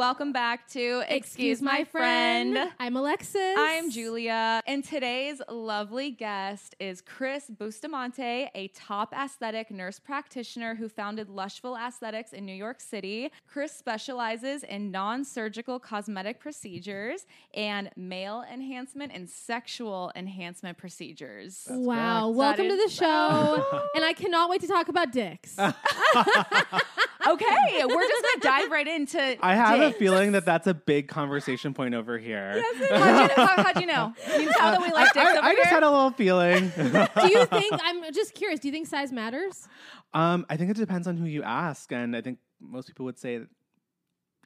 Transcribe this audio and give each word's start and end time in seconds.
Welcome 0.00 0.32
back 0.32 0.66
to 0.68 1.02
Excuse 1.10 1.60
My 1.60 1.84
Friend. 1.84 2.72
I'm 2.80 2.96
Alexis. 2.96 3.54
I'm 3.58 3.90
Julia, 3.90 4.62
and 4.66 4.82
today's 4.82 5.42
lovely 5.46 6.10
guest 6.10 6.74
is 6.80 7.02
Chris 7.02 7.50
Bustamante, 7.50 8.48
a 8.54 8.68
top 8.68 9.12
aesthetic 9.12 9.70
nurse 9.70 9.98
practitioner 9.98 10.74
who 10.74 10.88
founded 10.88 11.28
Lushful 11.28 11.78
Aesthetics 11.78 12.32
in 12.32 12.46
New 12.46 12.54
York 12.54 12.80
City. 12.80 13.30
Chris 13.46 13.72
specializes 13.72 14.62
in 14.62 14.90
non 14.90 15.22
surgical 15.22 15.78
cosmetic 15.78 16.40
procedures 16.40 17.26
and 17.52 17.90
male 17.94 18.42
enhancement 18.50 19.12
and 19.14 19.28
sexual 19.28 20.12
enhancement 20.16 20.78
procedures. 20.78 21.68
wow. 21.68 22.22
correct. 22.22 22.36
Welcome 22.38 22.68
to 22.70 22.76
the 22.76 22.90
show. 22.90 23.82
and 23.94 24.02
I 24.02 24.14
cannot 24.14 24.48
wait 24.48 24.62
to 24.62 24.66
talk 24.66 24.88
about 24.88 25.12
dicks. 25.12 25.58
Okay, 27.26 27.84
we're 27.84 28.08
just 28.08 28.24
gonna 28.42 28.58
dive 28.58 28.70
right 28.70 28.86
into. 28.86 29.36
I 29.44 29.54
have 29.54 29.78
dicks. 29.78 29.96
a 29.96 29.98
feeling 29.98 30.32
that 30.32 30.44
that's 30.44 30.66
a 30.66 30.74
big 30.74 31.08
conversation 31.08 31.74
point 31.74 31.94
over 31.94 32.18
here. 32.18 32.62
How'd 32.90 33.30
you, 33.30 33.36
how, 33.36 33.62
how'd 33.62 33.80
you 33.80 33.86
know? 33.86 34.14
You 34.26 34.48
can 34.48 34.52
tell 34.54 34.72
that 34.72 34.82
we 34.82 34.90
like 34.92 35.12
dicks 35.12 35.26
I, 35.26 35.36
over 35.36 35.46
I 35.46 35.54
just 35.54 35.68
here. 35.68 35.74
had 35.74 35.82
a 35.82 35.90
little 35.90 36.10
feeling. 36.12 36.72
do 36.76 37.28
you 37.28 37.44
think, 37.46 37.74
I'm 37.84 38.12
just 38.12 38.34
curious, 38.34 38.60
do 38.60 38.68
you 38.68 38.72
think 38.72 38.86
size 38.86 39.12
matters? 39.12 39.68
um, 40.14 40.46
I 40.48 40.56
think 40.56 40.70
it 40.70 40.76
depends 40.76 41.06
on 41.06 41.16
who 41.16 41.26
you 41.26 41.42
ask, 41.42 41.92
and 41.92 42.16
I 42.16 42.20
think 42.20 42.38
most 42.60 42.86
people 42.86 43.04
would 43.06 43.18
say, 43.18 43.40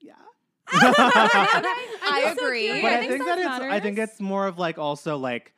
yeah. 0.00 0.14
I 0.72 2.20
just 2.24 2.38
so 2.38 2.46
agree. 2.46 2.80
But 2.80 2.92
I 2.92 2.96
I 2.96 3.00
think 3.00 3.12
think 3.12 3.24
that 3.26 3.38
size 3.38 3.60
it's 3.62 3.72
I 3.72 3.80
think 3.80 3.98
it's 3.98 4.20
more 4.20 4.46
of 4.46 4.58
like 4.58 4.78
also 4.78 5.16
like 5.18 5.52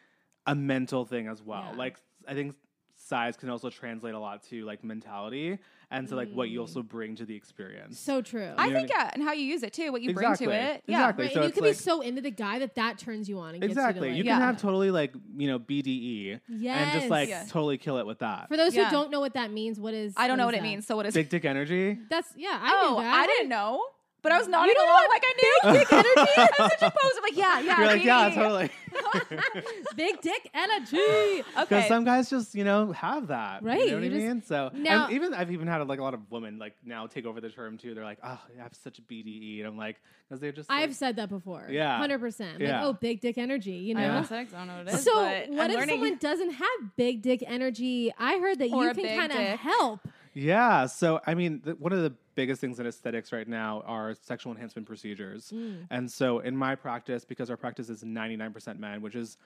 a 0.47 0.55
mental 0.55 1.05
thing 1.05 1.29
as 1.29 1.43
well. 1.43 1.69
Yeah. 1.73 1.79
Like 1.79 1.97
I 2.27 2.35
think 2.35 2.57
size 2.97 3.37
can 3.37 3.51
also 3.51 3.71
translate 3.71 4.15
a 4.15 4.19
lot 4.19 4.43
to 4.45 4.65
like 4.65 4.83
mentality 4.83 5.59
and 5.91 6.09
to 6.09 6.17
like 6.17 6.33
what 6.33 6.49
you 6.49 6.59
mm. 6.59 6.63
also 6.63 6.83
bring 6.83 7.15
to 7.17 7.25
the 7.25 7.35
experience. 7.35 7.99
So 7.99 8.21
true. 8.21 8.53
I 8.57 8.67
You 8.67 8.73
know 8.73 8.79
think 8.79 8.91
what 8.91 8.99
yeah, 8.99 9.07
uh, 9.07 9.11
and 9.15 9.23
how 9.23 9.33
you 9.33 9.45
use 9.45 9.63
it 9.63 9.73
too, 9.73 9.93
what 9.93 10.03
you 10.03 10.11
Exactly. 10.11 10.47
bring 10.47 10.57
to 10.57 10.63
it. 10.63 10.83
Yeah. 10.87 10.97
Exactly. 10.97 11.25
right, 11.25 11.35
so 11.35 11.41
and 11.41 11.49
you 11.49 11.53
can 11.53 11.65
like- 11.65 11.73
be 11.73 11.79
so 11.79 12.01
into 12.01 12.21
the 12.23 12.31
guy 12.31 12.59
that 12.59 12.75
that 12.75 12.99
turns 12.99 13.29
you 13.29 13.39
on 13.39 13.51
and 13.55 13.61
gets 13.61 13.73
Exactly. 13.73 14.09
you 14.09 14.13
to 14.15 14.19
You 14.19 14.25
can 14.25 14.41
Yeah. 14.41 14.47
have 14.47 14.61
totally 14.61 14.91
like, 14.91 15.15
you 15.37 15.47
know, 15.47 15.59
BDE 15.59 16.41
and 16.49 16.93
just 16.93 17.09
like 17.09 17.29
Yeah. 17.29 17.45
totally 17.49 17.79
kill 17.79 17.99
it 17.99 18.07
with 18.07 18.19
that. 18.19 18.49
For 18.49 18.57
those 18.57 18.75
Yeah. 18.75 18.87
who 18.87 18.91
don't 18.91 19.11
know 19.11 19.21
what 19.21 19.35
that 19.35 19.53
means, 19.53 19.79
what 19.79 19.95
is 19.95 20.15
I 20.17 20.27
don't 20.27 20.39
know 20.39 20.45
is 20.45 20.47
what 20.47 20.55
it 20.57 20.63
means. 20.63 20.87
So 20.87 20.97
what 20.97 21.07
is 21.07 21.15
Big 21.15 21.29
dick 21.29 21.45
energy. 21.45 21.99
That's 22.11 22.33
yeah, 22.37 22.59
I 22.61 22.83
Oh, 22.85 22.97
knew 22.97 23.03
that. 23.03 23.15
I 23.15 23.27
didn't 23.27 23.49
know. 23.49 23.81
But 24.23 24.33
I 24.33 24.39
was 24.39 24.49
nodding 24.49 24.75
didn't 24.75 24.89
along 24.89 25.03
know 25.03 25.09
like 25.09 25.23
I 25.25 25.35
knew. 25.37 25.73
Big 25.79 25.89
dick 25.89 25.93
energy. 25.93 26.53
I'm 26.59 26.71
such 26.71 26.83
a 26.83 26.91
poser. 26.91 27.15
I'm 27.17 27.23
like, 27.23 27.37
yeah, 27.37 27.61
yeah. 27.61 27.79
You're 27.79 27.87
like, 27.87 28.05
yeah, 28.05 28.31
totally. 28.35 28.71
Big 29.97 30.21
dick 30.21 30.51
energy. 30.55 30.97
Okay. 31.07 31.43
Because 31.55 31.67
Okay. 31.85 31.89
some 31.89 32.05
guys 32.05 32.29
just, 32.29 32.55
you 32.55 32.65
know, 32.65 32.93
have 32.93 33.29
that. 33.29 33.63
Right, 33.63 33.81
You 33.81 33.87
know 33.93 33.95
what 33.97 34.05
I 34.05 34.09
mean? 34.09 34.43
So, 34.43 34.71
Now- 34.75 35.05
and 35.07 35.15
even 35.15 35.33
I've 35.35 35.51
even 35.53 35.67
had 35.69 35.87
like 35.89 35.99
a 36.01 36.03
lot 36.03 36.15
of 36.15 36.21
women 36.31 36.59
like 36.59 36.75
now 36.85 37.07
take 37.07 37.25
over 37.27 37.41
the 37.41 37.51
term 37.51 37.79
too. 37.79 37.95
They're 37.95 38.05
like, 38.05 38.19
oh, 38.23 38.29
I 38.59 38.63
have 38.63 38.75
such 38.75 38.99
a 38.99 39.03
BDE. 39.03 39.59
And 39.61 39.69
I'm 39.69 39.77
like, 39.77 39.97
because 40.29 40.41
they're 40.41 40.53
just. 40.53 40.71
I've 40.71 40.91
like, 40.91 40.97
said 40.97 41.17
that 41.17 41.29
before. 41.29 41.67
Yeah. 41.71 41.99
100%. 42.01 42.21
Like, 42.55 42.61
Yeah. 42.61 42.85
oh, 42.87 42.93
big 42.95 43.21
dick 43.21 43.39
energy, 43.39 43.73
you 43.73 43.97
I 43.97 44.01
know? 44.01 44.13
know. 44.15 44.19
aesthetics, 44.21 44.55
I 44.55 44.59
don't 44.59 44.67
know 44.69 44.77
what 44.79 44.89
it 44.89 44.95
is. 44.95 45.05
So, 45.05 45.13
but 45.15 45.49
what 45.51 45.61
I'm 45.61 45.71
if 45.71 45.77
learning. 45.77 45.89
someone 45.95 46.17
doesn't 46.19 46.51
have 46.53 46.97
big 46.97 47.23
dick 47.23 47.45
energy? 47.47 48.13
I 48.19 48.39
heard 48.39 48.59
that 48.59 48.71
Or 48.71 48.85
you 48.87 48.95
can 48.95 49.19
kind 49.19 49.33
of 49.33 49.59
help. 49.61 50.01
Yeah. 50.37 50.85
So, 50.85 51.21
I 51.27 51.35
mean, 51.35 51.61
th- 51.61 51.79
one 51.79 51.95
of 51.95 52.03
the 52.03 52.13
biggest 52.35 52.61
things 52.61 52.79
in 52.79 52.87
aesthetics 52.87 53.33
right 53.33 53.49
now 53.49 53.83
are 53.87 54.15
sexual 54.15 54.53
enhancement 54.53 54.87
procedures. 54.87 55.51
Mm. 55.51 55.87
And 55.91 56.13
so, 56.13 56.41
in 56.41 56.55
my 56.55 56.75
practice, 56.75 57.25
because 57.25 57.49
our 57.49 57.57
practice 57.57 57.89
is 57.89 58.05
99% 58.05 58.79
men, 58.79 59.01
which 59.01 59.15
is 59.15 59.39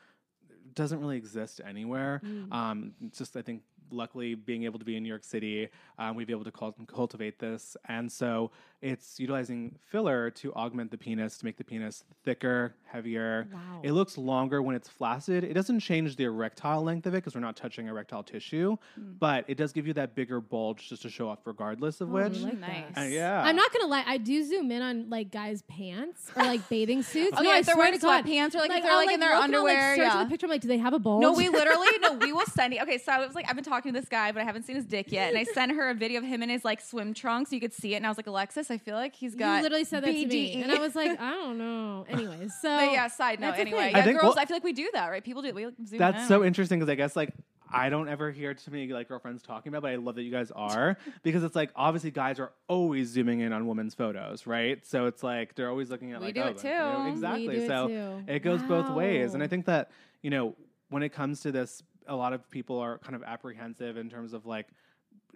doesn't 0.74 1.00
really 1.00 1.16
exist 1.16 1.60
anywhere. 1.66 2.20
Mm. 2.24 2.52
Um, 2.52 2.92
it's 3.06 3.18
just 3.18 3.36
I 3.36 3.42
think 3.42 3.62
luckily 3.92 4.36
being 4.36 4.62
able 4.64 4.78
to 4.78 4.84
be 4.84 4.96
in 4.96 5.02
New 5.02 5.08
York 5.08 5.24
City, 5.24 5.68
um, 5.98 6.14
we've 6.14 6.26
been 6.28 6.36
able 6.36 6.44
to 6.44 6.52
cul- 6.52 6.76
cultivate 6.86 7.40
this, 7.40 7.76
and 7.88 8.10
so 8.10 8.52
it's 8.82 9.18
utilizing 9.20 9.74
filler 9.90 10.30
to 10.30 10.54
augment 10.54 10.90
the 10.90 10.96
penis 10.96 11.36
to 11.36 11.44
make 11.44 11.56
the 11.58 11.64
penis 11.64 12.04
thicker, 12.24 12.74
heavier. 12.86 13.46
Wow. 13.52 13.80
It 13.82 13.92
looks 13.92 14.16
longer 14.16 14.62
when 14.62 14.74
it's 14.76 14.88
flaccid. 14.88 15.44
It 15.44 15.52
doesn't 15.54 15.80
change 15.80 16.16
the 16.16 16.24
erectile 16.24 16.82
length 16.82 17.06
of 17.06 17.12
it 17.14 17.18
because 17.18 17.34
we're 17.34 17.40
not 17.42 17.56
touching 17.56 17.88
erectile 17.88 18.22
tissue, 18.22 18.76
but 18.96 19.44
it 19.48 19.56
does 19.58 19.72
give 19.72 19.86
you 19.88 19.92
that 19.94 20.14
bigger 20.14 20.40
bulge 20.40 20.88
just 20.88 21.02
to 21.02 21.10
show 21.10 21.28
off, 21.28 21.40
regardless 21.44 22.00
of 22.00 22.08
Oh, 22.10 22.12
which. 22.12 22.38
like 22.38 22.58
nice. 22.58 22.84
Uh, 22.96 23.00
yeah, 23.02 23.42
I'm 23.42 23.56
not 23.56 23.70
gonna 23.72 23.86
lie, 23.88 24.04
I 24.06 24.16
do 24.18 24.42
zoom 24.44 24.70
in 24.70 24.82
on 24.82 25.10
like 25.10 25.30
guys' 25.32 25.62
pants 25.62 26.30
or 26.36 26.44
like 26.44 26.66
bathing 26.68 27.02
suits. 27.12 27.34
Okay, 27.34 27.42
no, 27.42 27.50
I 27.52 27.58
if 27.58 27.66
they're 27.66 27.74
swear 27.74 27.86
wearing 27.86 27.98
to 27.98 28.06
God. 28.06 28.24
sweatpants 28.24 28.54
or, 28.54 28.58
like, 28.60 28.70
if 28.70 28.82
they're, 28.84 28.92
I'll, 28.92 28.96
like, 29.04 29.10
in 29.14 29.20
their 29.20 29.34
look 29.34 29.44
and 29.44 29.54
I'll, 29.56 29.64
like, 29.64 29.76
underwear, 29.76 29.96
yeah. 29.96 30.24
the 30.24 30.30
picture. 30.30 30.46
I'm 30.46 30.50
like, 30.50 30.59
do 30.60 30.68
they 30.68 30.78
have 30.78 30.92
a 30.92 30.98
bulge? 30.98 31.22
No, 31.22 31.32
we 31.32 31.48
literally 31.60 31.86
no. 32.00 32.14
We 32.14 32.32
will 32.32 32.46
send 32.46 32.74
you. 32.74 32.80
Okay, 32.82 32.98
so 32.98 33.12
I 33.12 33.24
was 33.24 33.34
like, 33.34 33.48
I've 33.48 33.54
been 33.54 33.64
talking 33.64 33.92
to 33.92 34.00
this 34.00 34.08
guy, 34.08 34.32
but 34.32 34.40
I 34.40 34.44
haven't 34.44 34.64
seen 34.64 34.76
his 34.76 34.84
dick 34.84 35.10
yet. 35.12 35.28
And 35.28 35.38
I 35.38 35.44
sent 35.44 35.72
her 35.72 35.90
a 35.90 35.94
video 35.94 36.18
of 36.18 36.24
him 36.24 36.42
in 36.42 36.48
his 36.48 36.64
like 36.64 36.80
swim 36.80 37.14
trunks. 37.14 37.50
So 37.50 37.56
you 37.56 37.60
could 37.60 37.72
see 37.72 37.94
it, 37.94 37.96
and 37.96 38.06
I 38.06 38.08
was 38.08 38.16
like, 38.16 38.26
Alexis, 38.26 38.70
I 38.70 38.78
feel 38.78 38.94
like 38.94 39.14
he's 39.14 39.34
got. 39.34 39.62
literally 39.62 39.84
said 39.84 40.04
that 40.04 40.12
to 40.12 40.26
me, 40.26 40.62
and 40.62 40.72
I 40.72 40.78
was 40.78 40.94
like, 40.94 41.18
I 41.20 41.30
don't 41.30 41.58
know. 41.58 42.06
Anyways, 42.08 42.52
so 42.62 42.68
But 42.68 42.92
yeah, 42.92 43.08
side 43.08 43.40
note. 43.40 43.54
Anyway, 43.58 43.90
yeah, 43.90 43.98
I 43.98 44.02
think- 44.02 44.20
girls. 44.20 44.36
well- 44.36 44.42
I 44.42 44.46
feel 44.46 44.56
like 44.56 44.64
we 44.64 44.72
do 44.72 44.88
that, 44.94 45.08
right? 45.08 45.24
People 45.24 45.42
do. 45.42 45.52
We 45.52 45.66
like, 45.66 45.74
zoom 45.86 45.98
That's 45.98 46.22
in. 46.22 46.28
so 46.28 46.44
interesting 46.44 46.78
because 46.78 46.90
I 46.90 46.94
guess 46.94 47.16
like 47.16 47.34
I 47.72 47.88
don't 47.88 48.08
ever 48.08 48.30
hear 48.30 48.52
too 48.54 48.70
many 48.70 48.88
like 48.88 49.08
girlfriends 49.08 49.42
talking 49.42 49.70
about, 49.70 49.82
but 49.82 49.92
I 49.92 49.96
love 49.96 50.16
that 50.16 50.22
you 50.22 50.30
guys 50.32 50.50
are 50.50 50.96
because 51.22 51.44
it's 51.44 51.54
like 51.54 51.70
obviously 51.76 52.10
guys 52.10 52.40
are 52.40 52.52
always 52.68 53.08
zooming 53.08 53.40
in 53.40 53.52
on 53.52 53.66
women's 53.66 53.94
photos, 53.94 54.46
right? 54.46 54.84
So 54.86 55.06
it's 55.06 55.22
like 55.22 55.54
they're 55.54 55.68
always 55.70 55.90
looking 55.90 56.12
at 56.12 56.20
We 56.20 56.26
like 56.26 56.34
do 56.34 56.40
oh, 56.42 56.46
it 56.48 56.56
like, 56.56 56.64
you 56.64 56.70
know, 56.70 56.96
too. 56.96 57.04
We 57.04 57.10
exactly. 57.10 57.46
do 57.46 57.52
it 57.52 57.68
so 57.68 57.88
too. 57.88 58.24
it 58.26 58.38
goes 58.40 58.62
both 58.62 58.90
ways, 58.90 59.34
and 59.34 59.42
I 59.42 59.46
think 59.46 59.66
that 59.66 59.90
you 60.22 60.30
know 60.30 60.56
when 60.88 61.02
it 61.02 61.10
comes 61.10 61.40
to 61.42 61.52
this, 61.52 61.82
a 62.06 62.16
lot 62.16 62.32
of 62.32 62.50
people 62.50 62.78
are 62.78 62.98
kind 62.98 63.14
of 63.14 63.22
apprehensive 63.22 63.96
in 63.96 64.10
terms 64.10 64.32
of 64.32 64.46
like 64.46 64.68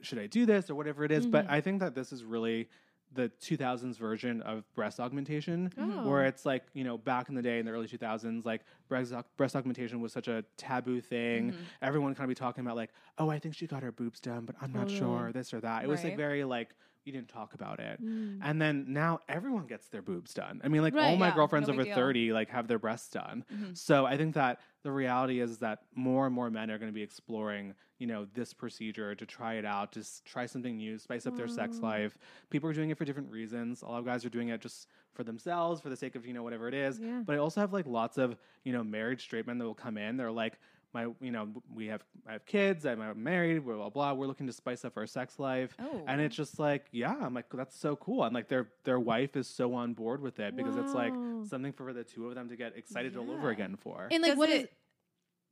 should 0.03 0.19
I 0.19 0.27
do 0.27 0.47
this 0.47 0.71
or 0.71 0.75
whatever 0.75 1.05
it 1.05 1.13
is, 1.13 1.27
but 1.27 1.47
Mhm. 1.47 1.51
I 1.51 1.61
think 1.61 1.81
that 1.81 1.95
this 1.95 2.13
is 2.13 2.25
really 2.25 2.69
the 3.13 3.29
2000s 3.41 3.97
version 3.97 4.43
of 4.43 4.65
breast 4.75 4.99
augmentation 4.99 5.71
Oh. 5.79 6.09
where 6.09 6.25
it's 6.25 6.45
like 6.45 6.65
you 6.75 6.83
know 6.83 6.99
back 6.99 7.29
in 7.29 7.35
the 7.37 7.43
day 7.43 7.61
in 7.61 7.65
the 7.67 7.71
early 7.71 7.87
2000s 7.87 8.45
like 8.45 8.63
breast, 8.89 9.13
breast 9.37 9.55
augmentation 9.55 10.01
was 10.01 10.13
such 10.13 10.27
a 10.27 10.45
taboo 10.57 11.01
thing 11.01 11.51
Mm-hmm. 11.53 11.63
everyone 11.83 12.15
kind 12.15 12.25
of 12.25 12.29
be 12.29 12.35
talking 12.35 12.65
about 12.65 12.75
like 12.77 12.91
oh 13.19 13.29
i 13.31 13.39
think 13.39 13.55
she 13.55 13.67
got 13.69 13.83
her 13.85 13.93
boobs 13.93 14.19
done 14.19 14.45
but 14.45 14.57
i'm 14.61 14.73
not 14.73 14.91
sure 14.91 15.31
this 15.33 15.55
or 15.55 15.61
that 15.61 15.85
it 15.85 15.89
was 15.89 16.03
like 16.03 16.17
very 16.17 16.43
like 16.45 16.75
you 17.05 17.13
didn't 17.13 17.29
talk 17.29 17.55
about 17.55 17.79
it 17.79 18.01
Mm. 18.03 18.39
and 18.43 18.61
then 18.61 18.85
now 18.89 19.21
everyone 19.29 19.67
gets 19.67 19.89
their 19.89 20.03
boobs 20.03 20.35
done 20.35 20.61
i 20.65 20.69
mean 20.69 20.83
like 20.83 20.95
all 20.97 21.17
my 21.17 21.29
Yeah, 21.29 21.35
girlfriends 21.37 21.69
no 21.69 21.75
over 21.75 21.85
30 21.85 22.33
like 22.33 22.49
have 22.51 22.67
their 22.67 22.79
breasts 22.81 23.11
done 23.11 23.45
Mhm. 23.55 23.77
so 23.77 24.07
i 24.07 24.17
think 24.17 24.35
that 24.35 24.61
the 24.85 24.93
reality 24.93 25.41
is 25.41 25.59
that 25.59 25.81
more 25.95 26.27
and 26.27 26.35
more 26.35 26.51
men 26.51 26.71
are 26.71 26.79
going 26.79 26.91
to 26.91 26.95
be 26.95 27.03
exploring 27.03 27.75
you 27.99 28.07
know 28.07 28.27
this 28.35 28.53
procedure 28.53 29.15
to 29.15 29.25
try 29.27 29.55
it 29.55 29.65
out 29.65 29.91
just 29.91 30.25
try 30.25 30.47
something 30.47 30.77
new 30.77 30.99
spice 30.99 31.27
up 31.27 31.37
their 31.37 31.49
sex 31.49 31.79
mm. 31.79 31.83
life. 31.83 32.19
People 32.51 32.69
are 32.69 32.73
doing 32.73 32.91
it 32.91 32.99
for 32.99 33.05
different 33.05 33.31
reasons. 33.31 33.83
A 33.83 33.87
lot 33.87 33.99
of 33.99 34.05
guys 34.05 34.25
are 34.25 34.31
doing 34.31 34.49
it 34.49 34.61
just 34.61 34.89
for 35.15 35.25
themselves 35.25 35.81
for 35.81 35.89
the 35.89 35.97
sake 35.97 36.15
of 36.15 36.27
you 36.27 36.35
know 36.35 36.43
whatever 36.43 36.69
it 36.69 36.75
is. 36.75 37.01
Yeah. 37.01 37.23
but 37.25 37.35
i 37.35 37.39
also 37.39 37.61
have 37.61 37.73
like 37.73 37.87
lots 37.87 38.19
of 38.19 38.37
you 38.63 38.73
know 38.73 38.85
married 38.85 39.21
straight 39.21 39.47
men 39.47 39.59
that 39.59 39.65
will 39.65 39.75
come 39.75 39.97
in. 39.97 40.17
They're 40.17 40.31
like 40.31 40.59
my 40.95 41.09
you 41.21 41.31
know 41.33 41.49
we 41.75 41.87
have 41.87 42.03
i 42.29 42.33
have 42.33 42.47
kids 42.47 42.87
i'm 42.87 43.01
married 43.23 43.65
blah 43.65 43.75
blah 43.77 43.91
blah. 43.91 44.13
We're 44.15 44.27
looking 44.27 44.47
to 44.47 44.53
spice 44.53 44.85
up 44.85 44.97
our 44.97 45.07
sex 45.07 45.39
life. 45.39 45.77
Oh. 45.81 46.03
And 46.07 46.21
Oh. 46.21 46.25
it's 46.25 46.37
just 46.37 46.59
like 46.59 46.87
yeah 46.93 47.15
i'm 47.21 47.35
like 47.35 47.47
that's 47.53 47.77
so 47.79 47.97
cool. 47.97 48.25
And 48.25 48.35
like 48.35 48.49
their 48.49 48.69
their 48.85 49.01
wife 49.01 49.37
is 49.37 49.49
so 49.49 49.75
on 49.75 49.93
board 49.95 50.21
with 50.23 50.39
it 50.39 50.57
because 50.57 50.77
it's 50.77 50.95
like 50.95 51.13
something 51.49 51.73
for 51.73 51.93
the 51.93 52.05
two 52.05 52.29
of 52.29 52.35
them 52.35 52.49
to 52.49 52.57
get 52.57 52.77
excited 52.77 53.17
all 53.17 53.31
over 53.31 53.51
again 53.51 53.77
for. 53.77 54.09
And 54.11 54.23
like, 54.23 54.33
Does 54.33 54.39
what 54.39 54.51
is? 54.51 54.67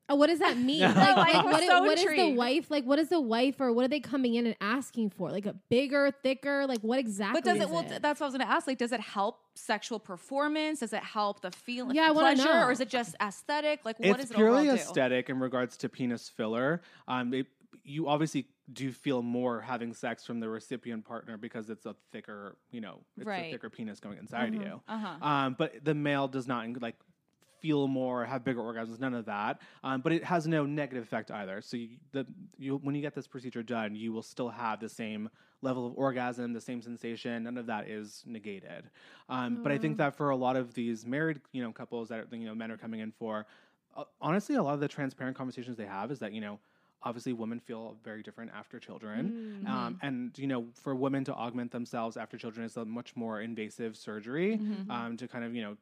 It- 0.09 0.13
Oh, 0.13 0.17
what 0.17 0.27
does 0.27 0.41
that 0.41 0.57
mean? 0.71 0.81
Like, 0.83 0.95
Like, 0.95 1.17
like, 1.35 1.45
what, 1.45 1.63
i- 1.63 1.67
so 1.67 1.81
what 1.83 1.99
is 1.99 2.05
the 2.05 2.35
wife 2.35 2.71
like? 2.71 2.85
What 2.85 2.99
is 2.99 3.09
the 3.09 3.21
wife 3.21 3.61
or 3.61 3.73
what 3.73 3.85
are 3.85 3.89
they 3.89 4.01
coming 4.01 4.35
in 4.35 4.47
and 4.47 4.57
asking 4.61 5.11
for? 5.11 5.31
Like 5.31 5.47
a 5.47 5.55
bigger, 5.71 6.11
thicker? 6.23 6.67
Like 6.67 6.81
what 6.81 6.99
exactly? 6.99 7.41
But 7.41 7.45
does 7.45 7.57
is 7.59 7.63
it? 7.65 7.71
Well, 7.71 7.85
that's 8.01 8.21
what 8.21 8.27
I 8.27 8.29
was 8.29 8.35
going 8.37 8.47
to 8.47 8.53
ask. 8.53 8.67
Like, 8.67 8.79
does 8.79 8.93
it 8.93 9.01
help 9.01 9.39
sexual 9.55 9.99
performance? 9.99 10.81
Does 10.81 10.93
it 10.93 11.03
help 11.03 11.41
the 11.41 11.51
feeling? 11.51 11.97
Yeah, 11.97 12.09
I 12.09 12.11
wanna 12.11 12.35
pleasure, 12.37 12.53
know. 12.53 12.67
or 12.67 12.73
is 12.73 12.81
it 12.81 12.89
just 12.89 13.15
aesthetic? 13.23 13.81
Like, 13.85 13.99
what 14.01 14.09
it's 14.09 14.19
does 14.23 14.31
it 14.33 14.35
purely 14.37 14.63
overall 14.69 14.77
do? 14.77 14.83
aesthetic 14.83 15.31
in 15.31 15.39
regards 15.41 15.77
to 15.79 15.89
penis 15.89 16.29
filler. 16.29 16.83
Um, 17.09 17.33
it, 17.33 17.47
you 17.85 18.09
obviously 18.09 18.47
do 18.73 18.93
feel 18.93 19.23
more 19.23 19.61
having 19.61 19.93
sex 19.93 20.25
from 20.25 20.41
the 20.41 20.49
recipient 20.49 21.05
partner 21.05 21.37
because 21.37 21.69
it's 21.69 21.85
a 21.87 21.95
thicker, 22.13 22.57
you 22.71 22.81
know, 22.81 23.01
it's 23.17 23.27
Right. 23.27 23.47
a 23.47 23.51
thicker 23.51 23.69
penis 23.71 23.99
going 24.01 24.19
inside 24.19 24.55
you. 24.55 24.81
Uh-huh. 24.89 25.27
Um, 25.27 25.57
but 25.59 25.85
the 25.85 25.95
male 25.95 26.29
does 26.29 26.47
not 26.47 26.67
like 26.81 26.97
feel 27.63 27.89
more, 27.89 28.25
have 28.27 28.43
bigger 28.45 28.61
orgasms, 28.61 28.99
none 29.01 29.15
of 29.15 29.25
that. 29.27 29.61
Um, 29.85 30.01
but 30.03 30.13
it 30.13 30.25
has 30.25 30.47
no 30.47 30.67
negative 30.67 31.05
effect 31.05 31.31
either. 31.31 31.63
So 31.63 31.77
you, 31.77 31.89
the 32.13 32.27
you 32.59 32.77
when 32.85 32.95
you 32.97 33.01
get 33.01 33.15
this 33.15 33.27
procedure 33.27 33.63
done, 33.63 33.95
you 33.95 34.13
will 34.13 34.23
still 34.35 34.51
have 34.51 34.81
the 34.81 34.89
same 34.89 35.31
level 35.63 35.87
of 35.87 35.93
orgasm, 35.97 36.53
the 36.53 36.61
same 36.61 36.83
sensation. 36.83 37.45
None 37.45 37.57
of 37.57 37.67
that 37.67 37.89
is 37.89 38.23
negated. 38.27 38.91
Um, 39.29 39.63
But 39.63 39.71
I 39.73 39.79
think 39.79 39.97
that 39.99 40.17
for 40.17 40.31
a 40.31 40.37
lot 40.37 40.57
of 40.57 40.75
these 40.75 41.07
married, 41.07 41.41
you 41.53 41.63
know, 41.63 41.73
couples 41.73 42.09
that 42.09 42.27
you 42.33 42.47
know 42.49 42.55
men 42.55 42.71
are 42.73 42.77
coming 42.77 43.01
in 43.01 43.13
for, 43.13 43.47
uh, 43.97 44.05
honestly, 44.21 44.57
a 44.57 44.63
lot 44.63 44.75
of 44.75 44.81
the 44.81 44.89
transparent 44.89 45.37
conversations 45.37 45.77
they 45.77 45.87
have 45.87 46.11
is 46.11 46.19
that 46.19 46.33
you 46.33 46.41
know. 46.41 46.59
Obviously, 47.05 47.33
women 47.33 47.59
feel 47.59 47.97
very 48.05 48.23
different 48.23 48.53
after 48.55 48.79
children, 48.79 49.65
um, 49.67 49.99
and 50.03 50.39
you 50.39 50.47
know, 50.47 50.67
for 50.83 50.95
women 50.95 51.25
to 51.25 51.35
augment 51.35 51.73
themselves 51.73 52.17
after 52.17 52.39
children 52.39 52.65
is 52.65 52.77
a 52.77 52.85
much 52.85 53.17
more 53.17 53.41
invasive 53.41 53.97
surgery 53.97 54.61
um, 54.89 55.17
to 55.17 55.27
kind 55.27 55.45
of 55.45 55.53
you 55.53 55.63
know 55.63 55.77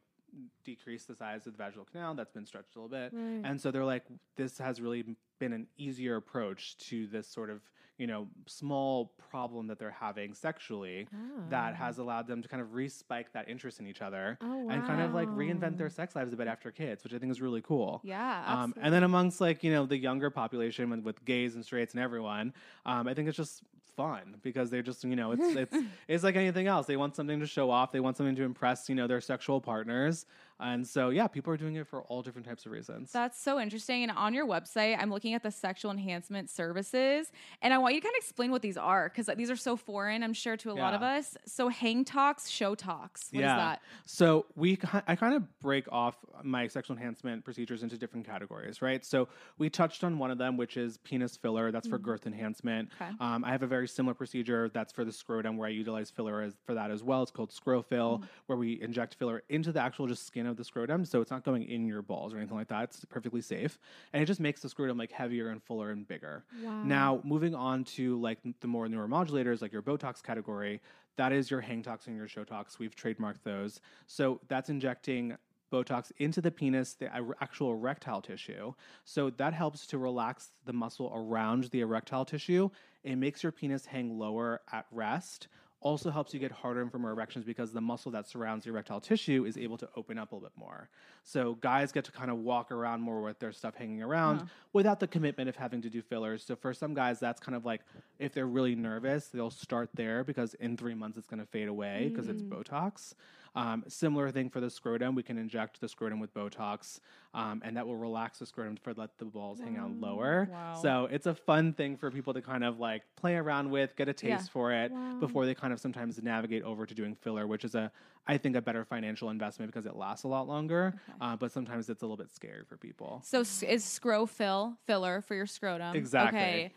decrease 0.65 1.05
the 1.05 1.15
size 1.15 1.47
of 1.47 1.53
the 1.53 1.59
vaginal 1.59 1.85
canal 1.85 2.15
that's 2.15 2.33
been 2.33 2.47
stretched 2.47 2.75
a 2.77 2.81
little 2.81 2.89
bit. 2.89 3.13
And 3.45 3.61
so 3.61 3.71
they're 3.71 3.85
like, 3.85 4.05
this 4.37 4.59
has 4.59 4.81
really 4.81 5.05
been 5.39 5.53
an 5.53 5.67
easier 5.79 6.17
approach 6.17 6.77
to 6.89 7.07
this 7.07 7.27
sort 7.27 7.51
of, 7.51 7.61
you 7.99 8.07
know, 8.07 8.29
small 8.47 9.13
problem 9.31 9.67
that 9.67 9.79
they're 9.79 9.91
having 9.91 10.33
sexually 10.35 11.07
that 11.51 11.75
has 11.75 11.99
allowed 11.99 12.27
them 12.27 12.41
to 12.43 12.49
kind 12.49 12.63
of 12.63 12.69
respike 12.69 13.27
that 13.35 13.49
interest 13.49 13.79
in 13.81 13.87
each 13.87 14.01
other 14.03 14.39
Oh, 14.41 14.69
and 14.71 14.87
kind 14.87 15.01
of 15.03 15.13
like 15.15 15.29
reinvent 15.29 15.77
their 15.77 15.91
sex 15.91 16.15
lives 16.17 16.33
a 16.33 16.37
bit 16.37 16.47
after 16.47 16.71
kids, 16.71 17.05
which 17.05 17.13
I 17.13 17.19
think 17.19 17.31
is 17.31 17.41
really 17.43 17.61
cool. 17.63 18.01
Yeah, 18.05 18.43
Um, 18.47 18.75
and 18.81 18.93
then 18.95 19.03
amongst 19.03 19.41
like, 19.41 19.63
you 19.65 19.73
know, 19.73 19.85
the 19.87 19.99
younger 19.99 20.31
population 20.31 20.89
with, 20.91 21.01
with 21.01 21.25
gays 21.25 21.55
and 21.57 21.65
straights 21.65 21.93
and 21.95 22.03
everyone, 22.03 22.55
um, 22.87 23.07
I 23.07 23.13
think 23.15 23.29
it's 23.29 23.37
just 23.37 23.63
fun 24.01 24.37
because 24.43 24.71
they're 24.71 24.83
just, 24.83 25.05
you 25.05 25.15
know, 25.15 25.33
it's, 25.33 25.57
it's, 25.57 25.77
it's 26.09 26.25
like 26.25 26.37
anything 26.37 26.67
else. 26.67 26.87
They 26.87 26.97
want 26.97 27.15
something 27.15 27.39
to 27.41 27.47
show 27.47 27.71
off. 27.71 27.93
They 27.93 28.01
want 28.01 28.17
something 28.17 28.37
to 28.37 28.45
impress, 28.45 28.89
you 28.89 28.95
know, 28.95 29.07
their 29.07 29.21
sexual 29.21 29.61
partners. 29.61 30.25
And 30.61 30.87
so, 30.87 31.09
yeah, 31.11 31.27
people 31.27 31.53
are 31.53 31.57
doing 31.57 31.77
it 31.77 31.87
for 31.87 32.03
all 32.03 32.23
different 32.23 32.47
types 32.47 32.67
of 32.67 32.73
reasons. 32.73 33.13
That's 33.13 33.41
so 33.41 33.59
interesting. 33.59 34.03
And 34.03 34.13
on 34.13 34.35
your 34.35 34.47
website, 34.47 34.97
I'm 35.01 35.11
looking 35.11 35.35
at 35.35 35.43
the 35.43 35.51
sexual 35.51 35.91
enhancement 35.91 36.51
services, 36.51 37.33
and 37.63 37.73
I 37.73 37.79
want 37.79 37.95
you 37.95 38.01
to 38.01 38.07
kind 38.07 38.15
of 38.15 38.23
explain 38.23 38.51
what 38.51 38.63
these 38.63 38.77
are 38.77 39.09
because 39.09 39.29
these 39.37 39.51
are 39.51 39.57
so 39.57 39.77
foreign, 39.77 40.23
I'm 40.23 40.33
sure, 40.33 40.57
to 40.59 40.71
a 40.71 40.75
lot 40.75 40.95
of 40.95 41.03
us. 41.03 41.37
So, 41.47 41.69
hang 41.69 42.05
tox, 42.05 42.49
show 42.49 42.75
tox. 42.75 43.29
What 43.33 43.41
is 43.45 43.47
that? 43.47 43.83
So 44.07 44.47
we, 44.57 44.79
I 45.07 45.17
kind 45.17 45.35
of 45.35 45.61
break 45.61 45.87
off 45.91 46.17
my 46.43 46.67
sexual 46.69 46.97
enhancement 46.97 47.45
procedures 47.45 47.83
into 47.83 47.97
different 47.97 48.27
categories, 48.27 48.83
right? 48.83 49.05
So 49.05 49.29
we 49.59 49.71
touched 49.71 50.05
on 50.05 50.19
one 50.19 50.31
of 50.31 50.39
them, 50.39 50.57
which 50.57 50.77
is 50.77 50.99
penis 50.99 51.37
filler. 51.37 51.71
That's 51.71 51.89
for 51.89 51.99
girth 51.99 52.27
enhancement. 52.27 52.91
Mm-hmm. 52.91 53.05
Okay. 53.05 53.15
Um, 53.21 53.45
I 53.45 53.51
have 53.51 53.63
a 53.63 53.67
very 53.67 53.89
similar 53.89 54.15
procedure 54.15 54.69
that's 54.69 54.93
for 54.93 55.05
the 55.05 55.13
scrotum, 55.13 55.57
where 55.57 55.69
I 55.69 55.73
utilize 55.73 56.11
filler 56.11 56.43
as, 56.43 56.55
for 56.65 56.75
that 56.75 56.91
as 56.91 57.03
well. 57.03 57.23
It's 57.23 57.31
called 57.31 57.51
scrofill, 57.51 58.01
Mm-hmm. 58.01 58.25
where 58.47 58.59
we 58.59 58.81
inject 58.81 59.15
filler 59.15 59.43
into 59.49 59.73
the 59.73 59.81
actual 59.81 60.07
just 60.07 60.27
skin 60.27 60.47
of 60.51 60.57
the 60.57 60.65
scrotum, 60.65 61.05
so 61.05 61.21
it's 61.21 61.31
not 61.31 61.45
going 61.45 61.63
in 61.63 61.87
your 61.87 62.03
balls 62.03 62.35
or 62.35 62.39
anything 62.39 62.57
like 62.57 62.69
that. 62.69 62.85
It's 62.85 63.05
perfectly 63.07 63.41
safe, 63.41 63.79
and 64.13 64.23
it 64.23 64.27
just 64.27 64.41
makes 64.41 64.61
the 64.61 64.69
scrotum 64.69 64.99
like 64.99 65.13
heavier 65.13 65.49
and 65.49 65.63
fuller 65.63 65.91
and 65.91 66.07
bigger. 66.07 66.45
Wow. 66.63 66.83
Now, 66.83 67.21
moving 67.25 67.55
on 67.55 67.85
to 67.85 68.21
like 68.21 68.39
the 68.61 68.69
more 68.69 68.87
neuromodulators, 68.87 69.63
like 69.63 69.73
your 69.73 69.83
Botox 69.83 70.23
category, 70.23 70.81
that 71.17 71.33
is 71.33 71.51
your 71.51 71.61
hang 71.61 71.83
tox 71.83 72.07
and 72.07 72.17
your 72.17 72.29
show 72.29 72.45
tox. 72.45 72.79
We've 72.79 72.95
trademarked 72.95 73.43
those. 73.45 73.81
So 74.07 74.41
that's 74.49 74.71
injecting 74.71 75.37
Botox 75.73 76.11
into 76.19 76.41
the 76.41 76.51
penis, 76.51 76.95
the 76.95 77.11
actual 77.41 77.73
erectile 77.73 78.21
tissue. 78.21 78.75
So 79.05 79.31
that 79.31 79.53
helps 79.53 79.87
to 79.89 79.99
relax 79.99 80.51
the 80.65 80.73
muscle 80.73 81.13
around 81.15 81.65
the 81.65 81.81
erectile 81.81 82.25
tissue. 82.25 82.71
It 83.05 83.17
makes 83.17 83.43
your 83.43 83.53
penis 83.53 83.87
hang 83.87 84.19
lower 84.19 84.61
at 84.73 84.87
rest. 84.91 85.49
Also 85.81 86.11
helps 86.11 86.35
you 86.35 86.41
get 86.41 86.53
harder 86.53 86.83
and 86.83 86.93
firmer 86.93 87.11
erections 87.11 87.45
because 87.45 87.73
the 87.73 87.81
muscle 87.81 88.13
that 88.13 88.29
surrounds 88.29 88.65
the 88.65 88.71
erectile 88.71 89.01
tissue 89.01 89.45
is 89.47 89.57
able 89.57 89.79
to 89.79 89.89
open 89.97 90.19
up 90.19 90.33
a 90.33 90.35
little 90.35 90.49
bit 90.49 90.57
more. 90.59 90.89
So 91.25 91.55
guys 91.61 91.91
get 91.91 92.05
to 92.05 92.13
kind 92.13 92.31
of 92.31 92.39
walk 92.39 92.71
around 92.71 93.01
more 93.01 93.23
with 93.23 93.39
their 93.39 93.53
stuff 93.53 93.75
hanging 93.77 94.03
around 94.03 94.37
uh-huh. 94.37 94.47
without 94.75 95.01
the 95.01 95.07
commitment 95.07 95.49
of 95.49 95.57
having 95.57 95.81
to 95.83 95.91
do 95.91 96.03
fillers. 96.03 96.45
So 96.45 96.55
for 96.55 96.75
some 96.75 96.93
guys, 96.93 97.19
that's 97.19 97.41
kind 97.41 97.57
of 97.57 97.65
like 97.65 97.81
if 98.19 98.35
they're 98.35 98.47
really 98.47 98.75
nervous, 98.75 99.29
they'll 99.29 99.51
start 99.51 99.89
there 99.95 100.23
because 100.23 100.55
in 100.55 100.77
three 100.77 100.95
months 100.95 101.17
it's 101.17 101.27
going 101.27 101.41
to 101.41 101.47
fade 101.47 101.69
away 101.69 102.09
because 102.11 102.29
it's 102.29 102.43
mm. 102.43 102.51
Botox. 102.51 103.15
Um, 103.55 103.85
similar 103.89 104.31
thing 104.31 104.49
for 104.49 104.61
the 104.61 104.71
scrotum. 104.71 105.15
We 105.15 105.23
can 105.23 105.37
inject 105.37 105.81
the 105.81 105.89
scrotum 105.89 106.21
with 106.21 106.33
Botox, 106.33 107.01
um, 107.35 107.61
and 107.65 107.77
that 107.77 107.87
will 107.87 107.97
relax 107.97 108.39
the 108.39 108.47
scrotum 108.47 108.77
for 108.77 108.95
let 108.95 109.19
the 109.19 109.25
balls 109.25 109.59
hang 109.59 109.77
out 109.77 109.91
lower. 109.93 110.49
Wow. 110.51 110.79
So 110.81 111.09
it's 111.11 111.27
a 111.27 111.35
fun 111.35 111.73
thing 111.73 111.97
for 111.97 112.11
people 112.11 112.33
to 112.35 112.43
kind 112.43 112.63
of 112.63 112.79
like 112.79 113.03
play 113.17 113.35
around 113.35 113.71
with, 113.71 113.97
get 113.97 114.09
a 114.09 114.13
taste 114.13 114.31
Yeah. 114.31 114.53
for 114.53 114.73
it 114.73 114.93
before 115.19 115.47
they 115.47 115.55
kind 115.55 115.73
of 115.73 115.81
sometimes 115.81 116.23
navigate 116.23 116.63
over 116.63 116.87
to 116.87 116.95
doing 116.95 117.15
filler, 117.17 117.47
which 117.47 117.65
is 117.65 117.75
a 117.75 117.91
I 118.29 118.37
think 118.39 118.55
a 118.55 118.61
better 118.63 118.85
financial 118.85 119.31
investment 119.31 119.73
because 119.73 119.87
it 119.87 119.97
lasts 119.97 120.25
a 120.25 120.29
lot 120.29 120.47
longer. 120.47 120.95
Uh, 121.21 121.35
but 121.37 121.51
sometimes 121.51 121.89
it's 121.89 122.03
a 122.03 122.05
little 122.07 122.17
bit 122.19 122.33
scary 122.33 122.63
for 122.69 122.77
people. 122.77 123.23
So, 123.25 123.41
is 123.41 123.83
scro 123.83 124.27
fill 124.27 124.77
filler 124.87 125.23
for 125.23 125.35
your 125.35 125.47
scrotum? 125.47 125.97
Exactly. 125.97 126.39
Okay. 126.39 126.73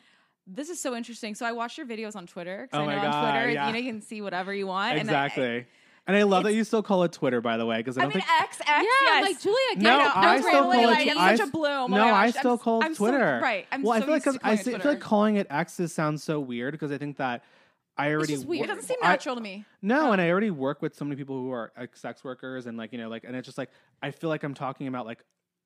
This 0.47 0.69
is 0.69 0.79
so 0.79 0.95
interesting. 0.95 1.35
So 1.35 1.45
I 1.45 1.51
watch 1.51 1.77
your 1.77 1.85
videos 1.87 2.15
on 2.15 2.25
Twitter. 2.27 2.67
Oh 2.73 2.81
I 2.81 2.85
my 2.85 2.95
know 2.95 3.01
God, 3.03 3.13
on 3.13 3.31
Twitter, 3.33 3.51
yeah. 3.51 3.67
you 3.67 3.73
know, 3.73 3.79
you 3.79 3.91
can 3.91 4.01
see 4.01 4.21
whatever 4.21 4.53
you 4.53 4.67
want. 4.67 4.97
And 4.97 5.01
I- 5.09 5.25
Exactly. 5.25 5.65
And 6.05 6.17
I 6.17 6.23
love 6.23 6.43
that 6.43 6.53
you 6.53 6.63
still 6.65 6.83
call 6.83 7.03
it 7.03 7.13
Twitter, 7.13 7.39
by 7.39 7.55
the 7.55 7.65
way, 7.65 7.77
because 7.77 7.97
I 7.97 8.01
I, 8.01 8.03
don't 8.05 8.15
mean, 8.15 8.23
think. 8.23 8.41
X, 8.41 8.59
X, 8.59 8.67
Yeah, 8.69 8.81
yes. 8.81 9.13
I'm 9.13 9.23
like 9.23 9.39
Julia. 9.41 9.57
Get 9.75 9.77
No, 9.83 9.99
it. 10.01 10.15
I 10.17 10.21
That's 10.35 10.47
still 10.47 10.53
randomly, 10.69 10.75
call 10.77 10.83
it. 10.83 10.91
like, 10.91 11.07
it's 11.07 11.17
I, 11.19 11.35
such 11.35 11.47
a 11.47 11.51
bloom. 11.51 11.93
Oh 11.93 11.97
no, 11.97 12.03
I 12.03 12.09
gosh, 12.09 12.35
I'm 12.35 12.39
still 12.41 12.53
s- 12.55 12.61
call 12.61 12.81
it 12.81 12.85
I'm 12.85 12.93
so- 12.95 12.97
Twitter. 13.07 13.39
right, 13.41 13.67
I'm 13.71 13.83
well, 13.83 13.93
I 13.93 13.99
so 13.99 14.05
feel 14.05 14.13
like 14.13 14.25
used 14.25 14.37
I, 14.37 14.41
calling 14.41 14.57
it 14.59 14.63
see- 14.65 14.75
I 14.75 14.79
feel 14.79 14.91
like 14.91 14.99
calling 14.99 15.35
it 15.37 15.47
X's 15.49 15.93
sounds 15.93 16.21
so 16.23 16.39
weird 16.41 16.73
because 16.73 16.91
I 16.91 16.97
think 16.97 17.17
that 17.17 17.43
I 17.97 18.11
already. 18.11 18.33
just 18.33 18.45
weird. 18.45 18.65
It 18.65 18.67
doesn't 18.67 18.83
seem 18.83 18.97
I- 19.01 19.11
natural 19.11 19.35
to 19.35 19.41
me. 19.41 19.63
No, 19.81 20.11
and 20.11 20.21
I 20.21 20.29
already 20.29 20.51
work 20.51 20.81
with 20.81 20.93
so 20.93 21.05
many 21.05 21.15
people 21.15 21.37
who 21.39 21.51
are 21.51 21.71
like 21.79 21.95
sex 21.95 22.21
workers 22.23 22.65
and 22.65 22.77
like 22.77 22.91
you 22.91 22.97
know 22.97 23.07
like 23.07 23.23
and 23.23 23.33
it's 23.35 23.45
just 23.45 23.57
like 23.57 23.69
I 24.01 24.11
feel 24.11 24.29
like 24.29 24.43
I'm 24.43 24.55
talking 24.55 24.87
about 24.87 25.05
like 25.05 25.23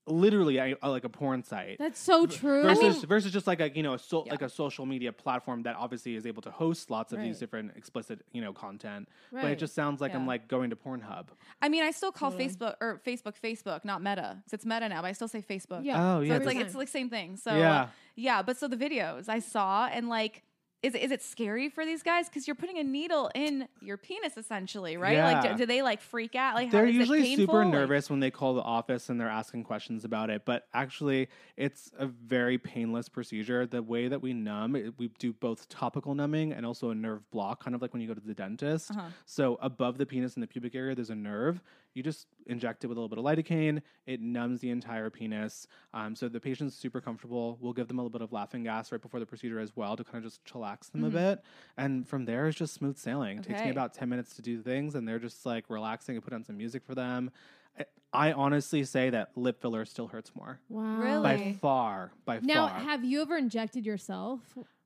literally 0.08 0.60
I, 0.60 0.76
uh, 0.82 0.90
like 0.90 1.04
a 1.04 1.10
porn 1.10 1.44
site. 1.44 1.78
That's 1.80 2.00
so 2.00 2.26
true. 2.26 2.64
Versus, 2.64 3.04
versus 3.04 3.32
just 3.32 3.46
like 3.48 3.60
a 3.60 3.70
you 3.70 3.84
know 3.84 3.94
a 3.94 4.00
so, 4.00 4.24
Yeah. 4.26 4.32
like 4.32 4.42
a 4.42 4.50
social 4.50 4.86
media 4.86 5.12
platform 5.14 5.64
that 5.64 5.76
obviously 5.76 6.16
is 6.16 6.26
able 6.26 6.42
to 6.44 6.52
host 6.52 6.90
lots 6.90 7.14
of 7.14 7.20
these 7.20 7.40
different 7.40 7.76
explicit 7.76 8.22
you 8.32 8.42
know 8.42 8.54
content, 8.54 9.08
but 9.32 9.46
it 9.46 9.60
just 9.60 9.76
sounds 9.76 10.02
like 10.02 10.16
I'm 10.16 10.26
like 10.26 10.48
going 10.48 10.70
to 10.70 10.76
Pornhub. 10.76 11.28
I 11.62 11.70
mean, 11.70 11.84
I 11.84 11.92
still 11.92 12.12
call 12.12 12.32
Facebook 12.32 12.76
or 12.82 13.02
Facebook 13.06 13.34
Facebook, 13.44 13.84
not 13.86 14.02
Meta. 14.02 14.42
'cause 14.46 14.54
it's 14.54 14.66
Meta 14.66 14.88
now, 14.90 15.02
but 15.02 15.08
I 15.08 15.12
still 15.12 15.28
say 15.28 15.42
Facebook. 15.42 15.84
yeah. 15.84 15.98
Oh, 16.16 16.20
So 16.20 16.22
yeah, 16.22 16.36
it's 16.38 16.46
like 16.46 16.56
Every 16.56 16.66
it's 16.68 16.76
like 16.76 16.88
same 16.88 17.10
thing. 17.10 17.36
So 17.38 17.56
Yeah. 17.56 17.82
uh, 17.82 17.88
yeah, 18.16 18.42
but 18.42 18.58
so 18.58 18.68
the 18.68 18.78
videos 18.78 19.30
I 19.30 19.40
saw 19.40 19.88
and 19.88 20.10
like 20.10 20.44
is 20.84 20.94
it, 20.94 21.02
is 21.02 21.12
it 21.12 21.24
scary 21.24 21.70
for 21.70 21.86
these 21.86 22.04
guys 22.04 22.30
because 22.30 22.48
you're 22.48 22.56
putting 22.56 22.78
a 22.78 22.84
needle 22.84 23.32
in 23.34 23.68
your 23.82 23.98
penis 23.98 24.38
essentially, 24.38 24.96
right? 24.96 25.18
Like 25.18 25.42
do, 25.42 25.58
do 25.58 25.66
they 25.66 25.82
like 25.82 26.02
freak 26.02 26.36
out? 26.36 26.54
Like 26.54 26.68
how, 26.68 26.72
They're 26.74 26.86
is 26.86 26.96
usually 26.96 27.24
painful? 27.24 27.46
super 27.48 27.66
nervous 27.66 28.10
when 28.12 28.20
they 28.20 28.30
call 28.30 28.54
the 28.54 28.62
office 28.62 29.10
and 29.10 29.20
they're 29.20 29.28
asking 29.28 29.64
questions 29.64 30.06
about 30.06 30.30
it, 30.30 30.44
but 30.46 30.68
actually, 30.74 31.30
it's 31.56 31.92
a 31.98 32.06
very 32.06 32.58
painless 32.60 33.10
procedure. 33.10 33.66
The 33.66 33.82
way 33.82 34.08
that 34.08 34.22
we 34.22 34.34
numb, 34.34 34.76
it- 34.76 34.94
we 35.00 35.08
do 35.20 35.34
both 35.34 35.68
topical 35.68 36.14
numbing 36.14 36.54
and 36.54 36.66
also 36.66 36.92
a 36.92 36.96
nerve 36.96 37.28
block, 37.32 37.64
kind 37.64 37.76
of 37.76 37.82
like 37.82 37.92
when 37.94 38.02
you 38.02 38.08
go 38.08 38.14
to 38.14 38.22
the 38.22 38.36
dentist. 38.36 38.92
Uh-huh. 38.92 39.08
So, 39.26 39.58
above 39.62 39.98
the 39.98 40.06
penis 40.06 40.36
in 40.36 40.42
the 40.42 40.48
pubic 40.48 40.76
area, 40.76 40.94
there's 40.94 41.10
a 41.10 41.16
nerve. 41.16 41.60
You 41.98 42.04
just 42.04 42.28
inject 42.46 42.84
it 42.84 42.88
with 42.88 42.98
a 42.98 43.02
little 43.02 43.10
bit 43.10 43.18
of 43.18 43.26
lidocaine. 43.26 43.82
It 44.06 44.22
numbs 44.22 44.62
the 44.62 44.70
entire 44.70 45.10
penis. 45.10 45.66
Um, 45.96 46.16
so 46.16 46.30
the 46.30 46.40
patient's 46.40 46.76
super 46.76 47.02
comfortable. 47.02 47.58
We'll 47.60 47.74
give 47.74 47.88
them 47.88 47.98
a 47.98 48.04
little 48.04 48.12
bit 48.12 48.22
of 48.22 48.32
laughing 48.32 48.64
gas 48.64 48.92
right 48.92 49.02
before 49.02 49.20
the 49.20 49.26
procedure 49.26 49.60
as 49.60 49.76
well 49.76 49.98
to 49.98 50.04
kind 50.04 50.24
of 50.24 50.32
just 50.32 50.46
chillax 50.46 50.92
them 50.92 51.04
a 51.04 51.10
bit. 51.10 51.42
And 51.76 52.08
from 52.08 52.26
there, 52.26 52.48
it's 52.48 52.58
just 52.58 52.76
smooth 52.76 52.98
sailing. 53.00 53.40
It 53.40 53.46
takes 53.46 53.50
me 53.50 53.68
Mm-hmm. 53.68 53.72
About 53.72 53.96
10 53.96 54.08
minutes 54.10 54.36
to 54.36 54.42
do 54.44 54.62
things, 54.62 54.94
and 54.96 55.08
they're 55.08 55.20
just 55.20 55.46
like 55.46 55.66
relaxing 55.70 56.16
and 56.16 56.24
put 56.24 56.34
on 56.34 56.44
some 56.44 56.56
music 56.58 56.84
for 56.86 56.94
them. 56.96 57.32
I, 57.80 57.86
I 58.14 58.32
honestly 58.34 58.84
say 58.84 59.10
that 59.12 59.30
lip 59.36 59.62
filler 59.62 59.86
still 59.86 60.08
hurts 60.08 60.32
more. 60.36 60.60
wow. 60.70 60.98
Really? 61.00 61.24
By 61.24 61.58
far. 61.62 62.12
By 62.26 62.40
Now, 62.42 62.68
far. 62.70 62.80
Now, 62.80 62.86
have 62.86 63.04
you 63.04 63.22
ever 63.22 63.38
injected 63.38 63.86
yourself? 63.86 64.40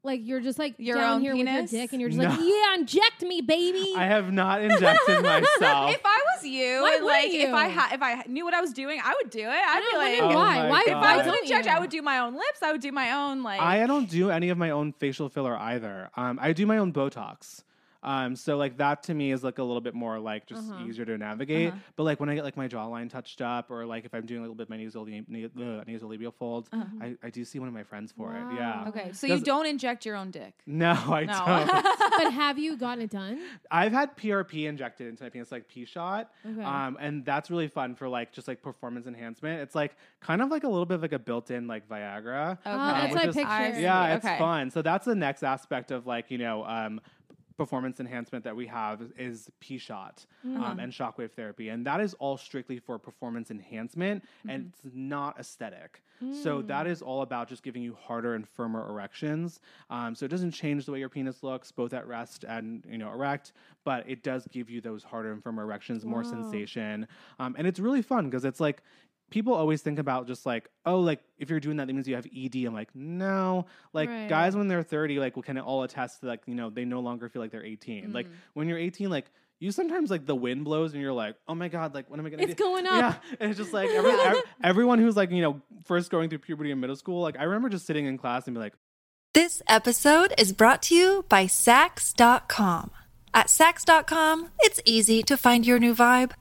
Like 0.04 0.22
you're 0.24 0.40
just 0.42 0.58
like 0.58 0.74
Your 0.80 0.96
down 0.98 1.14
own 1.18 1.22
here 1.22 1.36
with 1.36 1.46
penis? 1.46 1.72
your 1.72 1.82
dick, 1.84 1.92
and 1.92 2.02
you're 2.02 2.10
just 2.10 2.20
No. 2.20 2.28
like, 2.30 2.40
yeah, 2.40 2.74
inject 2.74 3.22
me, 3.22 3.42
baby. 3.42 3.94
I 3.96 4.06
have 4.08 4.34
not 4.34 4.64
injected 4.64 5.22
myself. 5.24 5.92
If 5.92 6.02
I 6.04 6.20
was 6.36 6.44
you, 6.44 6.82
Why 6.82 6.96
and 6.96 7.04
wouldn't 7.06 7.06
like 7.06 7.32
if 7.32 7.54
I 7.54 7.68
you? 7.68 7.72
had 7.80 7.94
if 7.94 8.02
I 8.02 8.24
knew 8.28 8.44
what 8.44 8.56
I 8.56 8.62
was 8.62 8.74
doing, 8.74 9.00
I 9.04 9.14
would 9.22 9.30
do 9.30 9.42
it. 9.42 9.48
I'd 9.48 9.84
be 9.92 9.98
like, 9.98 10.20
wonder 10.22 10.36
Oh 10.36 10.40
why. 10.40 10.68
Why? 10.70 10.86
God. 10.88 10.88
if 10.88 10.96
I 11.08 11.18
was 11.18 11.26
don't 11.28 11.36
an 11.36 11.42
injector. 11.44 11.70
I 11.70 11.80
would 11.80 11.92
do 11.92 12.02
my 12.02 12.18
own 12.18 12.34
lips. 12.34 12.64
I 12.64 12.72
would 12.72 12.82
do 12.82 12.92
my 12.92 13.12
own 13.12 13.44
like. 13.44 13.62
I 13.62 13.86
don't 13.86 14.10
do 14.10 14.32
any 14.32 14.50
of 14.50 14.58
my 14.58 14.72
own 14.72 14.94
facial 14.94 15.30
filler 15.30 15.56
either. 15.56 16.10
Um, 16.18 16.40
I 16.42 16.54
do 16.54 16.66
my 16.66 16.80
own 16.80 16.92
Botox. 16.92 17.62
Um, 18.04 18.36
so 18.36 18.58
like 18.58 18.78
that 18.78 19.04
to 19.04 19.14
me 19.14 19.32
is 19.32 19.44
like 19.44 19.60
a 19.60 19.64
little 19.64 19.82
bit 19.82 19.94
more 19.94 20.20
like 20.20 20.46
just 20.48 20.70
Uh-huh. 20.72 20.86
easier 20.88 21.06
to 21.06 21.18
navigate. 21.18 21.74
But 21.96 22.04
like 22.04 22.20
when 22.20 22.30
I 22.30 22.36
get 22.36 22.44
like 22.44 22.58
my 22.58 22.68
jawline 22.68 23.10
touched 23.10 23.42
up, 23.42 23.70
or 23.70 23.86
like 23.86 24.06
if 24.06 24.14
I'm 24.14 24.26
doing 24.26 24.40
a 24.40 24.42
little 24.42 24.56
bit 24.56 24.64
of 24.64 24.70
my 24.70 24.78
nasal 24.78 25.06
na- 25.06 25.18
uh, 25.20 25.84
nasolabial 25.86 26.34
folds, 26.34 26.70
I, 26.74 27.16
I 27.24 27.30
do 27.30 27.46
see 27.46 27.60
one 27.60 27.68
of 27.68 27.74
my 27.74 27.84
friends 27.84 28.12
for 28.12 28.34
it. 28.36 28.44
Yeah. 28.56 28.86
Okay, 28.88 29.12
so 29.14 29.28
you 29.28 29.40
don't 29.40 29.66
inject 29.68 30.06
your 30.06 30.16
own 30.16 30.32
dick. 30.32 30.54
No, 30.66 30.92
I 30.92 31.26
No. 31.26 31.34
don't. 31.46 31.86
but 32.24 32.32
have 32.34 32.58
you 32.58 32.76
gotten 32.78 33.04
it 33.04 33.12
done? 33.12 33.40
I've 33.70 33.92
had 33.92 34.18
PRP 34.18 34.66
injected 34.68 35.08
into 35.08 35.24
my 35.24 35.30
penis, 35.30 35.52
like 35.52 35.68
P 35.68 35.86
shot, 35.86 36.32
Okay. 36.46 36.64
um, 36.64 36.98
and 37.00 37.24
that's 37.24 37.52
really 37.52 37.68
fun 37.68 37.96
for 37.96 38.10
like 38.10 38.32
just 38.32 38.48
like 38.48 38.62
performance 38.62 39.06
enhancement. 39.08 39.62
It's 39.62 39.76
like 39.76 39.96
kind 40.22 40.42
of 40.42 40.50
like 40.50 40.64
a 40.64 40.68
little 40.68 40.86
bit 40.86 40.96
of 40.96 41.02
like 41.02 41.14
a 41.14 41.20
built-in 41.20 41.68
like 41.68 41.88
Viagra. 41.88 42.58
Oh, 42.66 42.72
Okay. 42.72 43.02
that's 43.02 43.14
what 43.14 43.24
I 43.24 43.28
is- 43.28 43.36
pictured. 43.36 43.82
Yeah, 43.82 44.16
it's 44.16 44.26
fun. 44.40 44.72
So 44.72 44.82
that's 44.82 45.06
the 45.06 45.16
next 45.16 45.44
aspect 45.44 45.92
of 45.92 46.08
like 46.08 46.32
you 46.32 46.38
know 46.40 46.66
um, 46.66 47.00
performance 47.58 48.00
enhancement 48.00 48.44
that 48.46 48.56
we 48.56 48.68
have 48.68 49.02
is, 49.02 49.12
is 49.18 49.52
P 49.60 49.78
shot 49.78 50.26
Mm. 50.46 50.62
um, 50.62 50.80
and 50.80 50.92
shockwave 50.92 51.32
therapy, 51.32 51.70
and 51.70 51.86
that 51.86 52.02
is 52.02 52.14
all 52.16 52.38
strictly 52.38 52.80
for 52.80 52.98
performance 52.98 53.52
enhancement, 53.52 54.24
and 54.48 54.64
Mm-hmm. 54.64 54.88
it's 54.88 54.96
not 54.96 55.40
aesthetic. 55.40 56.02
So 56.32 56.62
that 56.64 56.86
Mm. 56.86 57.02
all 57.02 57.22
about 57.22 57.48
just 57.50 57.64
giving 57.64 57.82
you 57.82 57.96
harder 58.00 58.36
and 58.36 58.48
firmer 58.48 58.88
erections. 58.90 59.60
Um, 59.90 60.16
so 60.16 60.26
it 60.26 60.30
doesn't 60.30 60.52
change 60.52 60.86
the 60.86 60.92
way 60.92 61.00
your 61.00 61.10
penis 61.10 61.44
looks, 61.44 61.72
both 61.72 61.94
at 61.94 62.08
rest 62.08 62.44
and 62.48 62.84
you 62.90 62.98
know 62.98 63.12
erect, 63.12 63.54
but 63.84 64.08
it 64.10 64.24
does 64.24 64.48
give 64.48 64.70
you 64.70 64.82
those 64.82 65.04
harder 65.04 65.32
and 65.32 65.44
firmer 65.44 65.64
erections, 65.64 66.06
more 66.06 66.20
Wow. 66.20 66.24
sensation, 66.24 67.08
um, 67.40 67.56
and 67.58 67.68
it's 67.68 67.80
really 67.80 68.02
fun 68.02 68.26
because 68.30 68.46
it's 68.46 68.60
like 68.60 68.82
people 69.32 69.54
always 69.54 69.82
think 69.82 69.98
about 69.98 70.28
just 70.28 70.46
like 70.46 70.70
oh 70.86 71.00
like 71.00 71.20
if 71.40 71.50
you're 71.50 71.60
doing 71.60 71.78
that 71.78 71.88
that 71.88 71.94
means 71.94 72.08
you 72.08 72.14
have 72.16 72.28
ed 72.28 72.56
i'm 72.68 72.74
like 72.74 72.90
no 72.94 73.66
like 73.94 74.10
Right. 74.10 74.30
guys 74.30 74.56
when 74.56 74.68
they're 74.68 74.84
30 74.84 75.18
like 75.20 75.36
will 75.36 75.42
kind 75.44 75.58
of 75.58 75.66
all 75.66 75.82
attest 75.84 76.20
to 76.20 76.28
like 76.28 76.42
you 76.46 76.54
know 76.54 76.70
they 76.70 76.86
no 76.86 77.00
longer 77.00 77.28
feel 77.30 77.42
like 77.42 77.50
they're 77.52 77.66
18 77.66 78.14
like 78.14 78.28
Mm. 78.28 78.32
when 78.54 78.68
you're 78.70 78.78
18 78.78 79.10
like 79.10 79.26
you 79.60 79.72
sometimes 79.72 80.10
like 80.12 80.26
the 80.26 80.36
wind 80.36 80.64
blows 80.66 80.94
and 80.94 81.02
you're 81.02 81.14
like 81.14 81.36
oh 81.48 81.56
my 81.56 81.68
god 81.68 81.94
like 81.96 82.10
what 82.10 82.20
am 82.20 82.26
i 82.26 82.30
gonna 82.30 82.44
It's 82.44 82.54
do 82.56 82.64
going 82.64 82.86
yeah 82.86 83.08
up. 83.10 83.24
and 83.40 83.50
it's 83.52 83.60
just 83.60 83.74
like 83.74 83.90
every, 83.90 84.12
ev- 84.12 84.44
everyone 84.64 85.00
who's 85.00 85.16
like 85.16 85.32
you 85.32 85.42
know 85.42 85.62
first 85.86 86.12
going 86.12 86.30
through 86.30 86.40
puberty 86.40 86.70
in 86.72 86.80
middle 86.80 86.96
school 86.96 87.22
like 87.22 87.38
i 87.40 87.44
remember 87.44 87.70
just 87.70 87.86
sitting 87.86 88.06
in 88.06 88.18
class 88.18 88.46
and 88.48 88.56
be 88.56 88.60
like 88.60 88.74
This 89.34 89.62
episode 89.68 90.34
is 90.38 90.52
brought 90.52 90.82
to 90.84 90.96
you 90.96 91.24
by 91.30 91.46
Saks.com. 91.46 92.92
At 93.34 93.48
Saks.com, 93.48 94.50
it's 94.60 94.82
easy 94.84 95.24
to 95.24 95.38
find 95.38 95.66
your 95.66 95.80
new 95.80 95.96
vibe. 95.96 96.32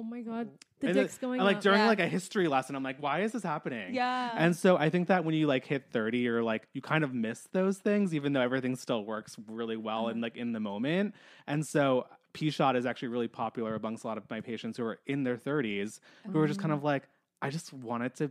Oh 0.00 0.02
my 0.02 0.22
god, 0.22 0.48
the 0.80 0.86
and 0.86 0.94
dick's 0.96 1.18
going 1.18 1.40
and 1.40 1.46
like 1.46 1.56
up. 1.58 1.62
during 1.62 1.78
Yeah. 1.80 1.88
like 1.88 2.00
a 2.00 2.06
history 2.08 2.48
lesson 2.48 2.74
i'm 2.74 2.82
like 2.82 3.02
why 3.02 3.20
is 3.20 3.32
this 3.32 3.42
happening 3.42 3.92
Yeah. 3.94 4.30
and 4.34 4.56
so 4.56 4.78
i 4.78 4.88
think 4.88 5.08
that 5.08 5.26
when 5.26 5.34
you 5.34 5.46
like 5.46 5.66
hit 5.66 5.84
30 5.92 6.18
you're 6.18 6.42
like 6.42 6.66
you 6.72 6.80
kind 6.80 7.04
of 7.04 7.12
miss 7.12 7.46
those 7.52 7.76
things 7.76 8.14
even 8.14 8.32
though 8.32 8.40
everything 8.40 8.76
still 8.76 9.04
works 9.04 9.36
really 9.46 9.76
well 9.76 10.04
Mm-hmm. 10.04 10.10
and 10.12 10.20
like 10.22 10.36
in 10.36 10.52
the 10.52 10.60
moment 10.60 11.14
and 11.46 11.66
so 11.66 12.06
p 12.32 12.48
shot 12.48 12.76
is 12.76 12.86
actually 12.86 13.08
really 13.08 13.28
popular 13.28 13.74
amongst 13.74 14.04
a 14.04 14.06
lot 14.06 14.16
of 14.16 14.24
my 14.30 14.40
patients 14.40 14.78
who 14.78 14.84
are 14.84 14.98
in 15.06 15.22
their 15.24 15.36
30s 15.36 16.00
who 16.32 16.40
are 16.40 16.46
just 16.46 16.60
kind 16.60 16.72
of 16.72 16.82
like 16.82 17.02
i 17.42 17.50
just 17.50 17.72
want 17.74 18.02
it 18.04 18.14
to 18.16 18.30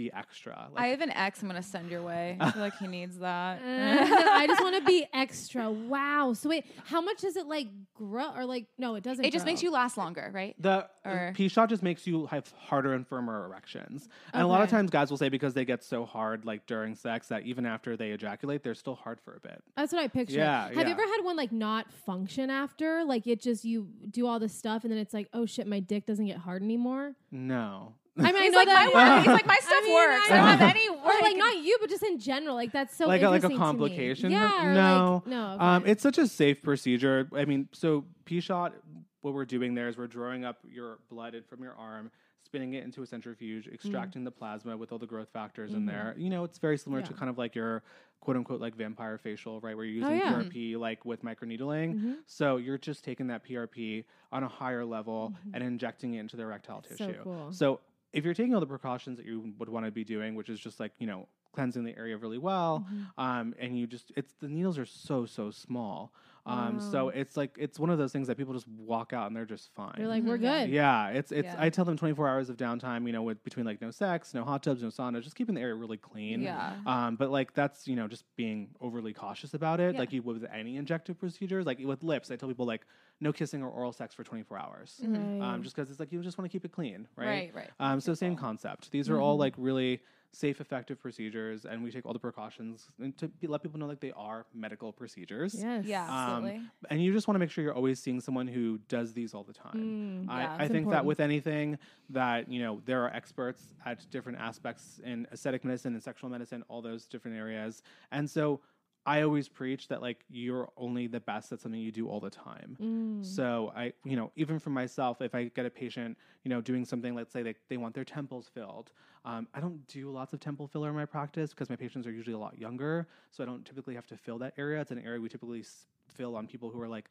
be 0.00 0.10
extra 0.12 0.68
like 0.74 0.84
I 0.84 0.86
have 0.88 1.00
an 1.00 1.10
ex 1.10 1.42
I'm 1.42 1.48
gonna 1.48 1.62
send 1.62 1.90
your 1.90 2.02
way. 2.02 2.36
I 2.40 2.50
feel 2.50 2.62
like 2.62 2.76
he 2.78 2.86
needs 2.86 3.18
that. 3.18 3.60
Uh, 3.60 4.30
I 4.42 4.46
just 4.46 4.62
want 4.62 4.76
to 4.76 4.84
be 4.84 5.06
extra. 5.12 5.70
Wow. 5.70 6.32
So 6.32 6.48
wait, 6.48 6.64
how 6.84 7.00
much 7.00 7.18
does 7.20 7.36
it 7.36 7.46
like 7.46 7.68
grow 7.94 8.30
or 8.34 8.44
like 8.46 8.66
no, 8.78 8.94
it 8.94 9.02
doesn't. 9.02 9.24
it 9.24 9.32
just 9.32 9.44
makes 9.44 9.62
you 9.62 9.70
last 9.70 9.96
longer, 9.98 10.30
right? 10.32 10.54
The 10.58 10.88
Or- 11.04 11.32
P 11.34 11.48
shot 11.48 11.68
just 11.68 11.82
makes 11.82 12.06
you 12.06 12.26
have 12.26 12.50
harder 12.58 12.94
and 12.94 13.06
firmer 13.06 13.44
erections. 13.46 14.08
And 14.32 14.42
a 14.42 14.46
lot 14.46 14.62
of 14.62 14.70
times 14.70 14.90
guys 14.90 15.10
will 15.10 15.18
say 15.18 15.28
because 15.28 15.52
they 15.54 15.64
get 15.64 15.82
so 15.84 16.04
hard 16.04 16.44
like 16.44 16.66
during 16.66 16.94
sex 16.94 17.28
that 17.28 17.42
even 17.44 17.66
after 17.66 17.96
they 17.96 18.10
ejaculate, 18.10 18.62
they're 18.62 18.74
still 18.74 18.94
hard 18.94 19.20
for 19.20 19.34
a 19.34 19.40
bit. 19.40 19.62
That's 19.76 19.92
what 19.92 20.02
I 20.02 20.08
picture. 20.08 20.36
Yeah, 20.38 20.68
Have 20.68 20.74
yeah. 20.76 20.82
you 20.86 20.92
ever 20.92 21.02
had 21.02 21.20
one 21.22 21.36
like 21.36 21.52
not 21.52 21.90
function 22.06 22.48
after? 22.50 23.04
Like 23.04 23.26
it 23.26 23.40
just 23.40 23.64
you 23.64 23.88
do 24.10 24.26
all 24.26 24.38
this 24.38 24.54
stuff 24.54 24.84
and 24.84 24.90
then 24.92 24.98
it's 24.98 25.12
like, 25.14 25.28
oh 25.34 25.44
shit, 25.46 25.66
my 25.66 25.80
dick 25.80 26.06
doesn't 26.06 26.26
get 26.26 26.38
hard 26.38 26.62
anymore. 26.62 27.14
No. 27.30 27.94
I 28.18 28.32
mean, 28.32 28.36
I 28.42 28.48
know 28.48 28.58
like 28.58 28.66
that. 28.66 28.90
my 28.92 29.14
work. 29.14 29.18
He's 29.24 29.32
like 29.32 29.46
my 29.46 29.58
stuff 29.60 29.84
mean, 29.84 29.94
works. 29.94 30.30
I 30.30 30.34
I 30.34 30.36
don't 30.50 30.58
have 30.58 30.70
any 30.76 30.88
Or 30.90 30.96
work. 31.04 31.22
like 31.22 31.36
not 31.36 31.56
you, 31.58 31.78
but 31.80 31.88
just 31.88 32.02
in 32.02 32.18
general. 32.18 32.54
Like 32.54 32.72
that's 32.72 32.96
so 32.96 33.06
like 33.06 33.22
a, 33.22 33.28
like 33.30 33.42
a 33.44 33.46
interesting 33.46 33.50
to 33.50 33.54
me. 33.54 33.58
complication? 33.58 34.30
Yeah. 34.32 34.66
or, 34.66 34.74
no. 34.74 35.22
Like, 35.24 35.26
no. 35.26 35.56
Um, 35.60 35.82
it's 35.86 36.02
such 36.02 36.18
a 36.18 36.26
safe 36.26 36.60
procedure. 36.62 37.28
I 37.34 37.44
mean, 37.44 37.68
so 37.72 38.04
P 38.24 38.40
shot, 38.40 38.74
what 39.22 39.34
we're 39.34 39.44
doing 39.44 39.74
there 39.74 39.88
is 39.88 39.96
we're 39.96 40.06
drawing 40.06 40.44
up 40.44 40.58
your 40.70 40.98
blood 41.08 41.34
from 41.48 41.62
your 41.62 41.74
arm, 41.74 42.10
spinning 42.44 42.74
it 42.74 42.84
into 42.84 43.02
a 43.02 43.06
centrifuge, 43.06 43.64
Mm-hmm. 43.66 43.74
extracting 43.74 44.24
the 44.24 44.30
plasma 44.30 44.76
with 44.76 44.92
all 44.92 44.98
the 44.98 45.06
growth 45.06 45.28
factors 45.32 45.72
in 45.72 45.86
there. 45.86 46.14
You 46.18 46.30
know, 46.30 46.44
it's 46.44 46.58
very 46.58 46.78
similar 46.78 47.02
to 47.02 47.12
kind 47.14 47.30
of 47.30 47.38
like 47.38 47.54
your 47.54 47.82
quote 48.20 48.36
unquote 48.36 48.60
like 48.60 48.74
vampire 48.76 49.18
facial, 49.18 49.60
right? 49.60 49.76
Where 49.76 49.86
you're 49.86 50.04
Oh, 50.06 50.10
using 50.10 50.26
yeah. 50.26 50.32
PRP 50.42 50.76
like 50.78 51.04
with 51.06 51.22
microneedling. 51.22 51.94
Mhm. 51.94 52.16
So 52.26 52.56
you're 52.56 52.76
just 52.78 53.04
taking 53.04 53.28
that 53.28 53.44
PRP 53.46 54.04
on 54.32 54.42
a 54.42 54.48
higher 54.48 54.84
level 54.84 55.32
and 55.54 55.62
injecting 55.64 56.14
it 56.14 56.20
into 56.20 56.36
the 56.36 56.42
erectile 56.42 56.82
Mm-hmm. 56.82 56.96
So 56.96 57.06
tissue. 57.06 57.22
cool. 57.22 57.52
So 57.52 57.80
if 58.12 58.24
you're 58.24 58.34
taking 58.34 58.54
all 58.54 58.60
the 58.60 58.66
precautions 58.66 59.16
that 59.18 59.26
you 59.26 59.52
would 59.58 59.68
want 59.68 59.86
to 59.86 59.92
be 59.92 60.04
doing, 60.04 60.34
which 60.34 60.48
is 60.48 60.58
just 60.60 60.80
like, 60.80 60.92
you 60.98 61.06
know, 61.06 61.28
cleansing 61.52 61.84
the 61.84 61.96
area 61.96 62.16
really 62.16 62.38
well, 62.38 62.84
Mm-hmm. 62.86 63.20
um, 63.20 63.54
and 63.58 63.78
you 63.78 63.86
just 63.86 64.12
it's 64.16 64.34
the 64.40 64.48
needles 64.48 64.78
are 64.78 64.86
so, 64.86 65.26
so 65.26 65.50
small. 65.50 66.12
Um, 66.46 66.80
so 66.80 67.10
it's 67.10 67.36
like 67.36 67.56
it's 67.58 67.78
one 67.78 67.90
of 67.90 67.98
those 67.98 68.12
things 68.12 68.26
that 68.28 68.36
people 68.36 68.54
just 68.54 68.66
walk 68.68 69.12
out 69.12 69.26
and 69.26 69.36
they're 69.36 69.44
just 69.44 69.70
fine. 69.74 69.94
You're 69.98 70.08
like, 70.08 70.22
we're 70.24 70.38
good. 70.38 70.70
yeah, 70.70 71.08
it's 71.08 71.30
it's. 71.32 71.46
Yeah. 71.46 71.56
I 71.58 71.68
tell 71.68 71.84
them 71.84 71.96
24 71.96 72.28
hours 72.28 72.48
of 72.50 72.56
downtime. 72.56 73.06
You 73.06 73.12
know, 73.12 73.22
with 73.22 73.42
between 73.44 73.66
like 73.66 73.80
no 73.80 73.90
sex, 73.90 74.32
no 74.34 74.44
hot 74.44 74.62
tubs, 74.62 74.82
no 74.82 74.88
sauna, 74.88 75.22
just 75.22 75.36
keeping 75.36 75.54
the 75.54 75.60
area 75.60 75.74
really 75.74 75.96
clean. 75.98 76.40
Yeah. 76.42 76.74
Um, 76.86 77.16
but 77.16 77.30
like 77.30 77.54
that's 77.54 77.86
you 77.86 77.94
know 77.96 78.08
just 78.08 78.24
being 78.36 78.68
overly 78.80 79.12
cautious 79.12 79.54
about 79.54 79.80
it, 79.80 79.94
Yeah. 79.94 80.00
like 80.00 80.12
you 80.12 80.22
would 80.22 80.40
with 80.40 80.50
any 80.52 80.76
injective 80.76 81.18
procedures. 81.18 81.66
Like 81.66 81.78
with 81.78 82.02
lips, 82.02 82.30
I 82.30 82.36
tell 82.36 82.48
people 82.48 82.66
like 82.66 82.86
no 83.20 83.32
kissing 83.32 83.62
or 83.62 83.68
oral 83.68 83.92
sex 83.92 84.14
for 84.14 84.24
24 84.24 84.58
hours. 84.58 84.98
Right. 85.04 85.40
Um, 85.42 85.62
just 85.62 85.76
because 85.76 85.90
it's 85.90 86.00
like 86.00 86.10
you 86.10 86.22
just 86.22 86.38
want 86.38 86.50
to 86.50 86.52
keep 86.52 86.64
it 86.64 86.72
clean, 86.72 87.06
right? 87.16 87.26
Right, 87.26 87.52
right. 87.54 87.70
Um, 87.78 88.00
so 88.00 88.14
same 88.14 88.34
concept. 88.34 88.90
These 88.90 89.10
are 89.10 89.20
all 89.20 89.36
like 89.36 89.54
really 89.58 90.00
safe, 90.32 90.60
effective 90.60 91.00
procedures, 91.00 91.64
and 91.64 91.82
we 91.82 91.90
take 91.90 92.06
all 92.06 92.12
the 92.12 92.18
precautions 92.18 92.86
and 93.02 93.16
to 93.18 93.26
be, 93.28 93.46
let 93.48 93.62
people 93.62 93.80
know 93.80 93.86
like 93.86 94.00
they 94.00 94.12
are 94.12 94.46
medical 94.54 94.92
procedures. 94.92 95.54
yes. 95.54 95.84
Yeah, 95.84 96.04
Um, 96.04 96.10
absolutely. 96.44 96.62
and 96.88 97.02
you 97.02 97.12
just 97.12 97.26
want 97.26 97.34
to 97.34 97.40
make 97.40 97.50
sure 97.50 97.64
you're 97.64 97.74
always 97.74 97.98
seeing 98.00 98.20
someone 98.20 98.46
who 98.46 98.78
does 98.88 99.12
these 99.12 99.34
all 99.34 99.42
the 99.42 99.52
time. 99.52 100.26
Mm, 100.28 100.30
I, 100.30 100.42
yeah, 100.42 100.56
I 100.58 100.62
it's 100.64 100.72
think 100.72 100.90
that 100.90 101.04
with 101.04 101.18
anything 101.20 101.78
that 102.10 102.48
you 102.48 102.60
know 102.60 102.80
there 102.84 103.02
are 103.04 103.10
experts 103.12 103.74
at 103.84 104.08
different 104.10 104.38
aspects 104.38 105.00
in 105.04 105.26
aesthetic 105.32 105.64
medicine 105.64 105.94
and 105.94 106.02
sexual 106.02 106.30
medicine, 106.30 106.62
all 106.68 106.80
those 106.80 107.06
different 107.06 107.36
areas, 107.36 107.82
and 108.12 108.30
so 108.30 108.60
I 109.06 109.22
always 109.22 109.48
preach 109.48 109.88
that 109.88 110.02
like 110.02 110.24
you're 110.28 110.68
only 110.76 111.06
the 111.06 111.20
best 111.20 111.52
at 111.52 111.60
something 111.60 111.80
you 111.80 111.90
do 111.90 112.08
all 112.08 112.20
the 112.20 112.30
time. 112.30 112.76
Mm. 112.80 113.24
So 113.24 113.72
I, 113.74 113.92
you 114.04 114.14
know, 114.14 114.30
even 114.36 114.58
for 114.58 114.70
myself, 114.70 115.22
if 115.22 115.34
I 115.34 115.44
get 115.44 115.64
a 115.64 115.70
patient, 115.70 116.18
you 116.44 116.50
know, 116.50 116.60
doing 116.60 116.84
something, 116.84 117.14
let's 117.14 117.32
say 117.32 117.42
they, 117.42 117.54
they 117.68 117.78
want 117.78 117.94
their 117.94 118.04
temples 118.04 118.50
filled. 118.52 118.92
Um, 119.24 119.48
I 119.54 119.60
don't 119.60 119.86
do 119.88 120.10
lots 120.10 120.32
of 120.32 120.40
temple 120.40 120.66
filler 120.66 120.90
in 120.90 120.94
my 120.94 121.06
practice 121.06 121.50
because 121.50 121.70
my 121.70 121.76
patients 121.76 122.06
are 122.06 122.12
usually 122.12 122.34
a 122.34 122.38
lot 122.38 122.58
younger. 122.58 123.08
So 123.30 123.42
I 123.42 123.46
don't 123.46 123.64
typically 123.64 123.94
have 123.94 124.06
to 124.06 124.16
fill 124.16 124.38
that 124.38 124.54
area. 124.58 124.80
It's 124.80 124.90
an 124.90 125.02
area 125.04 125.20
we 125.20 125.28
typically 125.28 125.64
fill 126.08 126.36
on 126.36 126.46
people 126.46 126.70
who 126.70 126.80
are 126.80 126.88
like 126.88 127.10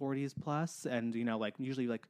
40s 0.00 0.34
plus 0.40 0.86
and, 0.86 1.14
you 1.14 1.24
know, 1.24 1.36
like 1.36 1.54
usually 1.58 1.88
like 1.88 2.08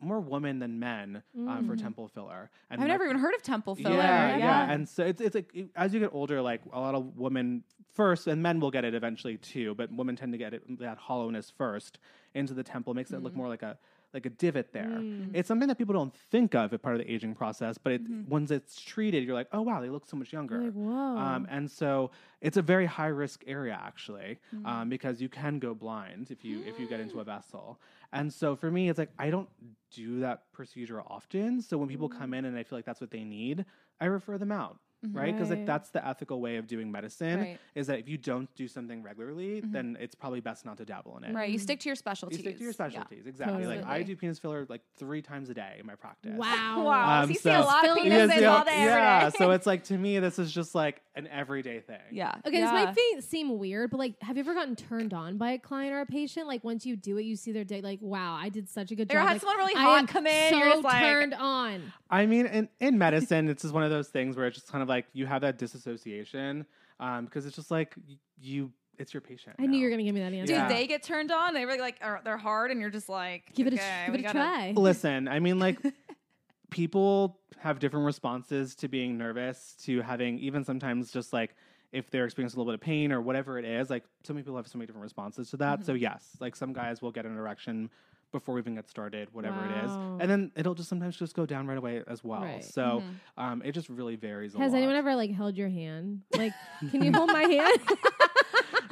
more 0.00 0.20
women 0.20 0.58
than 0.58 0.78
men 0.78 1.22
uh, 1.48 1.62
for 1.62 1.76
temple 1.76 2.08
filler. 2.08 2.50
And 2.70 2.80
I've 2.80 2.86
my- 2.86 2.92
never 2.94 3.04
even 3.04 3.18
heard 3.18 3.34
of 3.34 3.42
temple 3.42 3.74
filler. 3.74 3.96
yeah, 3.96 4.36
yeah, 4.36 4.70
And 4.72 4.88
so 4.88 5.04
it's 5.04 5.20
it's 5.20 5.34
like 5.34 5.54
as 5.76 5.92
you 5.94 6.00
get 6.00 6.10
older, 6.12 6.40
like 6.42 6.60
a 6.72 6.80
lot 6.80 6.94
of 6.94 7.16
women 7.16 7.64
first, 7.94 8.26
and 8.26 8.42
men 8.42 8.58
will 8.60 8.70
get 8.70 8.84
it 8.84 8.94
eventually 8.94 9.36
too. 9.36 9.74
But 9.74 9.92
women 9.92 10.16
tend 10.16 10.32
to 10.32 10.38
get 10.38 10.54
it 10.54 10.62
that 10.80 10.98
hollowness 10.98 11.52
first 11.56 11.98
into 12.34 12.54
the 12.54 12.62
temple, 12.62 12.94
makes 12.94 13.10
it 13.12 13.22
look 13.22 13.34
more 13.34 13.48
like 13.48 13.62
a 13.62 13.76
like 14.14 14.26
a 14.26 14.30
divot 14.30 14.72
there. 14.72 14.84
Mm. 14.84 15.30
It's 15.32 15.48
something 15.48 15.68
that 15.68 15.78
people 15.78 15.94
don't 15.94 16.14
think 16.30 16.54
of 16.54 16.72
as 16.72 16.80
part 16.80 16.94
of 16.96 17.00
the 17.02 17.10
aging 17.10 17.34
process, 17.34 17.78
but 17.78 17.92
it, 17.94 18.04
Mhm. 18.04 18.28
once 18.28 18.50
it's 18.50 18.80
treated, 18.80 19.24
you're 19.24 19.34
like, 19.34 19.48
oh 19.52 19.62
wow, 19.62 19.80
they 19.80 19.88
look 19.88 20.04
so 20.06 20.16
much 20.16 20.32
younger. 20.32 20.60
Like, 20.64 20.72
whoa. 20.72 21.16
Um, 21.16 21.46
and 21.50 21.70
so 21.70 22.10
it's 22.40 22.56
a 22.56 22.62
very 22.62 22.86
high 22.86 23.06
risk 23.06 23.42
area 23.46 23.78
actually, 23.82 24.38
Mm. 24.54 24.66
um, 24.66 24.88
because 24.88 25.22
you 25.22 25.28
can 25.28 25.58
go 25.58 25.74
blind 25.74 26.30
if 26.30 26.44
you 26.44 26.62
if 26.66 26.78
you 26.78 26.86
get 26.86 27.00
into 27.00 27.20
a 27.20 27.24
vessel. 27.34 27.80
And 28.12 28.32
so 28.32 28.54
for 28.56 28.70
me, 28.70 28.88
it's 28.90 28.98
like 28.98 29.10
I 29.18 29.30
don't 29.30 29.48
do 29.90 30.20
that 30.20 30.50
procedure 30.52 31.00
often. 31.00 31.60
So 31.62 31.78
when 31.78 31.88
people 31.88 32.08
Mm. 32.08 32.18
come 32.18 32.34
in 32.34 32.44
and 32.44 32.56
I 32.56 32.62
feel 32.62 32.78
like 32.78 32.84
that's 32.84 33.00
what 33.00 33.10
they 33.10 33.24
need, 33.24 33.64
I 34.00 34.06
refer 34.06 34.36
them 34.38 34.52
out. 34.52 34.78
Right, 35.10 35.32
because 35.34 35.50
like 35.50 35.66
that's 35.66 35.90
the 35.90 36.06
ethical 36.06 36.40
way 36.40 36.56
of 36.56 36.66
doing 36.66 36.90
medicine. 36.92 37.40
Right. 37.40 37.58
Is 37.74 37.88
that 37.88 37.98
if 37.98 38.08
you 38.08 38.16
don't 38.18 38.52
do 38.54 38.68
something 38.68 39.02
regularly, 39.02 39.60
Mhm. 39.62 39.72
then 39.72 39.96
it's 40.00 40.14
probably 40.14 40.40
best 40.40 40.64
not 40.64 40.76
to 40.78 40.84
dabble 40.84 41.16
in 41.18 41.24
it. 41.24 41.34
Right. 41.34 41.50
You 41.50 41.58
stick 41.58 41.80
to 41.80 41.88
your 41.88 41.96
specialties. 41.96 42.38
You 42.38 42.44
stick 42.44 42.56
to 42.58 42.62
your 42.62 42.70
Yeah. 42.70 42.74
specialties, 42.74 43.26
exactly. 43.26 43.66
Like 43.66 43.84
I 43.84 44.02
do 44.04 44.14
penis 44.16 44.38
filler 44.38 44.64
like 44.68 44.82
three 44.96 45.20
times 45.22 45.50
a 45.50 45.54
day 45.54 45.76
in 45.80 45.86
my 45.86 45.94
practice. 45.96 46.32
wow. 46.36 46.84
Wow. 46.84 47.22
Um, 47.22 47.26
so 47.26 47.32
you 47.32 47.38
see 47.38 47.50
a 47.50 47.60
lot 47.60 47.84
of 47.88 47.94
Fill- 47.94 48.04
Because, 48.04 48.30
penises 48.30 48.40
you 48.42 48.46
all 48.46 48.64
day, 48.64 48.70
every 48.72 48.84
yeah, 48.92 49.30
day. 49.30 49.36
so 49.38 49.50
it's 49.50 49.66
like 49.66 49.84
to 49.84 49.98
me, 49.98 50.18
this 50.20 50.38
is 50.38 50.52
just 50.52 50.74
like 50.74 51.02
an 51.16 51.26
everyday 51.26 51.80
thing. 51.80 51.98
yeah. 52.10 52.34
Okay, 52.46 52.58
yeah. 52.58 52.64
this 52.64 52.72
might 52.72 52.94
fe- 52.94 53.20
seem 53.20 53.58
weird, 53.58 53.90
but 53.90 53.98
like, 53.98 54.14
have 54.22 54.36
you 54.36 54.40
ever 54.42 54.54
gotten 54.54 54.76
turned 54.76 55.12
on 55.12 55.36
by 55.36 55.50
a 55.52 55.58
client 55.58 55.92
or 55.92 56.00
a 56.00 56.06
patient? 56.06 56.46
Like, 56.46 56.62
once 56.64 56.86
you 56.86 56.94
do 56.96 57.18
it, 57.18 57.24
you 57.24 57.34
see 57.36 57.50
their 57.52 57.64
day, 57.64 57.80
like, 57.82 57.98
wow, 58.00 58.34
I 58.34 58.48
did 58.50 58.68
such 58.68 58.90
a 58.92 58.94
good 58.94 59.10
Or 59.10 59.14
job. 59.14 59.26
had 59.26 59.32
like, 59.34 59.40
someone 59.40 59.56
really 59.58 59.74
I 59.74 59.80
hot 59.82 59.98
am 59.98 60.06
come 60.06 60.26
in, 60.26 60.50
So 60.52 60.58
you're 60.58 60.70
just 60.70 60.84
like- 60.84 61.02
turned 61.02 61.34
on. 61.34 61.92
I 62.08 62.26
mean, 62.26 62.46
in, 62.46 62.68
in 62.80 62.98
medicine, 62.98 63.48
it's 63.48 63.62
just 63.62 63.74
one 63.74 63.82
of 63.82 63.90
those 63.90 64.08
things 64.08 64.36
where 64.36 64.46
it's 64.46 64.56
just 64.58 64.70
kind 64.70 64.82
of 64.82 64.88
like 64.88 64.91
you 65.12 65.26
have 65.26 65.40
that 65.42 65.58
disassociation 65.58 66.66
um, 67.00 67.24
because 67.24 67.46
it's 67.46 67.56
just 67.56 67.70
like 67.70 67.94
y- 68.08 68.16
you, 68.40 68.70
it's 68.98 69.12
your 69.14 69.20
patient. 69.20 69.56
I 69.58 69.66
knew 69.66 69.78
you 69.78 69.84
were 69.86 69.90
gonna 69.90 70.02
give 70.04 70.14
me 70.14 70.20
that 70.20 70.32
answer. 70.32 70.46
Do 70.46 70.58
Yeah. 70.58 70.68
they 70.68 70.86
get 70.86 71.02
turned 71.02 71.30
on? 71.32 71.54
They 71.54 71.64
really 71.64 71.80
like 71.80 71.96
are 72.02 72.20
they're 72.24 72.36
hard, 72.36 72.70
and 72.70 72.80
you're 72.80 72.90
just 72.90 73.08
like 73.08 73.52
Give 73.54 73.66
it 73.66 73.72
a 73.74 73.76
give 74.06 74.14
it 74.14 74.20
a 74.20 74.22
gotta- 74.22 74.38
try. 74.38 74.72
Listen, 74.76 75.28
I 75.28 75.40
mean, 75.40 75.58
like 75.58 75.78
people 76.70 77.38
have 77.58 77.78
different 77.78 78.06
responses 78.06 78.74
to 78.76 78.88
being 78.88 79.16
nervous, 79.18 79.76
to 79.84 80.00
having 80.02 80.38
even 80.38 80.64
sometimes 80.64 81.12
just 81.12 81.32
like 81.32 81.54
if 81.92 82.10
they're 82.10 82.24
experiencing 82.24 82.56
a 82.56 82.60
little 82.60 82.72
bit 82.72 82.80
of 82.80 82.84
pain 82.84 83.12
or 83.12 83.20
whatever 83.20 83.58
it 83.58 83.64
is. 83.64 83.90
Like 83.90 84.04
so 84.24 84.32
many 84.32 84.42
people 84.42 84.56
have 84.56 84.66
so 84.66 84.78
many 84.78 84.86
different 84.86 85.02
responses 85.04 85.50
to 85.50 85.56
that. 85.58 85.84
So 85.84 85.92
yes, 85.92 86.24
like 86.40 86.56
some 86.56 86.72
guys 86.72 87.02
will 87.02 87.12
get 87.12 87.26
an 87.26 87.36
erection 87.36 87.90
before 88.32 88.54
we 88.54 88.60
even 88.60 88.74
get 88.74 88.88
started, 88.88 89.28
whatever 89.32 89.64
it 89.66 89.84
is, 89.84 89.90
Wow. 89.90 90.18
and 90.20 90.30
then 90.30 90.50
it'll 90.56 90.74
just 90.74 90.88
sometimes 90.88 91.16
just 91.16 91.36
go 91.36 91.46
down 91.46 91.66
right 91.66 91.78
away 91.78 92.02
as 92.08 92.24
well. 92.24 92.40
Right. 92.42 92.64
So 92.64 93.02
um, 93.36 93.62
it 93.64 93.72
just 93.72 93.88
really 93.88 94.16
varies. 94.16 94.54
A 94.54 94.58
Has 94.58 94.72
lot. 94.72 94.78
anyone 94.78 94.96
ever 94.96 95.14
like 95.14 95.30
held 95.32 95.56
your 95.56 95.68
hand? 95.68 96.22
Like, 96.36 96.52
can 96.90 97.02
you 97.04 97.12
hold 97.14 97.30
my 97.30 97.42
hand? 97.42 97.78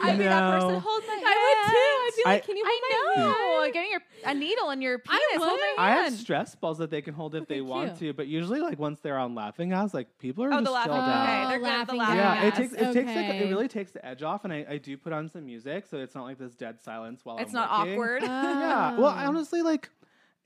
I'd 0.03 0.17
be 0.19 0.25
that 0.25 0.51
person. 0.61 0.81
Hold 0.83 1.03
my 1.07 1.15
hand. 1.15 1.25
I 1.27 1.37
would 1.45 1.73
too. 1.73 1.77
I'd 1.77 2.00
be 2.25 2.29
like, 2.31 2.43
I- 2.43 2.47
can 2.47 2.57
you 2.57 2.65
hold 2.67 2.81
I 2.83 3.17
my 3.17 3.17
know. 3.17 3.61
hand? 3.63 3.73
Getting 3.75 3.91
your 3.93 4.01
a 4.25 4.35
needle 4.35 4.71
in 4.71 4.83
your 4.83 5.01
I 5.09 5.19
penis. 5.31 5.45
Hold 5.47 5.53
would. 5.59 5.61
my 5.77 5.83
I 5.83 5.91
hand. 5.93 6.05
have 6.13 6.21
stress 6.21 6.55
balls 6.55 6.79
that 6.79 6.91
they 6.91 7.01
can 7.03 7.15
hold 7.15 7.35
if 7.35 7.43
Okay, 7.43 7.55
they 7.57 7.61
want 7.61 7.97
cute. 7.99 7.99
to, 7.99 8.13
but 8.17 8.27
usually, 8.27 8.61
like 8.61 8.79
once 8.79 9.01
they're 9.01 9.19
on 9.19 9.35
laughing 9.35 9.69
gas, 9.71 9.95
like 9.95 10.19
people 10.19 10.45
are 10.45 10.49
Oh, 10.49 10.53
just 10.55 10.65
the 10.65 10.71
laughing 10.73 10.93
chilled 10.93 11.07
gas. 11.07 11.29
out. 11.29 11.41
Okay, 11.45 11.49
they're 11.51 11.59
good 11.61 11.69
at 11.69 11.87
the 11.87 11.95
laughing 11.95 11.99
laughing 11.99 12.17
Yeah, 12.17 12.43
it 12.47 12.51
gas. 12.51 12.59
takes 12.59 12.73
it 12.73 12.93
takes 12.93 13.07
like, 13.07 13.27
it 13.41 13.49
really 13.51 13.69
takes 13.69 13.93
the 13.93 14.05
edge 14.05 14.23
off, 14.23 14.45
and 14.45 14.53
I, 14.53 14.67
I 14.69 14.77
do 14.79 14.97
put 14.97 15.13
on 15.13 15.29
some 15.29 15.45
music, 15.47 15.87
so 15.87 15.99
it's 15.99 16.15
not 16.15 16.25
like 16.25 16.39
this 16.39 16.55
dead 16.55 16.81
silence 16.83 17.21
while 17.25 17.39
It's 17.39 17.55
I'm 17.55 17.61
not 17.61 17.71
working. 17.71 17.95
awkward. 17.95 18.23
Yeah, 18.25 18.97
well, 18.99 19.07
I 19.11 19.25
Oh. 19.25 19.29
honestly 19.29 19.63
like 19.63 19.91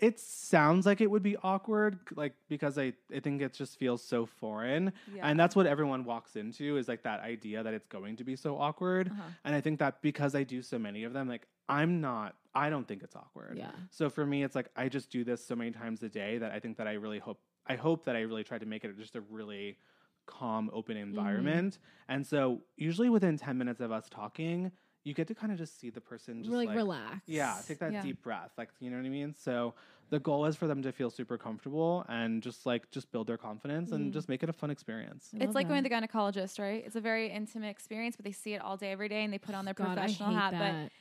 it 0.00 0.18
sounds 0.18 0.86
like 0.86 1.00
it 1.00 1.08
would 1.08 1.22
be 1.22 1.36
awkward, 1.42 1.98
like 2.16 2.34
because 2.48 2.76
I 2.78 2.92
I 3.14 3.20
think 3.20 3.40
it 3.40 3.52
just 3.54 3.78
feels 3.78 4.02
so 4.02 4.26
foreign, 4.26 4.92
Yeah. 5.14 5.26
and 5.28 5.38
that's 5.38 5.54
what 5.54 5.66
everyone 5.66 6.04
walks 6.04 6.34
into 6.36 6.76
is 6.76 6.88
like 6.88 7.04
that 7.04 7.20
idea 7.20 7.62
that 7.62 7.72
it's 7.74 7.86
going 7.86 8.16
to 8.16 8.24
be 8.24 8.34
so 8.36 8.58
awkward, 8.58 9.08
Uh-huh. 9.08 9.22
and 9.44 9.54
I 9.54 9.60
think 9.60 9.78
that 9.78 10.02
because 10.02 10.34
I 10.34 10.42
do 10.42 10.62
so 10.62 10.78
many 10.78 11.04
of 11.04 11.12
them, 11.12 11.28
like 11.28 11.46
I'm 11.68 12.00
not, 12.00 12.36
I 12.54 12.70
don't 12.70 12.86
think 12.86 13.02
it's 13.02 13.16
awkward. 13.16 13.56
Yeah. 13.58 13.72
So 13.90 14.10
for 14.10 14.26
me, 14.26 14.42
it's 14.44 14.54
like 14.54 14.68
I 14.76 14.88
just 14.88 15.10
do 15.10 15.24
this 15.24 15.44
so 15.46 15.56
many 15.56 15.70
times 15.70 16.02
a 16.02 16.08
day 16.08 16.38
that 16.38 16.52
I 16.52 16.60
think 16.60 16.76
that 16.78 16.86
I 16.86 16.92
really 16.94 17.18
hope 17.18 17.40
I 17.66 17.76
hope 17.76 18.04
that 18.04 18.14
I 18.16 18.20
really 18.20 18.44
try 18.44 18.58
to 18.58 18.66
make 18.66 18.84
it 18.84 18.96
just 18.98 19.16
a 19.16 19.22
really 19.22 19.78
calm, 20.26 20.70
open 20.72 20.96
Mm-hmm. 20.96 21.08
environment. 21.16 21.78
And 22.08 22.26
so 22.26 22.62
usually 22.76 23.08
within 23.08 23.36
ten 23.38 23.56
minutes 23.56 23.80
of 23.80 23.90
us 23.92 24.08
talking, 24.10 24.70
you 25.04 25.14
get 25.14 25.26
to 25.28 25.34
kind 25.34 25.52
of 25.52 25.58
just 25.58 25.78
see 25.80 25.90
the 25.90 26.00
person 26.00 26.42
just 26.42 26.58
like, 26.58 26.68
like 26.68 26.76
relax. 26.76 27.22
yeah, 27.26 27.60
take 27.66 27.78
that 27.80 27.92
Yeah. 27.94 28.02
deep 28.02 28.22
breath. 28.22 28.52
Like 28.58 28.70
you 28.80 28.90
know 28.90 28.98
what 28.98 29.06
I 29.06 29.10
mean? 29.10 29.34
So 29.34 29.74
the 30.10 30.20
goal 30.20 30.44
is 30.44 30.56
for 30.56 30.66
them 30.66 30.82
to 30.82 30.92
feel 30.92 31.10
super 31.10 31.38
comfortable 31.38 32.04
and 32.08 32.42
just 32.42 32.66
like 32.66 32.90
just 32.90 33.10
build 33.10 33.26
their 33.26 33.38
confidence 33.38 33.92
and 33.92 34.10
Mm. 34.10 34.12
just 34.12 34.28
make 34.28 34.42
it 34.42 34.48
a 34.50 34.52
fun 34.52 34.70
experience. 34.70 35.34
I 35.34 35.38
It's 35.40 35.46
love 35.46 35.54
like 35.54 35.68
going 35.68 35.82
to 35.82 35.88
the 35.88 35.94
gynecologist, 35.94 36.58
right? 36.58 36.82
It's 36.84 36.96
a 36.96 37.00
very 37.00 37.30
intimate 37.30 37.68
experience, 37.68 38.16
but 38.16 38.24
they 38.24 38.32
see 38.32 38.54
it 38.54 38.60
all 38.60 38.76
day, 38.76 38.92
every 38.92 39.08
day, 39.08 39.24
and 39.24 39.32
they 39.32 39.38
put 39.38 39.54
on 39.54 39.64
their 39.64 39.74
God, 39.74 39.98
I 39.98 40.02
professional 40.02 40.30
hate 40.30 40.34
hat. 40.36 40.50
that. 40.50 40.82
But 40.84 40.92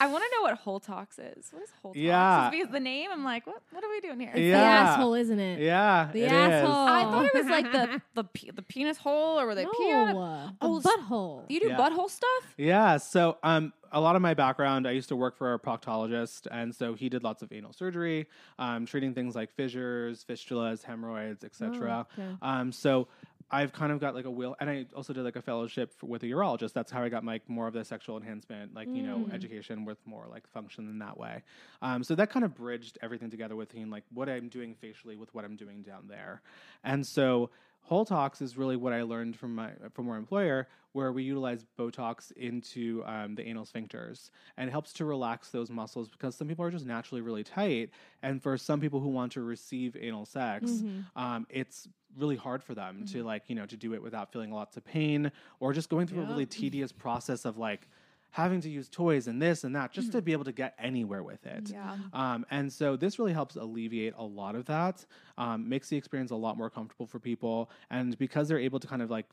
I 0.00 0.06
want 0.08 0.24
to 0.24 0.30
know 0.36 0.42
what 0.42 0.64
Holetox 0.64 1.18
is. 1.38 1.48
What 1.52 1.62
is 1.62 1.70
Holetox? 1.84 1.92
Yeah. 1.96 2.50
Because 2.50 2.68
the 2.70 2.80
name, 2.80 3.10
I'm 3.12 3.24
like, 3.24 3.46
what? 3.46 3.62
What 3.70 3.82
are 3.84 3.88
we 3.90 4.00
doing 4.00 4.20
here? 4.20 4.30
It's 4.34 4.40
Yeah. 4.40 4.58
the 4.60 4.90
asshole, 4.90 5.14
isn't 5.14 5.38
it? 5.38 5.60
Yeah, 5.60 6.08
The 6.12 6.22
it 6.22 6.26
is. 6.26 6.32
asshole. 6.32 6.72
I 6.74 7.02
thought 7.02 7.24
it 7.26 7.34
was 7.34 7.46
like 7.46 7.72
the 7.72 8.02
the 8.14 8.24
pe- 8.24 8.50
the 8.50 8.62
penis 8.62 8.98
hole, 8.98 9.38
or 9.40 9.46
were 9.46 9.54
they 9.54 9.64
no, 9.64 9.72
pee 9.72 9.92
on 9.92 10.08
it? 10.08 10.14
a 10.16 10.52
Oh, 10.62 10.78
s- 10.78 10.84
butthole. 10.86 11.44
You 11.48 11.60
do 11.60 11.68
Yeah. 11.68 11.76
butthole 11.78 12.10
stuff? 12.10 12.54
Yeah. 12.56 12.96
So, 12.98 13.38
um, 13.42 13.72
a 13.96 14.00
lot 14.06 14.14
of 14.14 14.20
my 14.20 14.34
background, 14.34 14.86
I 14.86 14.90
used 14.90 15.08
to 15.08 15.16
work 15.16 15.36
for 15.38 15.54
a 15.54 15.58
proctologist, 15.58 16.46
and 16.50 16.74
so 16.74 16.92
he 16.92 17.08
did 17.08 17.22
lots 17.24 17.42
of 17.42 17.50
anal 17.50 17.72
surgery, 17.72 18.26
um, 18.58 18.84
treating 18.84 19.14
things 19.14 19.34
like 19.34 19.50
fissures, 19.54 20.22
fistulas, 20.28 20.82
hemorrhoids, 20.82 21.42
etc. 21.44 22.06
Oh, 22.06 22.22
okay. 22.22 22.36
Um, 22.42 22.72
so 22.72 23.08
I've 23.50 23.72
kind 23.72 23.92
of 23.92 23.98
got 23.98 24.14
like 24.14 24.26
a 24.26 24.30
will, 24.30 24.54
and 24.60 24.68
I 24.68 24.84
also 24.94 25.14
did 25.14 25.24
like 25.24 25.36
a 25.36 25.40
fellowship 25.40 25.94
for, 25.98 26.06
with 26.06 26.22
a 26.24 26.26
urologist. 26.26 26.74
That's 26.74 26.92
how 26.92 27.02
I 27.02 27.08
got 27.08 27.24
like 27.24 27.48
more 27.48 27.66
of 27.66 27.72
the 27.72 27.84
sexual 27.84 28.18
enhancement, 28.18 28.74
like 28.74 28.88
you 28.94 29.02
know, 29.02 29.16
Mm. 29.16 29.32
education 29.32 29.84
with 29.86 29.98
more 30.06 30.26
like 30.30 30.46
function 30.46 30.88
in 30.90 30.98
that 30.98 31.16
way. 31.16 31.42
Um, 31.80 32.04
so 32.04 32.14
that 32.16 32.28
kind 32.28 32.44
of 32.44 32.54
bridged 32.54 32.98
everything 33.00 33.30
together 33.30 33.56
within 33.56 33.88
like 33.88 34.04
what 34.12 34.28
I'm 34.28 34.48
doing 34.50 34.74
facially 34.74 35.16
with 35.16 35.32
what 35.34 35.44
I'm 35.46 35.56
doing 35.56 35.80
down 35.82 36.08
there, 36.08 36.42
and 36.84 37.06
so. 37.06 37.50
Holetox 37.90 38.42
is 38.42 38.56
really 38.56 38.76
what 38.76 38.92
I 38.92 39.02
learned 39.02 39.36
from 39.36 39.54
my 39.54 39.70
from 39.92 40.08
our 40.08 40.16
employer, 40.16 40.66
where 40.92 41.12
we 41.12 41.22
utilize 41.22 41.64
Botox 41.78 42.32
into 42.32 43.02
um, 43.06 43.34
the 43.34 43.46
anal 43.46 43.64
sphincters, 43.64 44.30
and 44.56 44.68
it 44.68 44.72
helps 44.72 44.92
to 44.94 45.04
relax 45.04 45.50
those 45.50 45.70
muscles 45.70 46.08
because 46.08 46.34
some 46.34 46.48
people 46.48 46.64
are 46.64 46.70
just 46.70 46.86
naturally 46.86 47.20
really 47.20 47.44
tight, 47.44 47.90
and 48.22 48.42
for 48.42 48.56
some 48.58 48.80
people 48.80 48.98
who 49.00 49.08
want 49.08 49.30
to 49.32 49.42
receive 49.42 49.96
anal 50.00 50.24
sex, 50.26 50.70
Mhm. 50.70 51.04
um, 51.16 51.46
it's 51.48 51.88
really 52.16 52.36
hard 52.36 52.62
for 52.64 52.74
them 52.74 53.04
to 53.04 53.22
like 53.22 53.42
you 53.48 53.54
know 53.54 53.66
to 53.66 53.76
do 53.76 53.92
it 53.94 54.02
without 54.02 54.32
feeling 54.32 54.50
lots 54.50 54.76
of 54.76 54.84
pain 54.84 55.30
or 55.60 55.72
just 55.72 55.88
going 55.90 56.06
through 56.06 56.22
a 56.22 56.26
really 56.26 56.46
tedious 56.46 56.90
process 56.92 57.44
of 57.44 57.58
like 57.58 57.88
having 58.30 58.60
to 58.60 58.68
use 58.68 58.88
toys 58.90 59.28
and 59.28 59.40
this 59.40 59.64
and 59.64 59.74
that 59.74 59.92
just 59.92 60.12
to 60.12 60.20
be 60.20 60.32
able 60.32 60.44
to 60.44 60.52
get 60.52 60.74
anywhere 60.78 61.22
with 61.22 61.46
it. 61.46 61.70
Yeah. 61.70 61.96
Um, 62.12 62.44
and 62.50 62.70
so 62.70 62.94
this 62.96 63.18
really 63.18 63.32
helps 63.32 63.56
alleviate 63.56 64.12
a 64.18 64.22
lot 64.24 64.54
of 64.54 64.66
that, 64.66 65.04
um, 65.38 65.68
makes 65.68 65.88
the 65.88 65.96
experience 65.96 66.30
a 66.30 66.36
lot 66.36 66.58
more 66.58 66.68
comfortable 66.68 67.06
for 67.06 67.18
people. 67.18 67.70
And 67.90 68.16
because 68.18 68.48
they're 68.48 68.58
able 68.58 68.78
to 68.80 68.86
kind 68.86 69.00
of 69.00 69.10
like 69.10 69.26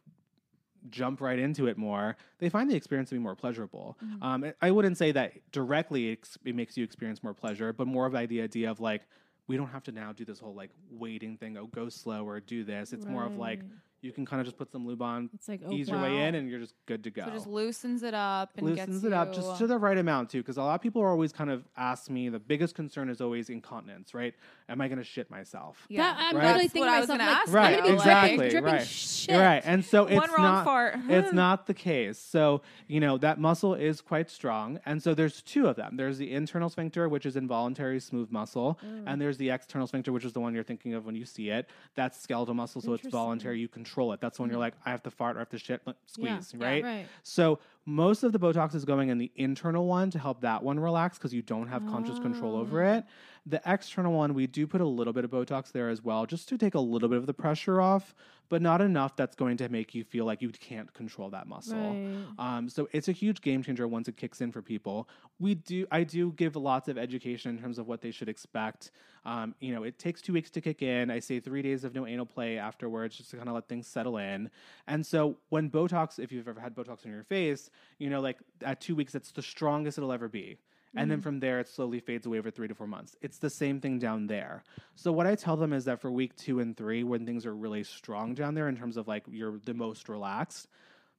jump 0.90 1.22
right 1.22 1.40
into 1.40 1.68
it 1.68 1.78
more, 1.78 2.16
they 2.40 2.50
find 2.50 2.70
the 2.70 2.76
experience 2.76 3.10
to 3.10 3.16
be 3.16 3.20
more 3.20 3.36
pleasurable. 3.36 3.98
Um, 4.22 4.46
I- 4.62 4.72
wouldn't 4.72 4.98
say 4.98 5.12
that 5.14 5.34
directly 5.52 6.12
ex- 6.14 6.38
it 6.46 6.56
makes 6.56 6.78
you 6.78 6.84
experience 6.84 7.24
more 7.24 7.34
pleasure, 7.34 7.74
but 7.74 7.88
more 7.88 8.06
of 8.06 8.14
the 8.30 8.42
idea 8.42 8.70
of 8.72 8.80
like, 8.80 9.02
we 9.48 9.58
don't 9.58 9.68
have 9.70 9.84
to 9.84 9.92
now 9.92 10.14
do 10.14 10.24
this 10.26 10.40
whole 10.40 10.54
like 10.54 10.70
waiting 10.90 11.36
thing. 11.38 11.58
Oh, 11.58 11.68
go 11.68 11.90
slow 11.90 12.26
or 12.26 12.40
do 12.40 12.64
this. 12.64 12.94
It's 12.94 13.06
more 13.06 13.26
of 13.26 13.36
like 13.38 13.60
Right. 13.60 13.70
You 14.04 14.12
can 14.12 14.26
kind 14.26 14.40
of 14.42 14.46
just 14.46 14.58
put 14.58 14.72
some 14.72 14.86
lube 14.86 15.02
on, 15.02 15.30
It's 15.34 15.48
like, 15.48 15.62
oh, 15.66 15.72
ease 15.74 15.88
your 15.90 15.98
wow. 15.98 16.04
way 16.04 16.28
in, 16.28 16.36
and 16.36 16.50
you're 16.50 16.60
just 16.60 16.76
good 16.86 17.04
to 17.06 17.10
go 17.12 17.24
So 17.24 17.30
it 17.32 17.34
just 17.34 17.48
loosens 17.48 18.04
it 18.04 18.14
up 18.14 18.50
and 18.58 18.68
loosens 18.68 19.02
gets 19.02 19.06
it 19.06 19.14
up 19.14 19.30
you- 19.30 19.36
just 19.36 19.58
to 19.60 19.68
the 19.68 19.76
uh, 19.76 19.78
right 19.80 19.98
amount 19.98 20.30
too 20.30 20.40
because 20.42 20.58
a 20.58 20.62
lot 20.64 20.76
of 20.76 20.82
people 20.82 21.02
are 21.02 21.10
always 21.10 21.32
kind 21.32 21.50
of 21.50 21.64
ask 21.78 22.10
me 22.10 22.30
the 22.30 22.40
biggest 22.40 22.76
concern 22.76 23.10
is 23.10 23.22
always 23.22 23.50
incontinence 23.50 24.14
right 24.14 24.34
am 24.74 24.82
i 24.82 24.88
going 24.88 24.98
to 24.98 25.04
shit 25.04 25.30
myself 25.32 25.86
Yeah. 25.88 26.02
That, 26.04 26.18
I'm 26.20 26.36
Right. 26.36 26.46
literally 26.48 26.68
thinking 26.68 26.82
what 26.90 26.98
I 26.98 27.00
was 27.00 27.08
gonna 27.08 27.24
like, 27.26 27.36
ask 27.38 27.48
I'm 27.50 27.54
right 27.56 27.76
gonna 27.78 27.88
be 27.90 27.94
exactly 27.94 28.36
dripping, 28.38 28.52
dripping 28.52 28.74
right 28.80 28.88
shit. 28.88 29.36
right 29.40 29.62
and 29.66 29.86
so 29.86 30.04
One 30.04 30.14
it's 30.14 30.28
wrong 30.34 30.42
not 30.42 30.66
fart. 30.66 30.96
it's 31.10 31.32
not 31.34 31.68
the 31.68 31.74
case 31.74 32.18
so 32.20 32.62
you 32.88 33.00
know 33.00 33.18
that 33.20 33.40
muscle 33.40 33.74
is 33.76 34.02
quite 34.02 34.30
strong 34.30 34.80
and 34.86 35.02
so 35.02 35.14
there's 35.14 35.42
two 35.42 35.68
of 35.68 35.76
them 35.76 35.96
there's 35.96 36.18
the 36.18 36.32
internal 36.34 36.70
sphincter 36.70 37.08
which 37.08 37.26
is 37.26 37.36
involuntary 37.38 38.00
smooth 38.00 38.32
muscle 38.32 38.80
Mm. 38.84 39.04
and 39.08 39.22
there's 39.22 39.38
the 39.38 39.50
external 39.52 39.88
sphincter 39.88 40.12
which 40.12 40.26
is 40.26 40.34
the 40.34 40.40
one 40.40 40.54
you're 40.54 40.64
thinking 40.64 40.94
of 40.96 41.06
when 41.06 41.16
you 41.16 41.26
see 41.26 41.50
it 41.50 41.70
that's 41.96 42.20
skeletal 42.20 42.54
muscle 42.56 42.82
so 42.82 42.94
it's 42.94 43.08
voluntary 43.08 43.60
you 43.60 43.68
control 43.68 44.12
it 44.14 44.20
that's 44.20 44.40
when 44.40 44.50
you're 44.50 44.60
like 44.60 44.74
i 44.86 44.90
have 44.90 45.04
to 45.04 45.12
fart 45.12 45.36
or 45.36 45.40
i 45.40 45.42
have 45.42 45.50
to 45.50 45.60
shit 45.60 45.82
like, 45.86 45.96
Yeah. 46.18 46.40
squeeze 46.40 46.54
Yeah, 46.60 46.66
right 46.68 46.84
right. 46.84 47.06
so 47.22 47.60
most 47.86 48.24
of 48.24 48.32
the 48.32 48.40
Botox 48.40 48.74
is 48.76 48.86
going 48.86 49.10
in 49.10 49.18
the 49.18 49.32
internal 49.36 49.86
one 49.88 50.10
to 50.12 50.20
help 50.20 50.42
that 50.42 50.64
one 50.64 50.80
relax 50.80 51.18
because 51.18 51.34
you 51.34 51.42
don't 51.42 51.68
have 51.68 51.86
conscious 51.88 52.18
control 52.20 52.56
over 52.56 52.84
Ah. 52.84 52.98
it. 52.98 53.06
The 53.46 53.62
external 53.66 54.14
one, 54.14 54.34
we 54.34 54.48
do 54.48 54.66
put 54.66 54.80
a 54.80 54.86
little 54.88 55.12
bit 55.12 55.26
of 55.26 55.32
Botox 55.32 55.72
there 55.72 55.90
as 55.90 56.02
well, 56.02 56.26
just 56.26 56.48
to 56.50 56.58
take 56.58 56.76
a 56.76 56.80
little 56.80 57.10
bit 57.10 57.18
of 57.18 57.26
the 57.26 57.34
pressure 57.34 57.82
off, 57.82 58.16
but 58.50 58.62
not 58.62 58.82
enough 58.82 59.16
that's 59.16 59.36
going 59.36 59.58
to 59.58 59.70
make 59.70 59.96
you 59.96 60.04
feel 60.04 60.26
like 60.26 60.42
you 60.42 60.50
can't 60.50 60.94
control 60.94 61.30
that 61.30 61.48
muscle. 61.48 61.78
Right. 61.78 62.26
Um, 62.38 62.70
so 62.70 62.88
it's 62.92 63.08
a 63.08 63.12
huge 63.12 63.42
game 63.42 63.64
changer 63.64 63.88
once 63.88 64.08
it 64.08 64.18
kicks 64.18 64.42
in 64.42 64.52
for 64.52 64.62
people. 64.62 65.10
We 65.40 65.56
do, 65.56 65.88
I 65.92 66.04
do 66.04 66.32
give 66.34 66.56
lots 66.56 66.88
of 66.88 66.98
education 66.98 67.56
in 67.56 67.62
terms 67.62 67.80
of 67.80 67.88
what 67.88 68.02
they 68.02 68.12
should 68.12 68.30
expect. 68.30 68.92
Um, 69.26 69.56
you 69.60 69.74
know, 69.74 69.84
it 69.84 69.98
takes 69.98 70.22
two 70.22 70.34
weeks 70.34 70.50
to 70.52 70.62
kick 70.62 70.82
in. 70.82 71.10
I 71.10 71.20
say 71.20 71.40
three 71.40 71.62
days 71.62 71.84
of 71.84 71.96
no 71.96 72.06
anal 72.06 72.26
play 72.26 72.58
afterwards, 72.58 73.18
just 73.18 73.32
to 73.32 73.38
kind 73.38 73.50
of 73.50 73.56
let 73.56 73.68
things 73.68 73.88
settle 73.88 74.18
in. 74.18 74.50
And 74.88 75.06
so 75.06 75.38
when 75.50 75.70
Botox, 75.70 76.20
if 76.20 76.32
you've 76.32 76.48
ever 76.48 76.60
had 76.60 76.76
Botox 76.76 77.06
on 77.06 77.12
your 77.12 77.24
face, 77.24 77.70
you 78.00 78.10
know, 78.10 78.22
like 78.22 78.38
at 78.62 78.82
two 78.82 78.96
weeks, 78.96 79.16
it's 79.16 79.32
the 79.32 79.42
strongest 79.42 79.98
it'll 79.98 80.12
ever 80.12 80.28
be. 80.28 80.58
And 80.96 81.10
then 81.10 81.22
from 81.22 81.40
there, 81.40 81.60
it 81.60 81.68
slowly 81.68 82.00
fades 82.00 82.26
away 82.26 82.38
over 82.38 82.52
three 82.52 82.68
to 82.68 82.76
four 82.76 82.88
months. 82.88 83.16
It's 83.22 83.40
the 83.40 83.50
same 83.50 83.80
thing 83.80 84.00
down 84.00 84.28
there. 84.28 84.64
So 84.96 85.12
what 85.12 85.26
I 85.26 85.36
tell 85.36 85.58
them 85.58 85.74
is 85.74 85.86
that 85.86 86.00
for 86.00 86.12
week 86.12 86.36
two 86.36 86.60
and 86.60 86.78
three, 86.78 87.04
when 87.04 87.26
things 87.26 87.46
are 87.46 87.56
really 87.56 87.84
strong 87.84 88.34
down 88.36 88.54
there 88.54 88.68
in 88.70 88.78
terms 88.78 88.98
of 88.98 89.08
like 89.08 89.24
you're 89.28 89.60
the 89.66 89.74
most 89.74 90.08
relaxed, 90.08 90.68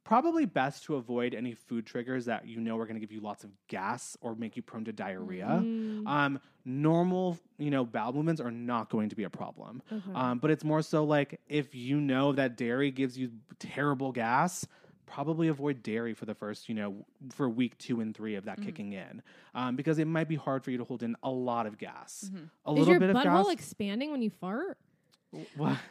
probably 0.05 0.45
best 0.45 0.85
to 0.85 0.97
avoid 0.97 1.35
any 1.35 1.55
food 1.55 1.87
triggers 1.87 2.27
that 2.27 2.47
you 2.47 2.61
know 2.61 2.79
are 2.79 2.85
going 2.85 2.95
to 2.95 3.01
give 3.01 3.11
you 3.11 3.21
lots 3.21 3.43
of 3.43 3.51
gas 3.69 4.17
or 4.21 4.35
make 4.35 4.55
you 4.55 4.63
prone 4.63 4.85
to 4.85 4.93
diarrhea. 4.93 5.47
Um, 6.07 6.41
normal, 6.67 7.39
you 7.59 7.71
know, 7.71 7.85
bowel 7.85 8.13
movements 8.13 8.41
are 8.41 8.51
not 8.51 8.91
going 8.91 9.09
to 9.09 9.17
be 9.17 9.25
a 9.25 9.31
problem. 9.31 9.83
Um, 10.15 10.39
but 10.39 10.51
it's 10.51 10.63
more 10.63 10.83
so 10.83 11.05
like 11.05 11.41
if 11.49 11.75
you 11.75 12.01
know 12.01 12.33
that 12.33 12.57
dairy 12.57 12.91
gives 12.91 13.19
you 13.19 13.31
terrible 13.59 14.13
gas, 14.13 14.67
probably 15.07 15.49
avoid 15.49 15.83
dairy 15.83 16.15
for 16.15 16.25
the 16.27 16.35
first, 16.35 16.69
you 16.69 16.75
know, 16.75 17.05
for 17.33 17.49
week 17.49 17.77
two 17.79 18.01
and 18.01 18.15
three 18.15 18.35
of 18.37 18.45
that 18.47 18.61
kicking 18.63 18.93
in, 18.93 19.23
um, 19.55 19.77
because 19.77 19.99
it 19.99 20.07
might 20.07 20.29
be 20.29 20.37
hard 20.37 20.65
for 20.65 20.71
you 20.71 20.79
to 20.79 20.85
hold 20.85 21.03
in 21.03 21.17
a 21.23 21.31
lot 21.31 21.67
of 21.67 21.79
gas. 21.79 22.31
A 22.67 22.71
Is 22.73 22.79
little 22.79 22.89
your 22.95 23.01
bit 23.01 23.11
of 23.11 23.17
butthole 23.17 23.45
gas. 23.45 23.51
expanding 23.53 24.11
when 24.11 24.23
you 24.23 24.31
fart? 24.31 24.79
What? 25.57 25.77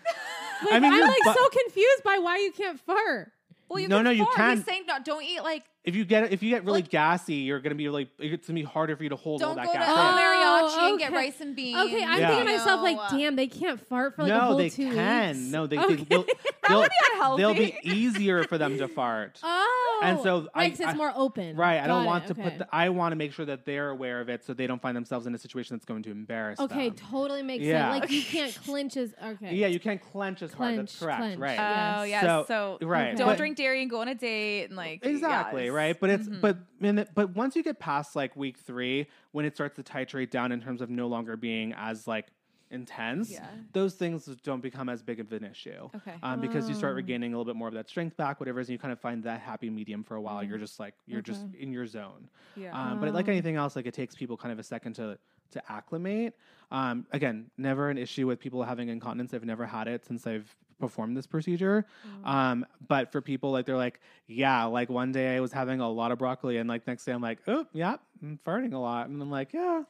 Like, 0.65 0.73
I 0.75 0.79
mean, 0.79 0.93
I'm 0.93 1.01
like 1.01 1.17
butt- 1.25 1.35
so 1.37 1.49
confused 1.49 2.03
by 2.05 2.19
why 2.19 2.37
you 2.37 2.51
can't 2.53 2.79
fart. 2.79 3.33
Well, 3.67 3.79
you 3.79 3.89
No, 3.89 3.97
can 3.97 4.03
no, 4.05 4.09
you 4.11 4.23
fart. 4.23 4.35
can. 4.37 4.55
He's 4.57 4.65
saying 4.65 4.83
no, 4.87 4.95
don't 5.03 5.23
eat 5.23 5.41
like 5.41 5.63
if 5.83 5.95
you 5.95 6.05
get 6.05 6.31
if 6.31 6.41
you 6.41 6.49
get 6.49 6.63
really 6.65 6.81
Like- 6.81 6.89
gassy, 6.89 7.35
you're 7.35 7.59
gonna 7.59 7.75
be 7.75 7.89
like 7.89 8.09
it's 8.19 8.47
gonna 8.47 8.59
be 8.59 8.63
harder 8.65 8.95
for 8.95 9.03
you 9.03 9.09
to 9.09 9.15
hold 9.15 9.43
all 9.43 9.53
that 9.55 9.65
gas. 9.65 9.73
don't 9.73 9.81
that 9.81 9.85
go 9.85 9.93
to 9.93 9.95
gas. 9.95 10.77
El 10.77 10.77
in. 10.77 10.87
Mariachi 10.87 10.89
and 10.91 10.99
get 10.99 11.11
rice 11.11 11.41
and 11.41 11.55
beans. 11.55 11.77
Okay, 11.77 12.03
I'm 12.03 12.19
Yeah. 12.19 12.27
thinking 12.29 12.47
to 12.47 12.51
myself 12.57 12.81
like, 12.81 13.09
damn, 13.09 13.35
they 13.35 13.47
can't 13.47 13.79
fart 13.87 14.15
for 14.15 14.23
like 14.23 14.31
a 14.31 14.35
no, 14.35 14.41
whole 14.41 14.57
they 14.57 14.69
two 14.69 14.93
can. 14.93 15.35
weeks. 15.35 15.51
No, 15.51 15.67
they, 15.67 15.77
Okay. 15.77 15.95
they 15.95 16.03
they'll, 16.05 16.25
they'll, 16.69 16.79
would 16.79 16.89
be 16.89 16.95
unhealthy. 17.13 17.41
they'll 17.41 17.53
be 17.53 17.75
easier 17.83 18.43
for 18.45 18.57
them 18.57 18.77
to 18.77 18.87
fart. 18.87 19.39
Oh, 19.95 20.01
And 20.05 20.19
so 20.21 20.49
I- 20.53 20.59
right, 20.63 20.71
'cause 20.71 20.79
it's 20.81 20.95
more 20.95 21.13
open. 21.15 21.55
Right. 21.55 21.79
I 21.79 21.87
don't 21.87 22.03
Got 22.03 22.05
want 22.07 22.23
it, 22.25 22.27
to 22.27 22.33
okay. 22.41 22.49
put. 22.49 22.57
The, 22.59 22.75
I 22.75 22.89
want 22.89 23.11
to 23.13 23.15
make 23.15 23.31
sure 23.31 23.45
that 23.45 23.63
they're 23.65 23.89
aware 23.89 24.19
of 24.21 24.27
it, 24.27 24.43
so 24.43 24.53
they 24.53 24.67
don't 24.67 24.81
find 24.81 24.97
themselves 24.97 25.27
in 25.27 25.35
a 25.35 25.37
situation 25.37 25.75
that's 25.77 25.85
going 25.85 26.03
to 26.03 26.11
embarrass 26.11 26.59
Okay, 26.59 26.89
them. 26.89 26.97
totally 27.11 27.41
makes 27.43 27.63
Yeah. 27.63 27.91
sense. 27.91 28.01
Like 28.01 28.11
you 28.11 28.21
can't 28.27 28.59
clench 28.65 28.97
as 28.97 29.13
okay. 29.23 29.53
Yeah, 29.55 29.67
you 29.67 29.79
can't 29.79 30.01
clench 30.01 30.41
as 30.41 30.51
hard. 30.53 30.77
That's 30.77 30.97
Clench, 30.97 30.99
correct. 30.99 31.19
clench. 31.19 31.39
Right. 31.39 31.57
Oh 31.59 32.03
Yes. 32.03 32.23
yes. 32.23 32.23
So- 32.23 32.77
So, 32.81 32.87
right, 32.87 33.15
don't 33.15 33.37
drink 33.37 33.55
dairy 33.57 33.81
and 33.81 33.89
go 33.89 34.01
on 34.01 34.07
a 34.09 34.15
date 34.15 34.65
and 34.65 34.75
like 34.75 35.05
Exactly, 35.05 35.65
yes. 35.65 35.72
Right? 35.73 35.99
But 35.99 36.09
it's 36.11 36.27
Mm-hmm. 36.27 36.41
but 36.41 36.57
in 36.79 36.95
the, 36.97 37.07
but 37.13 37.35
once 37.35 37.55
you 37.55 37.63
get 37.63 37.79
past 37.79 38.15
like 38.15 38.35
week 38.35 38.57
three, 38.57 39.07
when 39.31 39.45
it 39.45 39.55
starts 39.55 39.75
to 39.75 39.83
titrate 39.83 40.29
down 40.29 40.51
in 40.51 40.61
terms 40.61 40.81
of 40.81 40.89
no 40.89 41.07
longer 41.07 41.35
being 41.35 41.73
as 41.73 42.07
like 42.07 42.27
intense, 42.73 43.31
Yeah. 43.31 43.47
those 43.71 43.93
things 43.95 44.25
don't 44.43 44.61
become 44.61 44.89
as 44.89 45.01
big 45.01 45.19
of 45.19 45.31
an 45.31 45.43
issue. 45.43 45.89
Okay. 45.95 46.15
Um, 46.23 46.41
because 46.41 46.67
you 46.67 46.75
Oh. 46.75 46.77
start 46.79 46.95
regaining 46.95 47.33
a 47.33 47.37
little 47.37 47.51
bit 47.51 47.55
more 47.57 47.67
of 47.69 47.73
that 47.75 47.87
strength 47.87 48.17
back, 48.17 48.39
whatever, 48.39 48.59
it 48.59 48.63
is, 48.63 48.69
and 48.69 48.73
you 48.73 48.79
kind 48.79 48.91
of 48.91 48.99
find 48.99 49.23
that 49.23 49.39
happy 49.39 49.69
medium 49.69 50.03
for 50.03 50.15
a 50.15 50.21
while. 50.21 50.41
Mm-hmm. 50.41 50.49
You're 50.49 50.57
just 50.59 50.79
like 50.79 50.95
you're 51.05 51.21
just 51.21 51.45
in 51.57 51.71
your 51.71 51.85
zone. 51.87 52.29
Yeah. 52.57 52.71
Um, 52.77 52.99
but 52.99 53.13
like 53.13 53.27
anything 53.29 53.55
else, 53.55 53.75
like 53.75 53.85
it 53.85 53.93
takes 53.93 54.15
people 54.15 54.35
kind 54.35 54.51
of 54.51 54.59
a 54.59 54.63
second 54.63 54.93
to 54.93 55.17
to 55.51 55.71
acclimate. 55.71 56.33
Um, 56.71 57.05
again, 57.11 57.51
never 57.57 57.89
an 57.91 57.97
issue 57.99 58.25
with 58.25 58.39
people 58.39 58.63
having 58.63 58.89
incontinence. 58.89 59.33
I've 59.35 59.45
never 59.45 59.65
had 59.67 59.87
it 59.87 60.03
since 60.03 60.25
I've 60.25 60.55
performed 60.79 61.15
this 61.15 61.27
procedure. 61.27 61.85
Um, 62.25 62.65
but 62.87 63.11
for 63.11 63.21
people 63.21 63.51
like 63.51 63.65
they're 63.67 63.77
like, 63.77 63.99
yeah, 64.25 64.63
like 64.65 64.89
one 64.89 65.11
day 65.11 65.35
I 65.35 65.39
was 65.39 65.51
having 65.53 65.79
a 65.79 65.87
lot 65.89 66.11
of 66.11 66.17
broccoli, 66.17 66.57
and 66.57 66.67
like 66.67 66.87
next 66.87 67.05
day 67.05 67.11
I'm 67.13 67.21
like, 67.21 67.37
oh, 67.47 67.67
yeah, 67.71 67.97
I'm 68.23 68.39
farting 68.45 68.73
a 68.73 68.79
lot, 68.79 69.07
and 69.09 69.21
I'm 69.21 69.29
like, 69.29 69.53
yeah. 69.53 69.83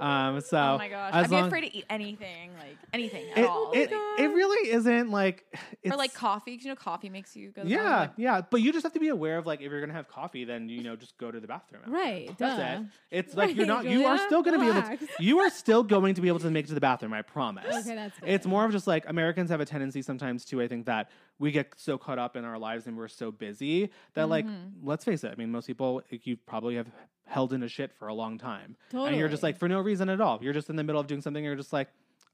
Um, 0.00 0.40
so 0.40 0.56
oh 0.58 0.78
my 0.78 0.88
gosh. 0.88 1.12
I'd 1.14 1.28
be 1.30 1.36
afraid 1.36 1.62
to 1.62 1.76
eat 1.76 1.84
anything, 1.90 2.50
like 2.58 2.76
anything 2.92 3.30
at 3.32 3.38
It, 3.38 3.44
all. 3.46 3.72
it, 3.72 3.90
Like- 3.90 4.20
it 4.20 4.28
really 4.28 4.70
isn't 4.70 5.10
like 5.10 5.44
it's, 5.82 5.92
or 5.94 5.96
like 5.98 6.14
coffee, 6.14 6.56
'cause 6.56 6.64
you 6.64 6.70
know 6.70 6.76
coffee 6.76 7.08
makes 7.08 7.34
you 7.36 7.50
go. 7.50 7.62
Yeah, 7.64 7.82
bathroom, 7.82 8.14
yeah, 8.18 8.40
but 8.50 8.62
you 8.62 8.72
just 8.72 8.84
have 8.84 8.92
to 8.92 9.00
be 9.00 9.08
aware 9.08 9.38
of 9.38 9.46
like 9.46 9.60
if 9.60 9.70
you're 9.70 9.80
gonna 9.80 9.92
have 9.92 10.08
coffee, 10.08 10.44
then 10.44 10.68
you 10.68 10.82
know 10.82 10.94
just 10.96 11.18
go 11.18 11.30
to 11.30 11.40
the 11.40 11.46
bathroom. 11.48 11.82
Right, 11.86 12.28
That's 12.38 12.56
duh. 12.58 12.80
it. 12.80 12.86
It's 13.10 13.34
like 13.36 13.56
you're 13.56 13.66
not. 13.66 13.84
You 13.86 14.06
are 14.06 14.18
still 14.18 14.42
gonna 14.42 14.58
be 14.60 14.68
able. 14.68 14.82
To, 14.82 14.98
you 15.20 15.40
are 15.40 15.50
still 15.50 15.82
going 15.82 16.14
to 16.14 16.20
be 16.20 16.28
able 16.28 16.38
to 16.40 16.50
make 16.50 16.66
it 16.66 16.68
to 16.68 16.74
the 16.74 16.80
bathroom. 16.80 17.12
I 17.12 17.22
promise. 17.22 17.64
Okay, 17.66 17.94
that's 17.94 18.18
Good. 18.20 18.28
It's 18.28 18.46
more 18.46 18.64
of 18.64 18.72
just 18.72 18.86
like 18.86 19.08
Americans 19.08 19.50
have 19.50 19.60
a 19.60 19.64
tendency 19.66 20.02
sometimes 20.02 20.44
too. 20.44 20.60
I 20.62 20.68
think 20.68 20.86
that 20.86 21.10
we 21.40 21.50
get 21.52 21.72
so 21.76 21.98
caught 21.98 22.18
up 22.18 22.36
in 22.36 22.44
our 22.44 22.58
lives 22.58 22.86
and 22.86 22.96
we're 22.96 23.08
so 23.08 23.30
busy 23.30 23.90
that 24.14 24.28
like 24.28 24.44
Mm-hmm. 24.46 24.86
let's 24.88 25.04
face 25.04 25.24
it. 25.24 25.32
I 25.32 25.34
mean, 25.36 25.50
most 25.52 25.66
people 25.66 26.02
like, 26.10 26.26
you 26.26 26.36
probably 26.36 26.76
have 26.76 26.86
held 27.28 27.52
in 27.52 27.62
a 27.62 27.68
shit 27.68 27.92
for 27.92 28.08
a 28.08 28.14
long 28.14 28.38
time, 28.38 28.76
and 28.92 29.16
you're 29.16 29.28
just 29.28 29.42
like 29.42 29.58
for 29.58 29.68
no 29.68 29.80
reason 29.80 30.08
at 30.08 30.20
all. 30.20 30.38
You're 30.42 30.52
just 30.54 30.70
in 30.70 30.76
the 30.76 30.82
middle 30.84 31.00
of 31.00 31.06
doing 31.06 31.20
something. 31.20 31.40
And 31.40 31.46
you're 31.46 31.56
just 31.56 31.72
like, 31.72 31.88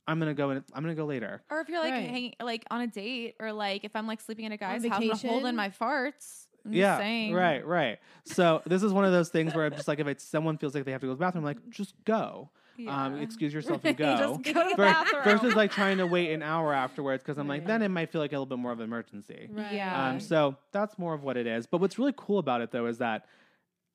I'm 0.06 0.18
gonna 0.18 0.34
go. 0.34 0.50
In, 0.50 0.64
I'm 0.72 0.82
gonna 0.82 0.94
go 0.94 1.04
later. 1.04 1.42
Or 1.50 1.60
if 1.60 1.68
you're 1.68 1.80
like 1.80 1.92
Right. 1.92 2.08
hanging 2.08 2.34
like 2.40 2.64
on 2.70 2.80
a 2.80 2.86
date, 2.86 3.36
or 3.40 3.52
like 3.52 3.84
if 3.84 3.94
I'm 3.96 4.06
like 4.06 4.20
sleeping 4.20 4.44
in 4.44 4.52
a 4.52 4.56
guy's 4.56 4.82
house, 4.84 4.92
I'm 4.94 5.00
gonna 5.08 5.14
hold 5.16 5.42
vacation. 5.42 5.46
in 5.48 5.56
my 5.56 5.68
farts. 5.70 6.46
I'm 6.66 6.72
yeah, 6.72 6.96
saying. 6.96 7.34
right, 7.34 7.66
right. 7.66 7.98
So 8.24 8.62
this 8.64 8.82
is 8.82 8.90
one 8.92 9.04
of 9.04 9.12
those 9.12 9.28
things 9.28 9.54
where 9.54 9.66
I'm 9.66 9.72
just 9.74 9.86
like, 9.86 9.98
if 9.98 10.06
it's 10.06 10.24
someone 10.24 10.56
feels 10.56 10.74
like 10.74 10.84
they 10.86 10.92
have 10.92 11.00
to 11.02 11.06
go 11.06 11.12
to 11.12 11.18
the 11.18 11.20
bathroom, 11.24 11.44
like 11.44 11.58
just 11.70 11.94
go. 12.04 12.48
Um, 12.88 13.20
excuse 13.20 13.52
yourself 13.54 13.80
and 13.84 13.96
go. 13.96 14.16
Just 14.16 14.54
go 14.54 14.62
to 14.64 14.68
the 14.70 14.76
bathroom. 14.76 15.22
versus 15.24 15.54
like 15.54 15.70
trying 15.70 15.98
to 15.98 16.06
wait 16.06 16.32
an 16.32 16.42
hour 16.42 16.72
afterwards 16.72 17.22
because 17.22 17.38
I'm 17.38 17.46
like, 17.46 17.66
then 17.66 17.82
it 17.82 17.88
might 17.88 18.10
feel 18.10 18.20
like 18.20 18.32
a 18.32 18.34
little 18.34 18.46
bit 18.46 18.58
more 18.58 18.72
of 18.72 18.80
an 18.80 18.84
emergency. 18.84 19.48
Right. 19.50 19.72
Yeah. 19.74 20.08
Um, 20.08 20.20
so 20.20 20.56
that's 20.72 20.98
more 20.98 21.14
of 21.14 21.22
what 21.22 21.36
it 21.36 21.46
is. 21.46 21.66
But 21.66 21.80
what's 21.80 21.98
really 21.98 22.14
cool 22.16 22.38
about 22.38 22.62
it 22.62 22.70
though 22.72 22.86
is 22.86 22.98
that 22.98 23.26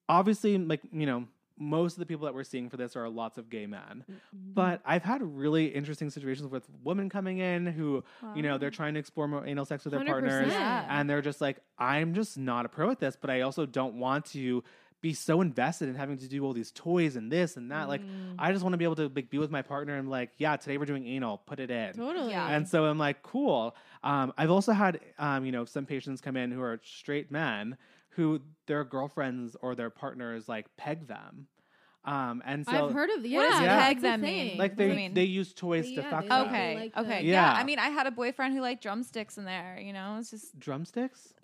obviously, 0.09 0.57
like 0.57 0.81
you 0.91 1.05
know, 1.05 1.25
most 1.59 1.93
of 1.93 1.99
the 1.99 2.05
people 2.05 2.25
that 2.25 2.33
we're 2.33 2.43
seeing 2.43 2.69
for 2.69 2.77
this 2.77 2.95
are 2.95 3.07
lots 3.09 3.37
of 3.37 3.49
gay 3.49 3.67
men. 3.67 4.03
But 4.33 4.81
I've 4.85 5.03
had 5.03 5.21
really 5.21 5.67
interesting 5.67 6.09
situations 6.09 6.49
with 6.49 6.63
women 6.83 7.09
coming 7.09 7.39
in 7.39 7.67
who, 7.67 8.03
you 8.33 8.41
know, 8.41 8.57
they're 8.57 8.71
trying 8.71 8.93
to 8.93 8.99
explore 8.99 9.27
more 9.27 9.45
anal 9.45 9.65
sex 9.65 9.83
with 9.83 9.93
their 9.93 10.05
partners, 10.05 10.47
100%. 10.47 10.51
Yeah. 10.51 10.85
and 10.89 11.09
they're 11.09 11.21
just 11.21 11.41
like, 11.41 11.57
I'm 11.77 12.13
just 12.13 12.37
not 12.37 12.65
a 12.65 12.69
pro 12.69 12.89
at 12.91 12.99
this, 12.99 13.17
but 13.19 13.29
I 13.29 13.41
also 13.41 13.65
don't 13.65 13.95
want 13.95 14.25
to 14.27 14.63
be 15.01 15.13
so 15.13 15.39
invested 15.39 15.87
in 15.87 15.95
having 15.95 16.17
to 16.17 16.27
do 16.27 16.43
all 16.43 16.51
these 16.53 16.71
toys 16.71 17.15
and 17.15 17.31
this 17.31 17.55
and 17.57 17.71
that. 17.71 17.87
Like, 17.87 18.01
I 18.37 18.51
just 18.51 18.63
want 18.63 18.73
to 18.73 18.77
be 18.77 18.83
able 18.83 18.97
to 18.97 19.11
like, 19.13 19.29
be 19.29 19.37
with 19.37 19.51
my 19.51 19.61
partner 19.61 19.95
and 19.97 20.09
like, 20.09 20.31
yeah, 20.37 20.55
today 20.57 20.77
we're 20.77 20.85
doing 20.85 21.07
anal, 21.07 21.37
put 21.37 21.59
it 21.59 21.71
in. 21.71 21.93
Totally. 21.93 22.31
Yeah. 22.31 22.49
And 22.49 22.67
so 22.67 22.85
I'm 22.85 22.97
like, 22.97 23.21
cool. 23.21 23.75
Um, 24.03 24.33
I've 24.37 24.51
also 24.51 24.71
had, 24.71 24.99
um, 25.17 25.45
you 25.45 25.51
know, 25.51 25.65
some 25.65 25.85
patients 25.85 26.19
come 26.21 26.35
in 26.35 26.51
who 26.51 26.61
are 26.61 26.79
straight 26.83 27.31
men 27.31 27.77
who 28.19 28.41
their 28.67 28.83
girlfriends 28.83 29.55
or 29.61 29.75
their 29.75 29.89
partners 29.89 30.49
like 30.49 30.65
peg 30.75 31.07
them. 31.07 31.47
Um, 32.03 32.41
and 32.45 32.65
so 32.65 32.87
I've 32.87 32.93
heard 32.93 33.09
of 33.11 33.25
yeah. 33.25 33.37
What 33.39 33.61
Yeah. 33.63 33.85
peg 33.87 34.01
them 34.01 34.21
mean? 34.21 34.57
like 34.57 34.75
they 34.75 34.93
mean? 34.93 35.13
they 35.13 35.23
use 35.23 35.53
toys 35.53 35.89
to 35.93 36.03
fuck 36.03 36.23
they 36.23 36.27
them. 36.27 36.37
like- 36.39 36.47
Okay. 36.47 36.75
like 36.75 36.93
the- 36.95 37.01
okay. 37.01 37.21
Yeah. 37.23 37.53
Yeah. 37.53 37.53
I 37.53 37.63
mean, 37.63 37.79
I 37.79 37.89
had 37.89 38.07
a 38.07 38.11
boyfriend 38.11 38.53
who 38.55 38.61
liked 38.61 38.83
drumsticks 38.83 39.37
in 39.37 39.45
there. 39.45 39.79
You 39.81 39.93
know, 39.93 40.17
it's 40.19 40.31
just 40.31 40.57
Drumsticks? 40.59 41.33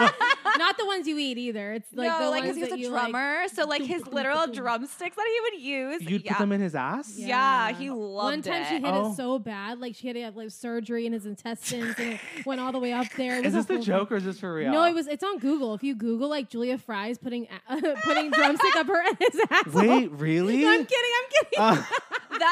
Not 0.58 0.78
the 0.78 0.86
ones 0.86 1.06
you 1.08 1.18
eat 1.18 1.36
either. 1.38 1.72
It's 1.72 1.92
like 1.92 2.08
no, 2.08 2.18
the 2.26 2.30
like 2.30 2.44
ones 2.44 2.56
because 2.56 2.56
he 2.56 2.60
was 2.62 2.70
that 2.70 2.78
a 2.78 2.80
you, 2.80 2.88
like- 2.90 3.10
drummer. 3.10 3.48
so 3.52 3.66
like 3.66 3.82
his 3.82 4.06
literal 4.12 4.46
drumsticks 4.46 5.16
that 5.16 5.26
he 5.26 5.40
would 5.56 5.62
use. 5.64 6.02
You'd 6.10 6.24
yeah. 6.24 6.34
put 6.34 6.38
them 6.40 6.52
in 6.52 6.60
his 6.60 6.74
ass? 6.74 7.14
Yeah, 7.16 7.72
he 7.72 7.90
loved 7.90 8.00
it. 8.00 8.24
One 8.24 8.42
time 8.42 8.62
it. 8.62 8.68
she 8.68 8.74
hit 8.74 8.84
Oh. 8.86 9.12
it 9.12 9.16
so 9.16 9.38
bad, 9.38 9.80
like 9.80 9.94
she 9.96 10.06
had 10.06 10.14
to 10.16 10.22
have 10.22 10.36
like 10.36 10.50
surgery 10.50 11.06
in 11.06 11.12
his 11.12 11.26
intestines 11.26 11.94
and 11.98 12.14
it 12.14 12.20
went 12.46 12.60
all 12.60 12.72
the 12.72 12.78
way 12.78 12.92
up 12.92 13.06
there. 13.16 13.38
It 13.38 13.46
Is 13.46 13.52
this 13.54 13.64
a 13.64 13.68
the 13.68 13.74
whole 13.74 13.82
joke 13.82 14.12
or 14.12 14.16
is 14.16 14.24
this 14.24 14.38
for 14.40 14.54
real? 14.54 14.70
No, 14.72 14.84
it 14.84 14.94
was. 14.94 15.06
It's 15.06 15.24
on 15.24 15.38
Google. 15.38 15.74
If 15.74 15.82
you 15.82 15.94
Google 15.94 16.28
like 16.28 16.48
Julia 16.48 16.78
Fry's 16.78 17.18
putting 17.18 17.48
a- 17.68 17.96
putting 18.04 18.30
drumstick 18.30 18.76
up 18.76 18.86
her 18.86 19.02
his 19.18 19.40
asshole. 19.50 19.82
Wait, 19.88 20.10
really? 20.12 20.58
No, 20.62 20.70
I'm 20.70 20.86
kidding. 20.86 21.10
I'm 21.18 21.30
kidding. 21.30 21.82
Uh, 21.84 21.84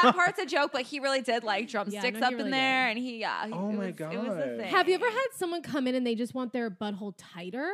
that 0.01 0.11
part's 0.15 0.39
a 0.39 0.45
joke, 0.45 0.71
but 0.73 0.81
he 0.83 0.99
really 0.99 1.21
did 1.21 1.43
like 1.43 1.67
drumsticks 1.69 2.19
no, 2.19 2.27
up 2.27 2.31
he 2.31 2.35
in 2.35 2.37
really 2.39 2.51
there, 2.51 2.87
and 2.89 2.97
he 2.99 3.19
yeah. 3.19 3.45
He, 3.47 3.53
Oh 3.53 3.71
my 3.71 3.87
was, 3.91 3.99
It 3.99 4.17
was 4.17 4.33
a 4.33 4.37
God. 4.37 4.57
thing. 4.57 4.71
Have 4.71 4.87
you 4.89 4.95
ever 4.95 5.05
had 5.05 5.27
someone 5.35 5.61
come 5.61 5.87
in 5.87 5.95
and 5.95 6.05
they 6.05 6.15
just 6.15 6.33
want 6.33 6.53
their 6.53 6.69
butthole 6.69 7.13
tighter 7.17 7.71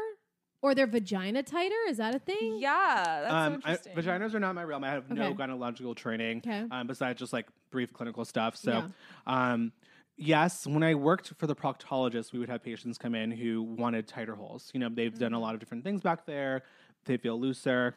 or 0.61 0.75
their 0.75 0.87
vagina 0.87 1.41
tighter? 1.43 1.75
Is 1.87 1.97
that 1.97 2.13
a 2.15 2.19
thing? 2.19 2.57
Yeah, 2.59 3.21
that's 3.29 3.65
so 3.65 3.73
um, 3.77 3.95
I, 3.95 3.99
vaginas 4.01 4.33
are 4.33 4.39
not 4.39 4.55
my 4.55 4.63
realm. 4.63 4.83
I 4.83 4.89
have 4.91 5.09
no 5.09 5.33
gynecological 5.33 5.95
training 5.95 6.39
Okay. 6.45 6.65
um, 6.71 6.87
besides 6.87 7.19
just 7.19 7.33
like 7.33 7.47
brief 7.71 7.93
clinical 7.93 8.25
stuff. 8.25 8.55
So, 8.57 8.71
Yeah. 8.71 8.87
um, 9.53 9.71
yes, 10.17 10.67
when 10.67 10.83
I 10.83 10.95
worked 10.95 11.33
for 11.37 11.47
the 11.47 11.55
proctologist, 11.55 12.33
we 12.33 12.39
would 12.39 12.49
have 12.49 12.61
patients 12.63 12.97
come 12.97 13.15
in 13.15 13.31
who 13.31 13.63
wanted 13.63 14.07
tighter 14.07 14.35
holes. 14.35 14.69
You 14.73 14.79
know, 14.81 14.89
they've 14.89 15.17
done 15.17 15.31
Mm-hmm. 15.31 15.35
a 15.35 15.39
lot 15.39 15.53
of 15.53 15.59
different 15.59 15.83
things 15.83 16.01
back 16.01 16.25
there. 16.25 16.63
They 17.05 17.17
feel 17.17 17.39
looser. 17.39 17.95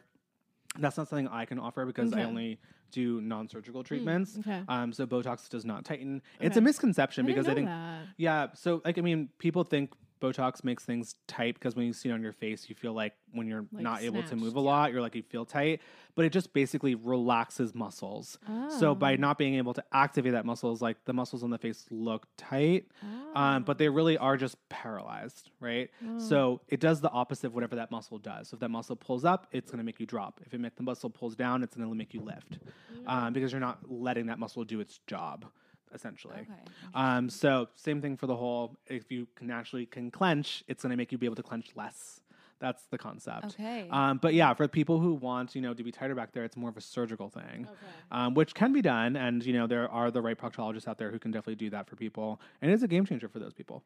That's 0.79 0.97
not 0.97 1.07
something 1.09 1.27
I 1.27 1.45
can 1.45 1.59
offer 1.59 1.85
because 1.85 2.13
I 2.13 2.17
Okay. 2.17 2.23
Mm, 2.23 2.27
only 2.27 2.59
do 2.93 3.19
non-surgical 3.21 3.83
treatments. 3.83 4.37
okay. 4.39 4.61
Um, 4.67 4.93
so 4.93 5.05
Botox 5.05 5.49
does 5.49 5.65
not 5.65 5.83
tighten. 5.85 6.21
It's 6.39 6.57
a 6.57 6.61
misconception 6.61 7.25
I 7.25 7.27
because 7.27 7.45
I 7.47 7.49
know 7.49 7.55
think 7.55 7.67
that. 7.67 8.01
yeah. 8.17 8.47
So 8.53 8.81
like 8.85 8.97
I 8.97 9.01
mean, 9.01 9.29
people 9.39 9.63
think 9.63 9.91
Botox 10.21 10.63
makes 10.63 10.85
things 10.85 11.15
tight 11.27 11.55
because 11.55 11.75
when 11.75 11.85
you 11.85 11.93
see 11.93 12.09
it 12.09 12.13
on 12.13 12.21
your 12.21 12.31
face, 12.33 12.69
you 12.69 12.75
feel 12.75 12.93
like 12.93 13.13
when 13.33 13.47
you're 13.47 13.65
Like 13.71 13.83
not 13.83 14.01
able 14.03 14.23
to 14.23 14.35
move 14.35 14.55
a 14.55 14.59
lot, 14.59 14.91
you're 14.91 15.01
like 15.01 15.15
you 15.15 15.23
feel 15.23 15.45
tight. 15.45 15.81
But 16.15 16.25
it 16.25 16.29
just 16.31 16.53
basically 16.53 16.95
relaxes 16.95 17.73
muscles. 17.75 18.37
So 18.79 18.91
Oh. 18.91 18.95
by 18.95 19.15
not 19.15 19.37
being 19.37 19.55
able 19.55 19.73
to 19.73 19.83
activate 19.91 20.31
that 20.33 20.45
muscles, 20.45 20.81
like 20.81 21.03
the 21.05 21.13
muscles 21.13 21.43
on 21.43 21.49
the 21.49 21.57
face 21.57 21.85
look 21.89 22.27
tight, 22.37 22.85
um, 23.35 23.63
but 23.63 23.77
they 23.77 23.89
really 23.89 24.17
are 24.17 24.37
just 24.37 24.57
paralyzed, 24.69 25.49
right? 25.59 25.89
Oh. 26.07 26.19
So 26.19 26.61
it 26.69 26.79
does 26.79 27.01
the 27.01 27.09
opposite 27.09 27.47
of 27.47 27.55
whatever 27.55 27.75
that 27.77 27.91
muscle 27.91 28.17
does. 28.19 28.49
So 28.49 28.55
if 28.55 28.59
that 28.61 28.69
muscle 28.69 28.95
pulls 28.95 29.25
up, 29.25 29.47
it's 29.51 29.71
going 29.71 29.79
to 29.79 29.83
make 29.83 29.99
you 29.99 30.05
drop. 30.05 30.39
If 30.45 30.53
it 30.53 30.59
make 30.59 30.75
the 30.75 30.83
muscle 30.83 31.09
pulls 31.09 31.35
down, 31.35 31.63
it's 31.63 31.75
going 31.75 31.89
to 31.89 31.95
make 31.95 32.13
you 32.13 32.21
lift, 32.21 32.59
um, 33.07 33.33
because 33.33 33.51
you're 33.51 33.59
not 33.61 33.79
letting 33.89 34.27
that 34.27 34.39
muscle 34.39 34.63
do 34.63 34.79
its 34.79 34.99
job, 35.07 35.45
essentially. 35.93 36.35
Okay. 36.41 36.71
Um, 36.93 37.29
so 37.29 37.67
same 37.75 38.01
thing 38.01 38.17
for 38.17 38.27
the 38.27 38.35
whole. 38.35 38.75
If 38.87 39.11
you 39.11 39.27
can 39.35 39.47
naturally 39.47 39.85
can 39.85 40.11
clench, 40.11 40.63
it's 40.67 40.83
going 40.83 40.91
to 40.91 40.97
make 40.97 41.11
you 41.11 41.17
be 41.17 41.25
able 41.25 41.35
to 41.35 41.43
clench 41.43 41.69
less. 41.75 42.21
That's 42.59 42.83
the 42.85 42.97
concept. 42.97 43.45
Okay. 43.45 43.89
Um, 43.91 44.19
but 44.19 44.33
yeah, 44.33 44.53
for 44.53 44.69
people 44.69 44.97
who 44.97 45.15
want, 45.15 45.53
you 45.53 45.61
know, 45.61 45.73
to 45.73 45.83
be 45.83 45.91
tighter 45.91 46.15
back 46.15 46.31
there, 46.31 46.45
it's 46.45 46.55
more 46.55 46.69
of 46.69 46.77
a 46.77 46.81
surgical 46.81 47.27
thing, 47.27 47.67
um, 48.09 48.35
which 48.35 48.55
can 48.55 48.71
be 48.71 48.81
done. 48.81 49.17
And 49.17 49.45
you 49.45 49.51
know, 49.51 49.67
there 49.67 49.89
are 49.91 50.11
the 50.11 50.21
right 50.21 50.37
proctologists 50.37 50.87
out 50.87 50.97
there 50.97 51.11
who 51.11 51.19
can 51.19 51.31
definitely 51.31 51.55
do 51.55 51.69
that 51.71 51.89
for 51.89 51.97
people, 51.97 52.39
and 52.61 52.71
it's 52.71 52.81
a 52.81 52.87
game 52.87 53.05
changer 53.05 53.27
for 53.27 53.39
those 53.39 53.53
people. 53.53 53.83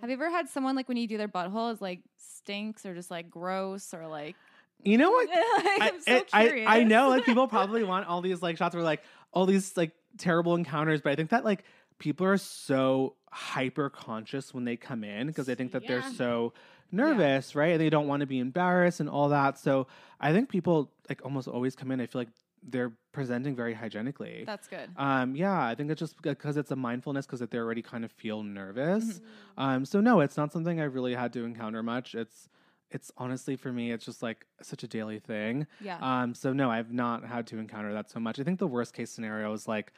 Have 0.00 0.10
you 0.10 0.14
ever 0.14 0.30
had 0.30 0.48
someone 0.48 0.76
like 0.76 0.86
when 0.86 0.96
you 0.96 1.08
do 1.08 1.18
their 1.18 1.28
butthole 1.28 1.72
is 1.72 1.80
like 1.80 2.00
stinks 2.16 2.86
or 2.86 2.94
just 2.94 3.10
like 3.10 3.30
gross 3.30 3.92
or 3.92 4.06
like? 4.06 4.36
You 4.82 4.96
know 4.96 5.10
what? 5.10 5.28
Like, 5.60 5.82
I, 5.82 5.88
I'm 5.88 6.00
so 6.00 6.24
I, 6.32 6.46
curious. 6.46 6.68
I 6.70 6.84
know 6.84 7.08
like 7.08 7.24
people 7.24 7.48
probably 7.58 7.82
want 7.84 8.06
all 8.06 8.22
these 8.22 8.40
like 8.40 8.56
shots 8.56 8.74
where 8.74 8.84
like 8.84 9.02
all 9.32 9.44
these 9.44 9.76
like 9.76 9.92
terrible 10.18 10.54
encounters, 10.54 11.00
but 11.00 11.12
I 11.12 11.16
think 11.16 11.30
that 11.30 11.44
like 11.44 11.64
people 11.98 12.26
are 12.26 12.36
so 12.36 13.14
hyper 13.30 13.90
conscious 13.90 14.52
when 14.52 14.64
they 14.64 14.76
come 14.76 15.04
in 15.04 15.26
because 15.26 15.46
they 15.46 15.54
think 15.54 15.72
that 15.72 15.86
they're 15.86 16.02
so 16.16 16.52
nervous, 16.90 17.54
right? 17.54 17.72
And 17.72 17.80
they 17.80 17.90
don't 17.90 18.08
want 18.08 18.20
to 18.20 18.26
be 18.26 18.38
embarrassed 18.38 19.00
and 19.00 19.08
all 19.08 19.28
that. 19.28 19.58
So 19.58 19.86
I 20.20 20.32
think 20.32 20.48
people 20.48 20.90
like 21.08 21.24
almost 21.24 21.48
always 21.48 21.76
come 21.76 21.90
in. 21.90 22.00
I 22.00 22.06
feel 22.06 22.22
like 22.22 22.30
they're 22.62 22.92
presenting 23.12 23.56
very 23.56 23.74
hygienically. 23.74 24.44
That's 24.46 24.68
good. 24.68 24.90
Um, 24.96 25.34
yeah, 25.34 25.64
I 25.64 25.74
think 25.74 25.90
it's 25.90 25.98
just 25.98 26.20
because 26.20 26.56
it's 26.56 26.70
a 26.70 26.76
mindfulness 26.76 27.26
because 27.26 27.40
they 27.40 27.58
already 27.58 27.82
kind 27.82 28.04
of 28.04 28.12
feel 28.12 28.42
nervous. 28.42 29.04
Mm-hmm. 29.04 29.62
Um, 29.62 29.84
so 29.84 30.00
no, 30.00 30.20
it's 30.20 30.36
not 30.36 30.52
something 30.52 30.80
I 30.80 30.84
really 30.84 31.14
had 31.14 31.32
to 31.34 31.44
encounter 31.44 31.82
much. 31.82 32.14
It's 32.14 32.48
it's 32.90 33.10
honestly 33.16 33.56
for 33.56 33.72
me, 33.72 33.92
it's 33.92 34.04
just 34.04 34.22
like 34.22 34.46
such 34.62 34.82
a 34.82 34.88
daily 34.88 35.18
thing. 35.18 35.66
Yeah. 35.80 35.98
Um, 36.00 36.34
so 36.34 36.52
no, 36.52 36.70
I've 36.70 36.92
not 36.92 37.24
had 37.24 37.46
to 37.48 37.58
encounter 37.58 37.92
that 37.92 38.10
so 38.10 38.20
much. 38.20 38.38
I 38.38 38.42
think 38.42 38.58
the 38.58 38.66
worst 38.66 38.94
case 38.94 39.10
scenario 39.10 39.52
is 39.52 39.68
like 39.68 39.92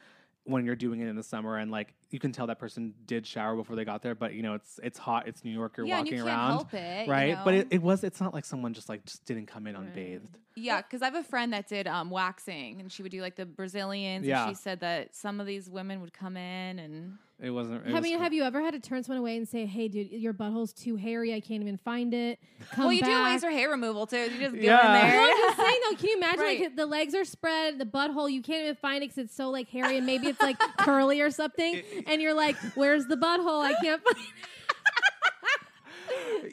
when 0.45 0.65
you're 0.65 0.75
doing 0.75 0.99
it 0.99 1.07
in 1.07 1.15
the 1.15 1.23
summer 1.23 1.57
and 1.57 1.71
like 1.71 1.93
you 2.09 2.19
can 2.19 2.31
tell 2.31 2.47
that 2.47 2.59
person 2.59 2.93
did 3.05 3.25
shower 3.25 3.55
before 3.55 3.75
they 3.75 3.85
got 3.85 4.01
there, 4.01 4.13
but 4.13 4.33
you 4.33 4.43
know 4.43 4.53
it's 4.53 4.79
it's 4.83 4.97
hot, 4.97 5.27
it's 5.27 5.43
New 5.43 5.51
York, 5.51 5.77
you're 5.77 5.85
yeah, 5.85 5.99
walking 5.99 6.13
you 6.13 6.17
can't 6.19 6.27
around, 6.27 6.51
help 6.51 6.73
it, 6.73 7.05
you 7.05 7.11
right? 7.11 7.37
But 7.43 7.53
it, 7.53 7.67
it 7.71 7.81
was 7.81 8.03
it's 8.03 8.19
not 8.19 8.33
like 8.33 8.45
someone 8.45 8.73
just 8.73 8.89
like 8.89 9.05
just 9.05 9.25
didn't 9.25 9.47
come 9.47 9.67
in 9.67 9.75
unbathed. 9.75 10.37
Yeah, 10.55 10.81
because 10.81 11.01
I 11.01 11.05
have 11.05 11.15
a 11.15 11.23
friend 11.23 11.53
that 11.53 11.67
did 11.67 11.87
um, 11.87 12.09
waxing, 12.09 12.79
and 12.79 12.91
she 12.91 13.01
would 13.01 13.11
do 13.11 13.21
like 13.21 13.35
the 13.35 13.45
Brazilians. 13.45 14.25
Yeah. 14.25 14.45
And 14.45 14.55
she 14.55 14.61
said 14.61 14.81
that 14.81 15.15
some 15.15 15.39
of 15.39 15.47
these 15.47 15.69
women 15.69 16.01
would 16.01 16.13
come 16.13 16.37
in, 16.37 16.77
and 16.79 17.17
It 17.43 17.49
wasn't. 17.49 17.85
It 17.85 17.89
I 17.89 17.93
was 17.95 18.01
mean, 18.03 18.13
cool. 18.13 18.23
have 18.23 18.31
you 18.33 18.43
ever 18.43 18.61
had 18.61 18.71
to 18.73 18.79
turn 18.79 19.03
someone 19.03 19.19
away 19.19 19.35
and 19.35 19.45
say, 19.47 19.65
"Hey, 19.65 19.89
dude, 19.89 20.09
your 20.11 20.33
butthole's 20.33 20.71
too 20.71 20.95
hairy. 20.95 21.33
I 21.33 21.41
can't 21.41 21.61
even 21.61 21.75
find 21.77 22.13
it." 22.13 22.39
Come 22.71 22.85
well, 22.85 22.93
you 22.93 23.03
do 23.03 23.21
laser 23.23 23.51
hair 23.51 23.69
removal 23.69 24.07
too. 24.07 24.17
You 24.17 24.39
just 24.39 24.55
go 24.55 24.61
Yeah. 24.61 24.79
in 24.87 24.93
No, 24.93 25.07
there. 25.11 25.21
I'm 25.21 25.37
just 25.37 25.57
saying 25.57 25.79
though. 25.89 25.95
Can 25.97 26.09
you 26.09 26.17
imagine 26.17 26.39
Right. 26.39 26.59
like 26.61 26.75
the 26.77 26.85
legs 26.85 27.13
are 27.13 27.25
spread, 27.25 27.79
the 27.79 27.85
butthole 27.85 28.31
you 28.31 28.41
can't 28.41 28.63
even 28.63 28.75
find 28.75 29.03
it 29.03 29.07
because 29.09 29.25
it's 29.25 29.35
so 29.35 29.49
like 29.49 29.67
hairy 29.67 29.97
and 29.97 30.05
maybe 30.05 30.27
it's 30.27 30.39
like 30.39 30.57
curly 30.77 31.19
or 31.19 31.31
something, 31.31 31.81
and 32.07 32.21
you're 32.21 32.33
like, 32.33 32.55
"Where's 32.75 33.07
the 33.07 33.17
butthole? 33.17 33.61
I 33.61 33.73
can't 33.73 34.01
find." 34.01 34.15
it. 34.17 34.23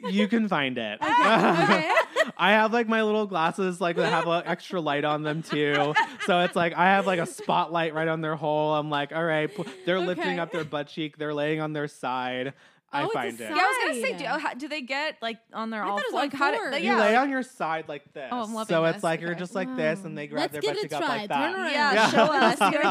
You 0.09 0.27
can 0.27 0.47
find 0.47 0.77
it. 0.77 0.99
okay. 1.01 1.91
I 2.37 2.51
have 2.51 2.73
like 2.73 2.87
my 2.87 3.03
little 3.03 3.25
glasses, 3.27 3.79
like 3.81 3.95
that 3.95 4.11
have 4.11 4.27
an 4.27 4.43
extra 4.45 4.79
light 4.81 5.05
on 5.05 5.23
them 5.23 5.43
too. 5.43 5.93
So 6.25 6.41
it's 6.41 6.55
like 6.55 6.73
I 6.73 6.85
have 6.85 7.07
like 7.07 7.19
a 7.19 7.25
spotlight 7.25 7.93
right 7.93 8.07
on 8.07 8.21
their 8.21 8.35
hole. 8.35 8.75
I'm 8.75 8.89
like, 8.89 9.11
all 9.11 9.23
right, 9.23 9.53
pu- 9.53 9.65
they're 9.85 9.99
lifting 9.99 10.39
up 10.39 10.51
their 10.51 10.63
butt 10.63 10.87
cheek, 10.87 11.17
they're 11.17 11.33
laying 11.33 11.61
on 11.61 11.73
their 11.73 11.87
side. 11.87 12.53
I 12.93 13.03
Oh, 13.03 13.05
it's 13.05 13.15
a 13.15 13.19
find 13.19 13.39
it. 13.39 13.49
Yeah, 13.49 13.55
I 13.55 13.55
was 13.55 13.77
gonna 14.01 14.05
say, 14.05 14.17
do, 14.17 14.25
oh, 14.29 14.37
how, 14.37 14.53
do 14.53 14.67
they 14.67 14.81
get 14.81 15.15
like 15.21 15.39
on 15.53 15.69
their 15.69 15.81
I 15.81 15.87
all 15.89 15.97
thought 15.97 16.07
it 16.09 16.13
like 16.13 16.33
on 16.33 16.39
how 16.39 16.51
do, 16.51 16.57
fours. 16.57 16.71
like, 16.73 16.83
You 16.83 16.97
lay 16.99 17.15
on 17.15 17.29
your 17.29 17.41
side 17.41 17.87
like 17.87 18.13
this. 18.13 18.27
Oh, 18.33 18.43
I'm 18.43 18.53
loving 18.53 18.75
so 18.75 18.83
this. 18.83 18.95
it's 18.95 19.03
like 19.03 19.21
you're 19.21 19.33
just 19.33 19.55
like 19.55 19.73
this, 19.77 20.03
and 20.03 20.17
they 20.17 20.27
grab 20.27 20.41
Let's 20.41 20.51
their 20.51 20.61
butt 20.73 20.81
cheek 20.81 20.91
up 20.93 20.99
try. 21.01 21.07
like 21.19 21.29
Turn 21.29 21.39
that. 21.39 21.55
around. 21.55 21.71
yeah, 21.71 21.93
Yeah. 21.93 22.09
show 22.09 22.33
us. 22.33 22.59
You're- 22.73 22.83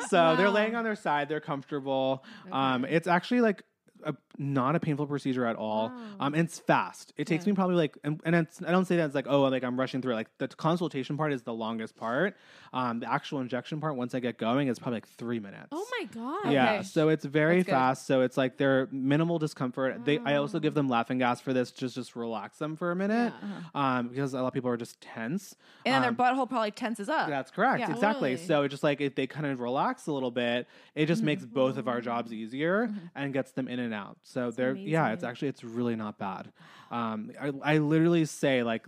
So 0.08 0.34
they're 0.36 0.48
laying 0.50 0.74
on 0.74 0.82
their 0.84 0.96
side. 0.96 1.28
They're 1.28 1.40
comfortable. 1.40 2.24
Um, 2.50 2.86
it's 2.86 3.06
actually 3.06 3.42
like 3.42 3.62
a, 4.06 4.14
not 4.38 4.76
a 4.76 4.80
painful 4.80 5.06
procedure 5.06 5.44
at 5.46 5.56
all. 5.56 5.88
Wow. 5.88 5.96
Um, 6.20 6.34
and 6.34 6.44
it's 6.46 6.58
fast. 6.58 7.12
It 7.16 7.26
takes 7.26 7.44
Yeah. 7.46 7.52
me 7.52 7.56
probably 7.56 7.76
like, 7.76 7.98
and, 8.04 8.20
and 8.24 8.34
it's, 8.34 8.62
I 8.62 8.70
don't 8.70 8.84
say 8.86 8.96
that 8.96 9.04
it's 9.06 9.14
like, 9.14 9.26
oh, 9.28 9.42
like 9.42 9.64
I'm 9.64 9.78
rushing 9.78 10.00
through. 10.00 10.14
Like 10.14 10.28
the 10.38 10.48
consultation 10.48 11.16
part 11.16 11.32
is 11.32 11.42
the 11.42 11.52
longest 11.52 11.96
part. 11.96 12.36
Um, 12.72 13.00
the 13.00 13.12
actual 13.12 13.40
injection 13.40 13.80
part, 13.80 13.96
once 13.96 14.14
I 14.14 14.20
get 14.20 14.38
going, 14.38 14.68
is 14.68 14.78
probably 14.78 14.96
like 14.96 15.08
three 15.08 15.40
minutes. 15.40 15.68
Oh 15.72 15.86
my 15.98 16.06
god. 16.06 16.52
Yeah, 16.52 16.72
Okay. 16.74 16.82
so 16.84 17.08
it's 17.08 17.24
very 17.24 17.56
That's 17.58 17.66
good. 17.66 17.72
fast. 17.72 18.06
So 18.06 18.20
it's 18.22 18.36
like 18.36 18.56
they're 18.56 18.88
minimal 18.90 19.38
discomfort. 19.38 20.04
They, 20.04 20.18
I 20.18 20.36
also 20.36 20.58
give 20.58 20.74
them 20.74 20.88
laughing 20.88 21.18
gas 21.18 21.40
for 21.40 21.52
this, 21.52 21.70
just 21.70 21.94
just 21.94 22.16
relax 22.16 22.58
them 22.58 22.76
for 22.76 22.90
a 22.90 22.96
minute, 22.96 23.32
um, 23.74 24.08
because 24.08 24.34
a 24.34 24.38
lot 24.40 24.48
of 24.48 24.54
people 24.54 24.70
are 24.70 24.76
just 24.76 25.00
tense. 25.00 25.54
and 25.84 25.94
then 25.94 26.02
their 26.02 26.10
Um, 26.10 26.16
butthole 26.16 26.48
probably 26.48 26.70
tenses 26.70 27.08
up. 27.08 27.28
that's 27.28 27.50
correct. 27.50 27.80
Yeah. 27.80 27.90
Exactly. 27.92 28.36
So 28.36 28.62
it's 28.62 28.72
just 28.72 28.82
like 28.82 29.00
if 29.00 29.14
they 29.14 29.26
kind 29.26 29.46
of 29.46 29.60
relax 29.60 30.06
a 30.06 30.12
little 30.12 30.30
bit, 30.30 30.66
it 30.94 31.06
just 31.06 31.22
makes 31.22 31.44
both 31.44 31.66
Mm-hmm. 31.72 31.80
of 31.80 31.88
our 31.88 32.00
jobs 32.00 32.32
easier 32.32 32.90
and 33.14 33.32
gets 33.32 33.50
them 33.52 33.66
in 33.68 33.78
and 33.80 33.92
out. 33.96 34.18
So 34.22 34.52
they're 34.52 34.76
yeah, 34.76 35.12
it's 35.12 35.24
actually 35.24 35.48
it's 35.48 35.64
really 35.64 35.96
not 35.96 36.18
bad. 36.18 36.52
Um, 36.90 37.32
I, 37.40 37.74
I 37.74 37.78
literally 37.78 38.24
say 38.26 38.62
like 38.62 38.86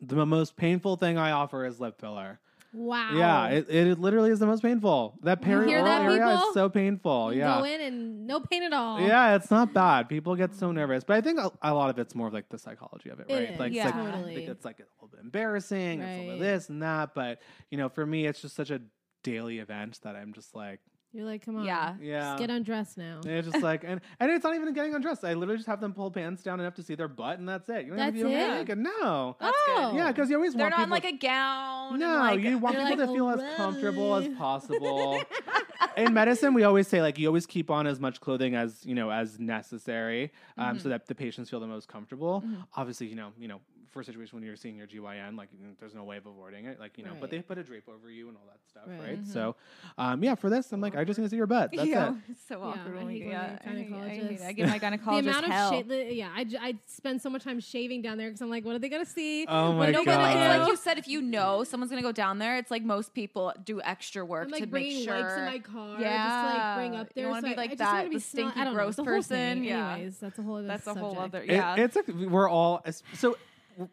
the 0.00 0.24
most 0.24 0.56
painful 0.56 0.96
thing 0.96 1.18
I 1.18 1.32
offer 1.32 1.66
is 1.66 1.80
lip 1.80 2.00
filler. 2.00 2.40
Wow. 2.72 3.10
Yeah, 3.14 3.46
it, 3.48 3.70
it 3.70 3.98
literally 3.98 4.30
is 4.30 4.38
the 4.38 4.46
most 4.46 4.62
painful. 4.62 5.18
That 5.22 5.40
peri 5.40 5.68
hear 5.68 5.82
that, 5.82 6.02
area 6.02 6.18
people? 6.18 6.48
is 6.48 6.54
so 6.54 6.68
painful. 6.68 7.32
You 7.32 7.40
yeah. 7.40 7.58
Go 7.58 7.64
in 7.64 7.80
and 7.80 8.26
no 8.26 8.40
pain 8.40 8.62
at 8.64 8.72
all. 8.74 9.00
Yeah, 9.00 9.34
it's 9.34 9.50
not 9.50 9.72
bad. 9.72 10.10
People 10.10 10.36
get 10.36 10.54
so 10.54 10.72
nervous, 10.72 11.02
but 11.02 11.16
I 11.16 11.22
think 11.22 11.38
a, 11.38 11.50
a 11.62 11.72
lot 11.72 11.88
of 11.88 11.98
it's 11.98 12.14
more 12.14 12.28
of 12.28 12.34
like 12.34 12.50
the 12.50 12.58
psychology 12.58 13.08
of 13.08 13.20
it, 13.20 13.26
right? 13.30 13.58
like, 13.58 13.72
Yeah. 13.72 13.88
it's 13.88 13.96
like, 13.96 14.12
totally. 14.12 14.44
it's 14.44 14.64
like 14.64 14.80
a 14.80 14.84
little 14.96 15.08
bit 15.08 15.20
embarrassing, 15.22 16.02
it's 16.02 16.08
a 16.08 16.20
little 16.20 16.38
bit 16.38 16.40
this 16.40 16.68
and 16.68 16.82
that, 16.82 17.14
but 17.14 17.40
you 17.70 17.78
know, 17.78 17.88
for 17.88 18.04
me, 18.04 18.26
it's 18.26 18.42
just 18.42 18.54
such 18.54 18.70
a 18.70 18.82
daily 19.22 19.58
event 19.58 19.98
that 20.02 20.14
I'm 20.14 20.34
just 20.34 20.54
like, 20.54 20.80
You're 21.12 21.24
like, 21.24 21.44
come 21.46 21.56
on. 21.56 21.64
Yeah. 21.64 21.94
yeah. 22.00 22.20
Just 22.20 22.38
get 22.40 22.50
undressed 22.50 22.98
now. 22.98 23.20
And 23.24 23.32
it's 23.32 23.48
just 23.50 23.62
like, 23.62 23.84
and, 23.84 24.02
and 24.20 24.30
it's 24.30 24.44
not 24.44 24.54
even 24.54 24.70
getting 24.74 24.94
undressed. 24.94 25.24
I 25.24 25.32
literally 25.32 25.56
just 25.56 25.66
have 25.68 25.80
them 25.80 25.94
pull 25.94 26.10
pants 26.10 26.42
down 26.42 26.60
enough 26.60 26.74
to 26.74 26.82
see 26.82 26.94
their 26.94 27.08
butt, 27.08 27.38
and 27.38 27.48
that's 27.48 27.68
it. 27.70 27.84
You 27.86 27.90
don't 27.92 27.98
have 27.98 28.12
to 28.14 28.20
That's 28.22 28.28
be 28.28 28.34
it? 28.34 28.48
naked. 28.58 28.78
No. 28.78 29.36
That's 29.40 29.56
Oh. 29.68 29.90
good. 29.92 29.96
Yeah, 29.98 30.12
because 30.12 30.28
you 30.28 30.36
always 30.36 30.52
They're 30.52 30.64
want 30.64 30.72
not 30.72 30.80
in 30.80 30.84
people. 31.02 31.08
like 31.10 31.14
a 31.14 31.26
gown. 31.26 31.98
no, 31.98 32.16
like, 32.18 32.40
you 32.40 32.58
want 32.58 32.76
people 32.76 32.90
like, 32.90 32.98
to 32.98 33.06
feel 33.14 33.30
as 33.30 33.40
"Oh, 33.40 33.54
comfortable 33.56 34.14
as 34.16 34.28
possible. 34.36 35.22
in 35.96 36.12
medicine, 36.12 36.52
we 36.52 36.64
always 36.64 36.86
say 36.86 37.00
like 37.00 37.18
you 37.18 37.28
always 37.28 37.46
keep 37.46 37.70
on 37.70 37.86
as 37.86 37.98
much 37.98 38.20
clothing 38.20 38.54
as 38.54 38.84
you 38.84 38.94
know 38.94 39.10
as 39.10 39.38
necessary, 39.38 40.32
um, 40.58 40.66
Mm-hmm. 40.74 40.78
so 40.82 40.88
that 40.90 41.06
the 41.06 41.14
patients 41.14 41.48
feel 41.48 41.60
the 41.60 41.66
most 41.66 41.88
comfortable. 41.88 42.44
Obviously, 42.76 43.06
you 43.06 43.14
know, 43.16 43.32
you 43.38 43.48
know, 43.48 43.60
for 43.96 44.02
a 44.02 44.04
situation 44.04 44.36
when 44.36 44.44
you're 44.44 44.56
seeing 44.56 44.76
your 44.76 44.86
GYN, 44.86 45.38
like 45.38 45.48
there's 45.80 45.94
no 45.94 46.04
way 46.04 46.18
of 46.18 46.26
avoiding 46.26 46.66
it, 46.66 46.78
like 46.78 46.98
you 46.98 47.04
know, 47.04 47.12
but 47.18 47.30
they 47.30 47.40
put 47.40 47.56
a 47.56 47.62
drape 47.62 47.88
over 47.88 48.10
you 48.10 48.28
and 48.28 48.36
all 48.36 48.42
that 48.46 48.58
stuff, 48.68 48.82
right? 48.86 49.16
Right. 49.16 49.26
So, 49.26 49.56
um, 49.96 50.22
yeah, 50.22 50.34
for 50.34 50.50
this, 50.50 50.70
I'm 50.70 50.82
like, 50.82 50.94
I 50.94 51.02
just 51.04 51.18
need 51.18 51.24
to 51.24 51.30
see 51.30 51.36
your 51.36 51.46
butt. 51.46 51.70
That's 51.74 51.88
yeah, 51.88 52.10
it. 52.10 52.14
it's 52.28 52.46
so 52.46 52.58
Yeah, 52.58 52.64
awkward 52.66 52.94
I 52.94 52.98
when 52.98 53.06
we 53.06 53.12
hate 53.20 53.30
get. 53.30 53.30
going 53.30 53.32
Yeah, 53.32 53.56
to 53.56 53.68
I, 53.68 53.72
hate- 53.72 53.92
I, 53.92 54.08
hate. 54.08 54.40
I 54.42 54.52
gynecologists. 54.52 54.56
give 54.56 54.68
my 54.68 54.78
the 54.78 54.86
gynecologist 54.98 55.18
amount 55.20 55.44
of 55.46 55.50
hell. 55.52 55.70
shit. 55.70 55.88
the- 55.88 56.14
Yeah, 56.14 56.28
I, 56.36 56.44
j- 56.44 56.58
I 56.60 56.74
spend 56.84 57.22
so 57.22 57.30
much 57.30 57.42
time 57.44 57.58
shaving 57.58 58.02
down 58.02 58.18
there 58.18 58.28
because 58.28 58.42
I'm 58.42 58.50
like, 58.50 58.66
what 58.66 58.74
are 58.74 58.78
they 58.78 58.90
gonna 58.90 59.06
see? 59.06 59.46
Oh 59.48 59.72
my 59.72 59.86
no, 59.90 60.00
they 60.00 60.04
but 60.04 60.20
it's 60.20 60.34
God. 60.34 60.58
like 60.60 60.68
you 60.68 60.76
said, 60.76 60.98
if 60.98 61.08
you 61.08 61.22
know 61.22 61.64
someone's 61.64 61.90
gonna 61.90 62.02
go 62.02 62.12
down 62.12 62.38
there, 62.38 62.58
it's 62.58 62.70
like 62.70 62.82
most 62.82 63.14
people 63.14 63.54
do 63.64 63.80
extra 63.80 64.26
work 64.26 64.44
I'm 64.44 64.52
to 64.52 64.58
like 64.60 64.70
make 64.70 65.04
sure. 65.04 65.14
wipes 65.22 65.34
in 65.38 65.44
my 65.46 65.58
car, 65.58 65.96
Yeah, 66.02 66.26
just 66.28 66.54
like 66.54 66.76
bring 66.76 67.00
up 67.00 67.06
You 67.14 67.22
there. 67.22 67.30
wanna 67.30 67.40
so 67.40 67.48
be 67.48 67.54
I- 67.54 67.56
like 67.56 67.70
I 67.70 67.72
just 67.72 67.78
that, 67.78 67.92
wanna 67.94 68.08
be 68.10 68.14
the 68.16 68.20
stinky, 68.20 68.60
I 68.60 68.64
don't 68.64 68.74
know, 68.74 68.82
gross 68.82 68.96
person. 68.96 69.64
Yeah. 69.64 69.92
Anyways, 69.94 70.18
that's 70.18 70.38
a 70.38 70.42
whole 70.42 70.56
other. 70.56 70.66
That's 70.68 70.86
a 70.86 70.92
whole 70.94 71.18
other. 71.18 71.42
Yeah, 71.42 71.76
it's 71.76 71.96
like 71.96 72.08
we're 72.08 72.50
all 72.50 72.84
so 73.14 73.38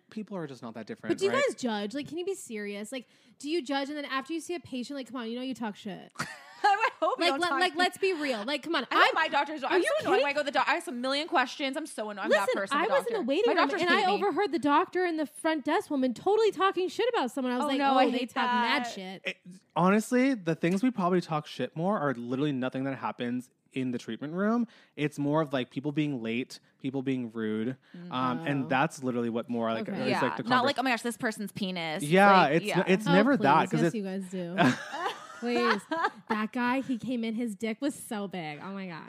people 0.09 0.37
are 0.37 0.47
just 0.47 0.61
not 0.61 0.73
that 0.75 0.85
different. 0.87 1.11
But 1.11 1.17
do 1.19 1.25
you 1.25 1.31
right? 1.31 1.43
guys 1.47 1.55
judge? 1.55 1.93
Like, 1.93 2.07
can 2.07 2.17
you 2.17 2.25
be 2.25 2.35
serious? 2.35 2.91
Like, 2.91 3.07
do 3.39 3.49
you 3.49 3.63
judge 3.63 3.89
and 3.89 3.97
then 3.97 4.05
after 4.05 4.33
you 4.33 4.39
see 4.39 4.55
a 4.55 4.59
patient, 4.59 4.97
like, 4.97 5.07
come 5.11 5.17
on, 5.21 5.29
you 5.29 5.35
know 5.35 5.43
you 5.43 5.53
talk 5.55 5.75
shit. 5.75 6.11
I 6.65 6.89
hope 7.01 7.15
you 7.19 7.25
like, 7.25 7.31
don't 7.33 7.41
let, 7.41 7.49
talk- 7.49 7.59
like, 7.59 7.75
let's 7.75 7.97
be 7.97 8.13
real. 8.13 8.41
Like, 8.45 8.63
come 8.63 8.73
on, 8.75 8.87
I 8.89 8.95
hope 8.95 9.05
I'm 9.09 9.15
my 9.15 9.27
doctors. 9.27 9.63
Are 9.63 9.71
I'm 9.73 9.81
you 9.81 9.89
so 9.99 10.07
annoyed 10.07 10.21
when 10.21 10.29
I 10.29 10.33
go 10.33 10.39
to 10.39 10.45
the 10.45 10.51
doctor. 10.51 10.71
I 10.71 10.75
have 10.75 10.87
a 10.87 10.91
million 10.93 11.27
questions. 11.27 11.75
I'm 11.75 11.85
so 11.85 12.09
annoyed. 12.09 12.23
I'm 12.23 12.29
that 12.29 12.47
person. 12.53 12.77
I 12.77 12.87
was 12.87 13.05
in 13.07 13.13
the 13.15 13.21
waiting 13.21 13.53
my 13.53 13.63
room 13.63 13.71
and 13.81 13.89
I 13.89 14.05
me. 14.05 14.13
overheard 14.13 14.53
the 14.53 14.59
doctor 14.59 15.03
and 15.03 15.19
the 15.19 15.25
front 15.25 15.65
desk 15.65 15.89
woman 15.91 16.13
totally 16.13 16.51
talking 16.51 16.87
shit 16.87 17.09
about 17.13 17.31
someone. 17.31 17.51
I 17.51 17.57
was 17.57 17.65
Oh, 17.65 17.67
like, 17.67 17.79
no, 17.79 17.93
oh, 17.95 17.97
I 17.97 18.05
they 18.09 18.19
hate 18.19 18.33
talk 18.33 18.45
mad 18.45 18.83
shit. 18.83 19.21
It- 19.25 19.37
honestly, 19.75 20.35
the 20.35 20.55
things 20.55 20.81
we 20.83 20.89
probably 20.91 21.19
talk 21.19 21.47
shit 21.47 21.75
more 21.75 21.99
are 21.99 22.13
literally 22.13 22.53
nothing 22.53 22.85
that 22.85 22.97
happens 22.97 23.49
in 23.73 23.91
the 23.91 23.97
treatment 23.97 24.33
room. 24.33 24.67
It's 24.95 25.17
more 25.19 25.41
of 25.41 25.53
like 25.53 25.69
people 25.69 25.91
being 25.91 26.21
late, 26.23 26.59
people 26.81 27.01
being 27.01 27.31
rude, 27.31 27.75
um, 28.11 28.39
and 28.45 28.69
that's 28.69 29.03
literally 29.03 29.29
what 29.29 29.49
more 29.49 29.71
like 29.73 29.89
Okay. 29.89 30.01
is 30.03 30.09
Yeah, 30.09 30.21
like 30.21 30.37
the 30.37 30.43
not 30.43 30.65
like 30.65 30.77
oh 30.79 30.83
my 30.83 30.91
gosh, 30.91 31.01
this 31.01 31.17
person's 31.17 31.51
penis. 31.51 32.03
yeah, 32.03 32.31
like, 32.43 32.53
it's 32.57 32.65
yeah. 32.65 32.83
it's 32.87 33.07
Oh, 33.07 33.11
never 33.13 33.37
please. 33.37 33.43
that 33.43 33.61
because 33.69 33.79
yes, 33.81 33.87
it's 33.87 33.95
you 33.95 34.03
guys 34.03 34.23
do. 34.31 34.55
please, 35.39 35.81
that 36.29 36.51
guy, 36.51 36.81
he 36.81 36.97
came 36.97 37.23
in, 37.23 37.33
his 37.35 37.55
dick 37.55 37.77
was 37.81 37.93
so 37.95 38.27
big. 38.27 38.59
Oh 38.63 38.71
my 38.71 38.87
god. 38.87 39.03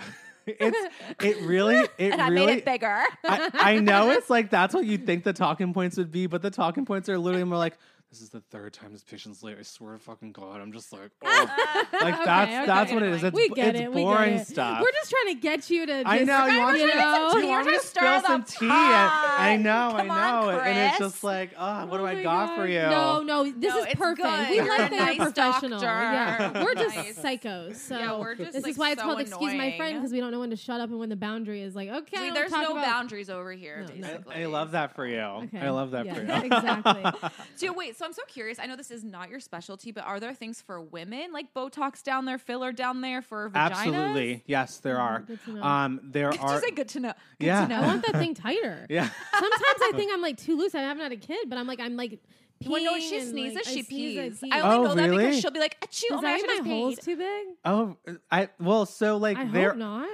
it's 0.47 0.95
it 1.23 1.41
really 1.47 1.77
it 1.99 2.13
and 2.13 2.21
I 2.21 2.29
really 2.29 2.47
made 2.47 2.59
it 2.59 2.65
bigger. 2.67 3.03
I, 3.25 3.51
I 3.55 3.79
know 3.79 4.11
it's 4.11 4.29
like 4.29 4.51
that's 4.51 4.75
what 4.75 4.85
you 4.85 4.99
think 4.99 5.25
the 5.25 5.33
talking 5.33 5.73
points 5.73 5.97
would 5.97 6.11
be, 6.11 6.27
but 6.27 6.43
the 6.43 6.51
talking 6.51 6.85
points 6.85 7.09
are 7.09 7.19
literally 7.19 7.45
more 7.45 7.57
like, 7.59 7.79
"This 8.15 8.23
is 8.23 8.29
the 8.31 8.43
third 8.53 8.73
time 8.73 8.93
this 8.93 9.03
patient's 9.03 9.43
late. 9.43 9.57
I 9.59 9.63
swear 9.63 9.95
to 9.95 9.99
fucking 9.99 10.31
god." 10.33 10.61
I'm 10.61 10.71
just 10.73 10.93
like, 10.93 11.11
oh. 11.25 11.89
like 12.01 12.15
Okay, 12.15 12.25
that's 12.25 12.53
okay. 12.53 12.67
that's 12.67 12.93
what 12.93 13.03
it 13.03 13.13
is. 13.15 13.25
It's, 13.25 13.35
we 13.35 13.49
get 13.49 13.75
it's 13.75 13.81
it. 13.85 13.93
We 13.93 14.03
boring 14.03 14.35
get 14.35 14.43
it. 14.43 14.47
stuff. 14.47 14.81
We're 14.81 14.93
just 14.93 15.11
trying 15.11 15.35
to 15.35 15.41
get 15.41 15.69
you 15.69 15.87
to. 15.87 16.03
I 16.07 16.21
know, 16.23 16.47
you 16.47 16.61
want 16.61 16.79
you 16.79 16.91
to- 16.93 16.97
know. 16.97 17.37
you 17.37 17.49
want 17.49 17.49
want 17.49 17.67
me 17.67 17.73
to 17.73 17.79
just 17.79 17.91
spill 17.91 18.21
some 18.23 18.43
the 18.43 18.47
tea. 18.47 18.67
And, 18.67 18.73
I 18.73 19.57
know, 19.57 19.97
Come 19.97 20.11
I 20.13 20.31
on, 20.31 20.47
know. 20.55 20.61
and 20.61 20.79
it's 20.79 20.99
just 20.99 21.25
like, 21.25 21.51
oh, 21.59 21.83
oh 21.83 21.87
what 21.87 21.99
do 21.99 22.05
Oh 22.05 22.07
I 22.07 22.15
my 22.15 22.23
got 22.23 22.57
for 22.57 22.69
you? 22.69 22.81
No, 22.81 23.23
no, 23.23 23.45
this 23.51 23.75
No, 23.75 23.83
is 23.83 23.95
perfect. 23.95 24.23
good. 24.23 24.51
We 24.51 24.61
like 24.61 24.71
a 24.71 24.77
that 24.77 24.91
you're 24.93 25.01
nice 25.01 25.17
professional. 25.19 25.81
doctor. 25.81 25.87
Yeah, 25.87 26.63
we're 26.65 26.75
just 26.75 26.97
Nice. 26.97 27.19
psychos. 27.19 27.77
So 27.77 27.99
Yeah, 27.99 28.19
we're 28.19 28.35
just, 28.37 28.53
this 28.53 28.63
like, 28.63 28.71
is 28.73 28.79
why 28.79 28.91
it's 28.93 29.01
so 29.01 29.07
called 29.09 29.21
excuse 29.21 29.55
my 29.55 29.77
friend 29.77 29.99
because 29.99 30.13
we 30.13 30.21
don't 30.21 30.31
know 30.31 30.41
when 30.41 30.51
to 30.51 30.57
shut 30.57 30.81
up 30.81 30.91
and 30.91 30.99
when 30.99 31.09
the 31.09 31.17
boundary 31.17 31.63
is 31.63 31.75
like 31.75 31.89
okay. 31.89 32.17
I 32.17 32.21
See, 32.21 32.27
don't 32.27 32.35
there's 32.35 32.53
no 32.53 32.75
boundaries 32.75 33.31
over 33.31 33.53
here. 33.53 33.81
No, 33.81 33.95
no. 33.95 34.01
basically. 34.09 34.35
I, 34.37 34.43
I 34.43 34.47
love 34.47 34.71
that 34.73 34.95
for 34.95 35.07
you. 35.07 35.19
I 35.19 35.71
love 35.71 35.91
that 35.93 36.07
for 36.15 36.23
you. 36.23 36.31
exactly. 36.53 37.05
So 37.57 37.73
wait, 37.73 37.97
so 37.97 38.04
I'm 38.05 38.13
so 38.13 38.23
curious. 38.29 38.59
I 38.59 38.67
know 38.67 38.77
this 38.77 38.91
is 38.91 39.03
not 39.05 39.31
your 39.31 39.41
specialty, 39.41 39.91
but 39.93 40.05
are 40.05 40.21
there 40.21 40.35
things 40.35 40.61
for 40.61 40.81
women 40.81 41.33
like 41.33 41.53
Botox 41.55 42.03
down 42.03 42.25
there, 42.25 42.39
filler 42.39 42.73
down 42.73 43.01
there 43.01 43.23
for 43.23 43.51
vaginas? 43.51 43.71
Absolutely. 43.73 44.45
Yes, 44.47 44.79
there 44.79 44.99
are. 45.01 45.21
good 45.21 45.43
to 45.45 45.53
know. 45.53 45.63
Um, 45.63 46.01
there 46.05 46.31
Did 46.33 46.41
are. 46.41 46.55
you 46.55 46.61
say 46.61 46.71
good 46.71 46.89
to 46.91 47.01
know? 47.01 47.13
Good 47.41 47.47
Yeah. 47.47 47.63
to 47.63 47.69
know. 47.69 47.83
I 47.83 47.87
want 47.87 48.07
that 48.07 48.17
thing 48.17 48.35
tighter. 48.35 48.87
yeah. 48.91 49.09
Sometimes 49.33 49.63
I 49.83 49.93
think 49.97 50.13
I'm 50.13 50.23
like 50.23 50.37
too 50.37 50.57
loose. 50.57 50.75
I 50.75 50.81
haven't 50.83 51.03
had 51.03 51.13
a 51.13 51.17
kid, 51.17 51.49
but 51.49 51.59
I'm 51.59 51.67
like 51.67 51.81
I'm 51.81 51.97
like. 51.97 52.21
Well, 52.67 52.83
no, 52.83 52.99
she 52.99 53.21
sneezes, 53.21 53.57
like, 53.57 53.67
I 53.67 53.71
she 53.73 53.83
sneeze, 53.83 54.19
I 54.19 54.29
pees. 54.31 54.41
pee. 54.41 54.51
I 54.53 54.61
only 54.61 54.77
Oh, 54.77 54.83
know 54.85 54.95
that 54.95 55.11
because 55.11 55.41
she'll 55.41 55.51
be 55.51 55.59
like, 55.59 55.79
"Achoo, 55.81 56.05
oh 56.13 56.23
my 56.23 56.39
gosh, 56.41 56.49
I 56.49 56.61
my 56.63 56.69
holes 56.69 56.99
too 56.99 57.17
big? 57.17 57.47
Oh, 57.65 57.97
I 58.31 58.49
well, 58.59 58.87
so 58.87 59.17
like 59.19 59.37
I 59.37 59.45
there. 59.47 59.71
hope 59.71 59.79
not. 59.79 60.09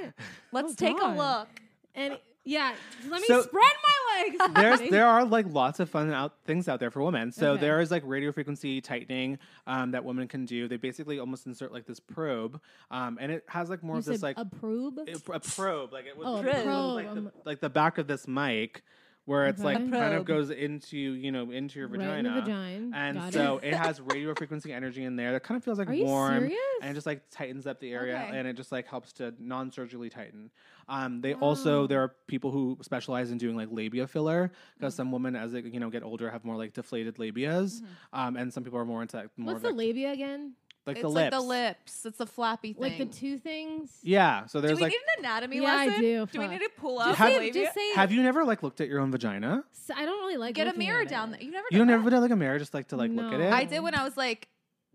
Let's 0.50 0.72
Oh, 0.72 0.74
take 0.76 0.98
God. 0.98 1.14
a 1.14 1.18
look. 1.18 1.48
And 1.94 2.18
yeah, 2.44 2.74
let 3.08 3.20
me 3.20 3.26
So- 3.26 3.42
spread 3.42 3.62
my 3.62 4.22
legs. 4.22 4.54
There's 4.80 4.90
there 4.90 5.06
are 5.06 5.24
like 5.24 5.46
lots 5.48 5.78
of 5.80 5.88
fun 5.90 6.12
out 6.12 6.34
things 6.44 6.68
out 6.68 6.80
there 6.80 6.90
for 6.90 7.02
women. 7.02 7.32
So 7.32 7.52
Okay. 7.52 7.60
there 7.60 7.80
is 7.80 7.90
like 7.90 8.02
radio 8.06 8.32
frequency 8.32 8.80
tightening 8.80 9.38
um, 9.66 9.90
that 9.92 10.04
women 10.04 10.26
can 10.28 10.46
do. 10.46 10.66
They 10.68 10.76
basically 10.76 11.18
almost 11.18 11.46
insert 11.46 11.72
like 11.72 11.86
this 11.86 12.00
probe, 12.00 12.60
um, 12.90 13.18
and 13.20 13.30
it 13.32 13.44
has 13.48 13.68
like 13.70 13.82
more 13.82 13.96
You 13.96 14.00
of 14.00 14.04
this 14.06 14.22
like 14.22 14.36
a 14.38 14.44
probe. 14.44 14.98
it- 15.06 15.22
a 15.28 15.40
probe, 15.40 15.92
like 15.92 16.06
it 16.06 16.16
would 16.16 16.26
Oh, 16.26 16.36
a 16.38 16.42
be 16.42 16.50
probe. 16.50 16.94
like, 16.94 17.06
the, 17.14 17.20
Um, 17.20 17.32
like 17.44 17.60
the 17.60 17.70
back 17.70 17.98
of 17.98 18.06
this 18.06 18.26
mic, 18.26 18.82
where 19.26 19.46
it's 19.46 19.62
like 19.62 19.76
Okay. 19.76 19.86
A 19.88 19.90
kind 19.90 20.14
of 20.14 20.24
goes 20.24 20.50
into 20.50 20.96
you 20.96 21.30
know 21.30 21.50
into 21.50 21.78
your 21.78 21.88
Right 21.88 22.00
vagina. 22.00 22.28
in 22.38 22.44
vagina. 22.44 22.90
And 22.94 23.18
Got 23.18 23.32
so 23.32 23.58
it. 23.58 23.68
it. 23.68 23.74
has 23.74 24.00
radio 24.12 24.34
frequency 24.34 24.72
energy 24.72 25.04
in 25.04 25.16
there 25.16 25.32
that 25.32 25.42
kind 25.42 25.56
of 25.56 25.64
feels 25.64 25.78
like 25.78 25.88
Are 25.88 25.94
warm 25.94 26.50
and 26.82 26.90
it 26.90 26.94
just 26.94 27.06
like 27.06 27.22
tightens 27.30 27.66
up 27.66 27.78
the 27.80 27.92
area 27.92 28.24
Okay. 28.28 28.38
and 28.38 28.48
it 28.48 28.54
just 28.56 28.72
like 28.72 28.86
helps 28.88 29.12
to 29.14 29.34
non-surgically 29.38 30.10
tighten. 30.10 30.50
Um, 30.88 31.20
they 31.20 31.34
also 31.34 31.86
there 31.86 32.00
are 32.02 32.14
people 32.26 32.50
who 32.50 32.76
specialize 32.82 33.30
in 33.30 33.38
doing 33.38 33.54
like 33.56 33.68
labia 33.70 34.06
filler 34.06 34.50
because 34.78 34.94
some 34.94 35.12
women 35.12 35.36
as 35.36 35.52
they 35.52 35.60
you 35.60 35.78
know 35.80 35.90
get 35.90 36.02
older 36.02 36.28
have 36.30 36.44
more 36.44 36.56
like 36.56 36.72
deflated 36.72 37.16
labias, 37.16 37.82
um, 38.12 38.36
and 38.36 38.52
some 38.52 38.64
people 38.64 38.78
are 38.78 38.84
more 38.84 39.02
into 39.02 39.16
like, 39.18 39.28
more 39.36 39.52
What's 39.54 39.62
the 39.62 39.68
like, 39.68 39.76
labia 39.76 40.12
again? 40.12 40.54
Like 40.86 40.96
it's 40.96 41.02
the 41.02 41.08
like 41.08 41.24
lips. 41.26 41.36
the 41.36 41.40
lips. 41.42 42.06
It's 42.06 42.18
the 42.18 42.26
flappy 42.26 42.72
thing. 42.72 42.82
Like 42.82 42.98
the 42.98 43.04
two 43.06 43.38
things. 43.38 43.98
Yeah, 44.02 44.46
so 44.46 44.60
there's 44.60 44.72
do 44.76 44.76
there's 44.76 44.78
we 44.78 44.82
like. 44.84 44.92
need 44.92 45.18
an 45.18 45.24
anatomy 45.24 45.60
lesson? 45.60 45.76
Yeah, 45.76 45.82
I 45.82 45.86
lesson? 45.86 46.02
do. 46.02 46.20
we 46.38 46.44
Fuck. 46.46 46.50
need 46.50 46.58
to 46.58 46.70
pull 46.78 46.98
Just 46.98 47.08
up 47.10 47.16
Have- 47.16 47.28
say, 47.32 47.38
labia? 47.38 47.62
just 47.64 47.74
say. 47.74 47.94
Have 47.94 48.12
you 48.12 48.22
never 48.22 48.44
like 48.44 48.62
looked 48.62 48.80
at 48.80 48.88
your 48.88 49.00
own 49.00 49.10
vagina? 49.10 49.64
I 49.94 50.04
don't 50.04 50.18
really 50.20 50.36
like. 50.36 50.54
Get 50.54 50.66
a 50.66 50.70
looking 50.70 50.78
mirror 50.86 51.02
at 51.02 51.08
down 51.08 51.28
it. 51.28 51.38
there. 51.38 51.42
You 51.42 51.50
never. 51.52 51.66
You 51.70 51.78
done 51.78 51.86
don't 51.88 51.96
that? 51.98 52.00
ever 52.02 52.10
did 52.10 52.20
like 52.20 52.30
a 52.30 52.36
mirror 52.36 52.58
just 52.58 52.74
like 52.74 52.88
to 52.88 52.96
like 52.96 53.10
look 53.10 53.32
at 53.32 53.40
No. 53.40 53.46
it. 53.46 53.52
I 53.52 53.64
did 53.64 53.80
when 53.80 53.94
I 53.94 54.04
was 54.04 54.16
like 54.16 54.48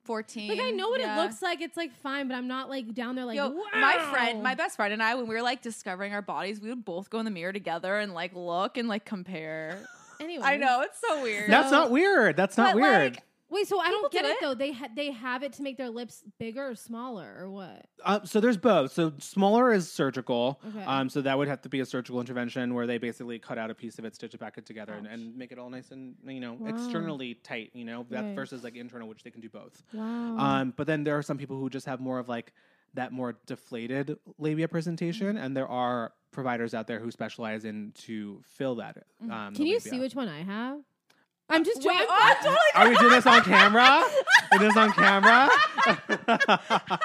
14. 0.05 0.49
Like 0.49 0.59
I 0.59 0.71
know 0.71 0.89
what 0.89 0.99
Yeah. 1.01 1.17
it 1.19 1.23
looks 1.23 1.41
like. 1.41 1.61
It's 1.61 1.75
like 1.77 1.91
fine, 1.93 2.27
but 2.27 2.35
I'm 2.35 2.47
not 2.47 2.69
like 2.69 2.93
down 2.93 3.15
there 3.15 3.25
like. 3.25 3.35
Yo, 3.37 3.49
wow. 3.49 3.63
my 3.73 3.97
friend, 4.11 4.41
my 4.43 4.55
best 4.55 4.75
friend, 4.75 4.93
and 4.93 5.01
I, 5.03 5.15
when 5.15 5.27
we 5.27 5.35
were 5.35 5.41
like 5.41 5.61
discovering 5.61 6.13
our 6.13 6.21
bodies, 6.21 6.61
we 6.61 6.69
would 6.69 6.85
both 6.85 7.09
go 7.09 7.19
in 7.19 7.25
the 7.25 7.31
mirror 7.31 7.53
together 7.53 7.97
and 7.97 8.13
like 8.13 8.31
look 8.35 8.77
and 8.77 8.87
like 8.87 9.05
compare. 9.05 9.79
Anyway, 10.19 10.43
I 10.45 10.55
know 10.57 10.81
it's 10.81 10.99
so 11.05 11.21
weird. 11.23 11.49
That's 11.49 11.71
not 11.71 11.91
weird. 11.91 12.37
That's 12.37 12.55
not 12.57 12.73
But, 12.73 12.81
weird. 12.81 13.13
like, 13.15 13.23
Wait, 13.55 13.67
so 13.67 13.79
I 13.79 13.85
People 13.85 14.01
don't 14.01 14.11
get 14.11 14.21
did 14.23 14.29
it 14.29 14.33
it. 14.33 14.37
though. 14.41 14.53
They 14.53 14.71
ha- 14.73 14.89
they 14.95 15.11
have 15.11 15.41
it 15.41 15.53
to 15.53 15.61
make 15.63 15.77
their 15.77 15.89
lips 15.89 16.23
bigger 16.39 16.69
or 16.71 16.75
smaller 16.75 17.35
or 17.39 17.49
what? 17.49 17.85
Uh, 18.03 18.19
so 18.25 18.39
there's 18.41 18.57
both. 18.57 18.91
So 18.91 19.13
smaller 19.19 19.71
is 19.73 19.89
surgical. 19.91 20.59
Okay. 20.67 20.83
Um, 20.83 21.09
so 21.09 21.21
that 21.21 21.37
would 21.37 21.47
have 21.47 21.61
to 21.61 21.69
be 21.69 21.79
a 21.79 21.85
surgical 21.85 22.19
intervention 22.19 22.73
where 22.73 22.85
they 22.85 22.97
basically 22.97 23.39
cut 23.39 23.57
out 23.57 23.71
a 23.71 23.75
piece 23.75 23.97
of 23.97 24.05
it, 24.05 24.13
stitch 24.13 24.33
it 24.33 24.39
back 24.39 24.57
it 24.57 24.65
together, 24.65 24.93
and, 24.93 25.07
and 25.07 25.35
make 25.37 25.51
it 25.51 25.57
all 25.57 25.69
nice 25.69 25.91
and 25.91 26.15
you 26.27 26.39
know 26.39 26.53
Wow. 26.53 26.69
externally 26.69 27.35
tight. 27.35 27.71
You 27.73 27.85
know 27.85 28.05
that 28.09 28.23
Right. 28.23 28.35
versus 28.35 28.63
like 28.63 28.75
internal, 28.75 29.07
which 29.07 29.23
they 29.23 29.31
can 29.31 29.41
do 29.41 29.49
both. 29.49 29.81
Wow. 29.93 30.37
Um, 30.37 30.73
but 30.75 30.85
then 30.85 31.03
there 31.03 31.17
are 31.17 31.23
some 31.23 31.37
people 31.37 31.57
who 31.57 31.69
just 31.69 31.85
have 31.85 31.99
more 31.99 32.19
of 32.19 32.27
like 32.29 32.51
that 32.93 33.11
more 33.11 33.37
deflated 33.45 34.17
labia 34.37 34.67
presentation, 34.67 35.35
Mm-hmm. 35.35 35.37
and 35.45 35.55
there 35.57 35.67
are 35.67 36.13
providers 36.31 36.73
out 36.73 36.87
there 36.87 36.99
who 36.99 37.09
specialize 37.11 37.63
in 37.63 37.93
to 37.95 38.41
fill 38.57 38.75
that. 38.75 38.97
Um, 39.21 39.29
Mm-hmm. 39.29 39.53
Can 39.55 39.65
you 39.65 39.77
labia. 39.77 39.91
see 39.91 39.99
which 40.01 40.15
one 40.15 40.27
I 40.27 40.43
have? 40.43 40.79
I'm 41.49 41.63
just 41.63 41.77
Wait, 41.77 41.85
trying. 41.85 42.07
oh, 42.09 42.17
I'm 42.19 42.35
totally. 42.37 42.57
Are 42.75 42.89
we 42.89 42.97
doing 42.97 43.11
this 43.11 43.25
on 43.27 43.41
camera? 43.43 44.03
Is 44.53 44.59
this 44.59 44.77
on 44.77 44.91
camera? 44.93 45.49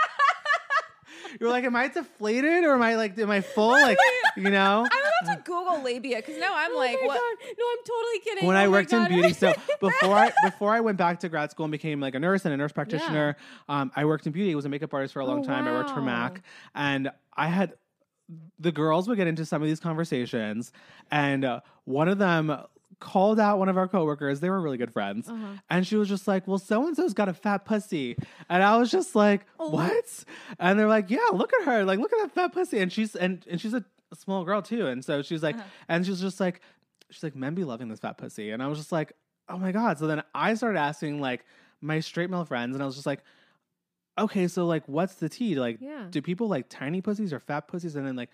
You're 1.41 1.51
like, 1.51 1.63
am 1.65 1.77
I 1.77 1.87
deflated 1.89 2.65
or 2.65 2.75
am 2.75 2.83
I 2.83 2.97
like, 2.97 3.17
am 3.19 3.31
I 3.31 3.41
full? 3.41 3.69
Like, 3.71 3.97
you 4.37 4.51
know? 4.51 4.87
I'm 4.91 5.27
about 5.27 5.37
to 5.37 5.43
Google 5.45 5.81
labia 5.83 6.17
because 6.17 6.37
now 6.39 6.53
I'm 6.55 6.73
Oh 6.75 6.79
like, 6.79 7.01
what? 7.03 7.19
God. 7.21 7.55
No, 7.59 7.65
I'm 7.71 7.85
totally 7.87 8.19
kidding. 8.25 8.47
when 8.49 8.57
Oh 8.57 8.61
I 8.61 8.65
my 8.65 8.69
worked 8.69 8.93
in 8.93 9.07
beauty, 9.07 9.33
so 9.33 9.55
before 9.81 10.15
I 10.17 10.33
before 10.45 10.73
I 10.73 10.81
went 10.81 10.99
back 10.99 11.21
to 11.21 11.29
grad 11.29 11.51
school 11.53 11.65
and 11.67 11.73
became 11.73 12.01
like 12.01 12.15
a 12.15 12.19
nurse 12.19 12.45
and 12.47 12.53
a 12.53 12.57
nurse 12.57 12.73
practitioner, 12.73 13.37
um, 13.69 13.93
I 13.95 14.07
worked 14.07 14.27
in 14.27 14.33
beauty. 14.33 14.53
I 14.53 14.55
was 14.57 14.65
a 14.65 14.69
makeup 14.69 14.93
artist 14.93 15.15
for 15.15 15.21
a 15.21 15.27
long 15.27 15.41
Oh, 15.41 15.45
time. 15.45 15.69
I 15.69 15.73
worked 15.73 15.91
for. 15.91 16.01
Mac, 16.01 16.43
and 16.75 17.11
I 17.37 17.47
had 17.47 17.75
the 18.59 18.73
girls 18.73 19.07
would 19.09 19.17
get 19.17 19.27
into 19.29 19.45
some 19.45 19.63
of 19.63 19.69
these 19.69 19.81
conversations, 19.81 20.73
and 21.13 21.45
uh, 21.45 21.61
one 21.85 22.09
of 22.09 22.19
them 22.19 22.57
called 23.01 23.41
out 23.41 23.59
one 23.59 23.69
of 23.69 23.77
our 23.77 23.89
coworkers. 23.89 24.41
They 24.41 24.51
were 24.51 24.61
really 24.61 24.77
good 24.77 24.93
friends, 24.93 25.29
Uh-huh. 25.29 25.55
and 25.69 25.87
she 25.87 25.97
was 25.97 26.09
just 26.09 26.29
like, 26.29 26.47
"Well, 26.47 26.59
so 26.59 26.87
and 26.87 26.95
so's 26.97 27.15
got 27.15 27.29
a 27.29 27.35
fat 27.35 27.65
pussy," 27.65 28.17
and 28.49 28.63
I 28.63 28.77
was 28.77 28.91
just 28.91 29.15
like, 29.17 29.47
Oh. 29.59 29.71
"What?" 29.71 30.25
And 30.59 30.79
they're 30.79 30.87
like, 30.89 31.11
"Yeah, 31.11 31.27
look 31.33 31.53
at 31.55 31.65
her. 31.65 31.85
Like, 31.85 31.99
look 31.99 32.13
at 32.13 32.19
that 32.21 32.33
fat 32.33 32.53
pussy." 32.53 32.79
And 32.79 32.93
she's 32.93 33.17
and 33.17 33.45
and 33.51 33.61
she's 33.61 33.75
a 33.75 33.85
small 34.15 34.45
girl 34.45 34.63
too, 34.63 34.87
and 34.87 35.05
so 35.05 35.23
she's 35.23 35.43
like, 35.43 35.57
and 35.89 36.05
she's 36.07 36.21
just 36.21 36.39
like, 36.41 36.61
she's 37.11 37.23
like, 37.23 37.35
"Men 37.35 37.55
be 37.55 37.65
loving 37.65 37.89
this 37.89 38.01
fat 38.01 38.19
pussy," 38.19 38.51
and 38.51 38.63
I 38.63 38.67
was 38.69 38.79
just 38.79 38.93
like, 38.93 39.13
"Oh 39.49 39.59
my 39.59 39.73
god!" 39.73 39.99
So 39.99 40.07
then 40.07 40.23
I 40.35 40.55
started 40.55 40.79
asking 40.79 41.21
like 41.21 41.45
my 41.81 42.01
straight 42.01 42.29
male 42.31 42.45
friends, 42.45 42.75
and 42.77 42.83
I 42.83 42.87
was 42.87 42.95
just 42.95 43.07
like. 43.07 43.23
Okay, 44.19 44.49
so 44.49 44.67
like, 44.67 44.87
what's 44.87 45.15
the 45.15 45.31
tea? 45.31 45.55
Like, 45.55 45.79
Yeah. 45.81 46.07
do 46.11 46.21
people 46.21 46.47
like 46.49 46.67
tiny 46.69 47.01
pussies 47.01 47.33
or 47.33 47.39
fat 47.41 47.69
pussies? 47.69 47.97
And 47.97 48.07
then 48.07 48.17
like, 48.17 48.29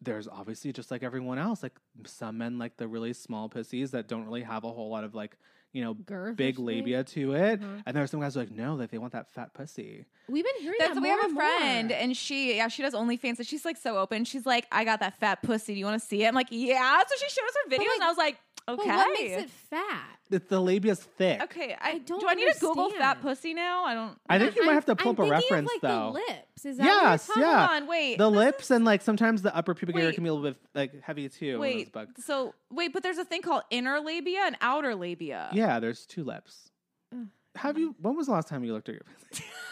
there's 0.00 0.28
obviously 0.28 0.72
just 0.72 0.90
like 0.90 1.02
everyone 1.02 1.38
else. 1.38 1.62
Like 1.62 1.74
some 2.06 2.38
men 2.38 2.58
like 2.58 2.76
the 2.76 2.86
really 2.88 3.12
small 3.12 3.48
pussies 3.48 3.90
that 3.92 4.08
don't 4.08 4.24
really 4.24 4.42
have 4.42 4.64
a 4.64 4.70
whole 4.70 4.90
lot 4.90 5.04
of 5.04 5.14
like, 5.14 5.36
you 5.72 5.82
know, 5.84 5.94
Girth 5.94 6.36
big 6.36 6.58
labia 6.58 7.04
to 7.04 7.34
it. 7.34 7.60
Uh-huh. 7.62 7.82
And 7.84 7.96
there 7.96 8.02
are 8.02 8.06
some 8.06 8.20
guys 8.20 8.34
who 8.34 8.40
are 8.40 8.44
like, 8.44 8.52
no, 8.52 8.74
like 8.74 8.90
they 8.90 8.98
want 8.98 9.12
that 9.12 9.30
fat 9.32 9.52
pussy. 9.54 10.06
We've 10.28 10.44
been 10.44 10.62
hearing 10.62 10.76
That's 10.78 10.94
that 10.94 11.02
we 11.02 11.08
more 11.08 11.20
have 11.20 11.30
a 11.32 11.34
friend, 11.34 11.88
more. 11.88 11.98
and 11.98 12.16
she, 12.16 12.56
yeah, 12.56 12.68
she 12.68 12.82
does 12.82 12.94
OnlyFans, 12.94 13.38
and 13.38 13.46
she's 13.46 13.64
like 13.64 13.76
so 13.76 13.98
open. 13.98 14.24
She's 14.24 14.46
like, 14.46 14.66
I 14.70 14.84
got 14.84 15.00
that 15.00 15.18
fat 15.18 15.42
pussy. 15.42 15.74
Do 15.74 15.78
you 15.78 15.84
want 15.86 16.00
to 16.00 16.06
see 16.06 16.22
it? 16.24 16.28
I'm 16.28 16.34
like, 16.34 16.48
yeah. 16.50 17.02
So 17.06 17.14
she 17.18 17.28
showed 17.30 17.46
us 17.46 17.54
her 17.64 17.70
videos, 17.70 17.78
like, 17.78 17.94
and 17.96 18.04
I 18.04 18.08
was 18.08 18.18
like, 18.18 18.38
But 18.66 18.78
okay. 18.80 18.88
what 18.88 19.18
makes 19.18 19.42
it 19.44 19.50
fat? 19.50 20.17
The, 20.30 20.40
the 20.40 20.60
labia's 20.60 21.00
thick. 21.00 21.42
Okay, 21.44 21.74
I, 21.80 21.90
I 21.92 21.98
don't 21.98 22.20
do. 22.20 22.26
I 22.28 22.34
need 22.34 22.52
to 22.52 22.60
Google 22.60 22.90
fat 22.90 23.16
understand. 23.16 23.22
pussy 23.22 23.54
now. 23.54 23.84
I 23.84 23.94
don't. 23.94 24.18
I 24.28 24.38
think 24.38 24.56
you 24.56 24.62
might 24.62 24.68
I'm- 24.68 24.74
have 24.76 24.84
to 24.86 24.96
pull 24.96 25.10
I'm 25.12 25.14
up 25.14 25.18
a 25.18 25.22
thinking 25.22 25.40
reference 25.50 25.70
of, 25.70 25.82
like, 25.82 25.90
though. 25.90 26.06
The 26.06 26.32
lips. 26.34 26.64
Is 26.66 26.76
that 26.76 26.84
Yes, 26.84 27.28
what 27.28 27.36
you're 27.38 27.46
talking 27.46 27.58
yeah. 27.70 27.76
On, 27.82 27.86
wait. 27.86 28.18
The 28.18 28.30
lips 28.30 28.64
is- 28.64 28.70
and 28.72 28.84
like 28.84 29.00
sometimes 29.02 29.42
the 29.42 29.56
upper 29.56 29.74
pubic 29.74 29.96
area 29.96 30.08
Wait. 30.08 30.14
can 30.14 30.24
be 30.24 30.28
a 30.30 30.34
little 30.34 30.50
bit 30.50 30.60
like 30.74 31.02
heavy 31.02 31.28
too. 31.28 31.58
Wait, 31.58 31.90
Rosebud. 31.94 32.22
so 32.22 32.54
wait, 32.70 32.92
but 32.92 33.02
there's 33.02 33.18
a 33.18 33.24
thing 33.24 33.40
called 33.42 33.62
inner 33.70 34.00
labia 34.00 34.40
and 34.44 34.56
outer 34.60 34.94
labia. 34.94 35.48
Yeah, 35.52 35.80
there's 35.80 36.04
two 36.04 36.24
lips. 36.24 36.70
Ugh. 37.14 37.26
Have 37.56 37.78
you? 37.78 37.94
When 38.00 38.14
was 38.16 38.26
the 38.26 38.32
last 38.32 38.48
time 38.48 38.62
you 38.64 38.72
looked 38.72 38.88
at 38.88 38.96
your 38.96 39.02
pussy? 39.30 39.44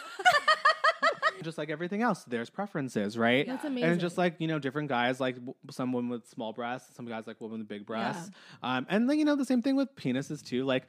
just 1.43 1.57
like 1.57 1.69
everything 1.69 2.01
else, 2.01 2.23
there's 2.25 2.49
preferences, 2.49 3.17
right? 3.17 3.45
That's 3.47 3.63
And 3.63 3.73
amazing. 3.73 3.91
it's 3.93 4.01
just 4.01 4.17
like 4.17 4.35
you 4.39 4.47
know, 4.47 4.59
different 4.59 4.89
guys 4.89 5.19
like 5.19 5.35
w- 5.35 5.55
some 5.71 5.91
women 5.93 6.09
with 6.09 6.27
small 6.27 6.53
breasts, 6.53 6.95
some 6.95 7.05
guys 7.05 7.27
like 7.27 7.39
women 7.41 7.59
with 7.59 7.67
big 7.67 7.85
breasts, 7.85 8.29
um, 8.63 8.85
and 8.89 9.09
then 9.09 9.17
you 9.19 9.25
know 9.25 9.35
the 9.35 9.45
same 9.45 9.61
thing 9.61 9.75
with 9.75 9.95
penises 9.95 10.43
too. 10.43 10.63
Like 10.65 10.87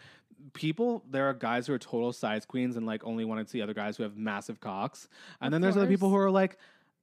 people, 0.52 1.04
there 1.10 1.28
are 1.28 1.34
guys 1.34 1.66
who 1.66 1.72
are 1.74 1.78
total 1.78 2.12
size 2.12 2.44
queens 2.46 2.76
and 2.76 2.86
like 2.86 3.04
only 3.04 3.24
want 3.24 3.44
to 3.44 3.50
see 3.50 3.60
other 3.62 3.74
guys 3.74 3.96
who 3.96 4.02
have 4.02 4.16
massive 4.16 4.60
cocks, 4.60 5.08
and 5.40 5.48
Of 5.48 5.52
then 5.52 5.60
there's 5.62 5.76
other 5.76 5.86
people 5.86 6.08
who 6.10 6.16
are 6.16 6.30
like, 6.30 6.58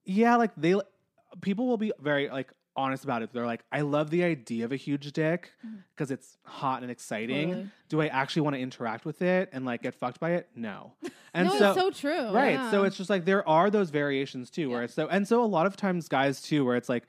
yeah, 0.05 0.35
like 0.35 0.51
they, 0.57 0.75
people 1.41 1.67
will 1.67 1.77
be 1.77 1.91
very 1.99 2.29
like 2.29 2.51
honest 2.75 3.03
about 3.03 3.21
it. 3.21 3.31
They're 3.33 3.45
like, 3.45 3.63
I 3.71 3.81
love 3.81 4.09
the 4.09 4.23
idea 4.23 4.65
of 4.65 4.71
a 4.71 4.75
huge 4.75 5.11
dick 5.13 5.51
mm. 5.65 5.79
because 5.95 6.11
it's 6.11 6.37
hot 6.43 6.81
and 6.81 6.91
exciting. 6.91 7.49
Totally. 7.49 7.69
Do 7.89 8.01
I 8.01 8.07
actually 8.07 8.43
want 8.43 8.55
to 8.55 8.61
interact 8.61 9.05
with 9.05 9.21
it 9.21 9.49
and 9.51 9.65
like 9.65 9.83
get 9.83 9.95
fucked 9.95 10.19
by 10.19 10.31
it? 10.31 10.49
No. 10.55 10.93
And 11.35 11.49
no, 11.49 11.59
so, 11.59 11.67
it's 11.67 11.77
so 11.77 11.91
true. 11.91 12.31
right. 12.31 12.71
So 12.71 12.85
it's 12.85 12.95
just 12.95 13.09
like 13.09 13.25
there 13.25 13.45
are 13.45 13.69
those 13.69 13.89
variations 13.89 14.49
too, 14.49 14.69
where 14.69 14.83
it's 14.83 14.93
so 14.93 15.09
and 15.09 15.27
so 15.27 15.43
a 15.43 15.45
lot 15.45 15.65
of 15.65 15.75
times 15.75 16.07
guys 16.07 16.39
too, 16.41 16.63
where 16.63 16.77
it's 16.77 16.87
like 16.87 17.03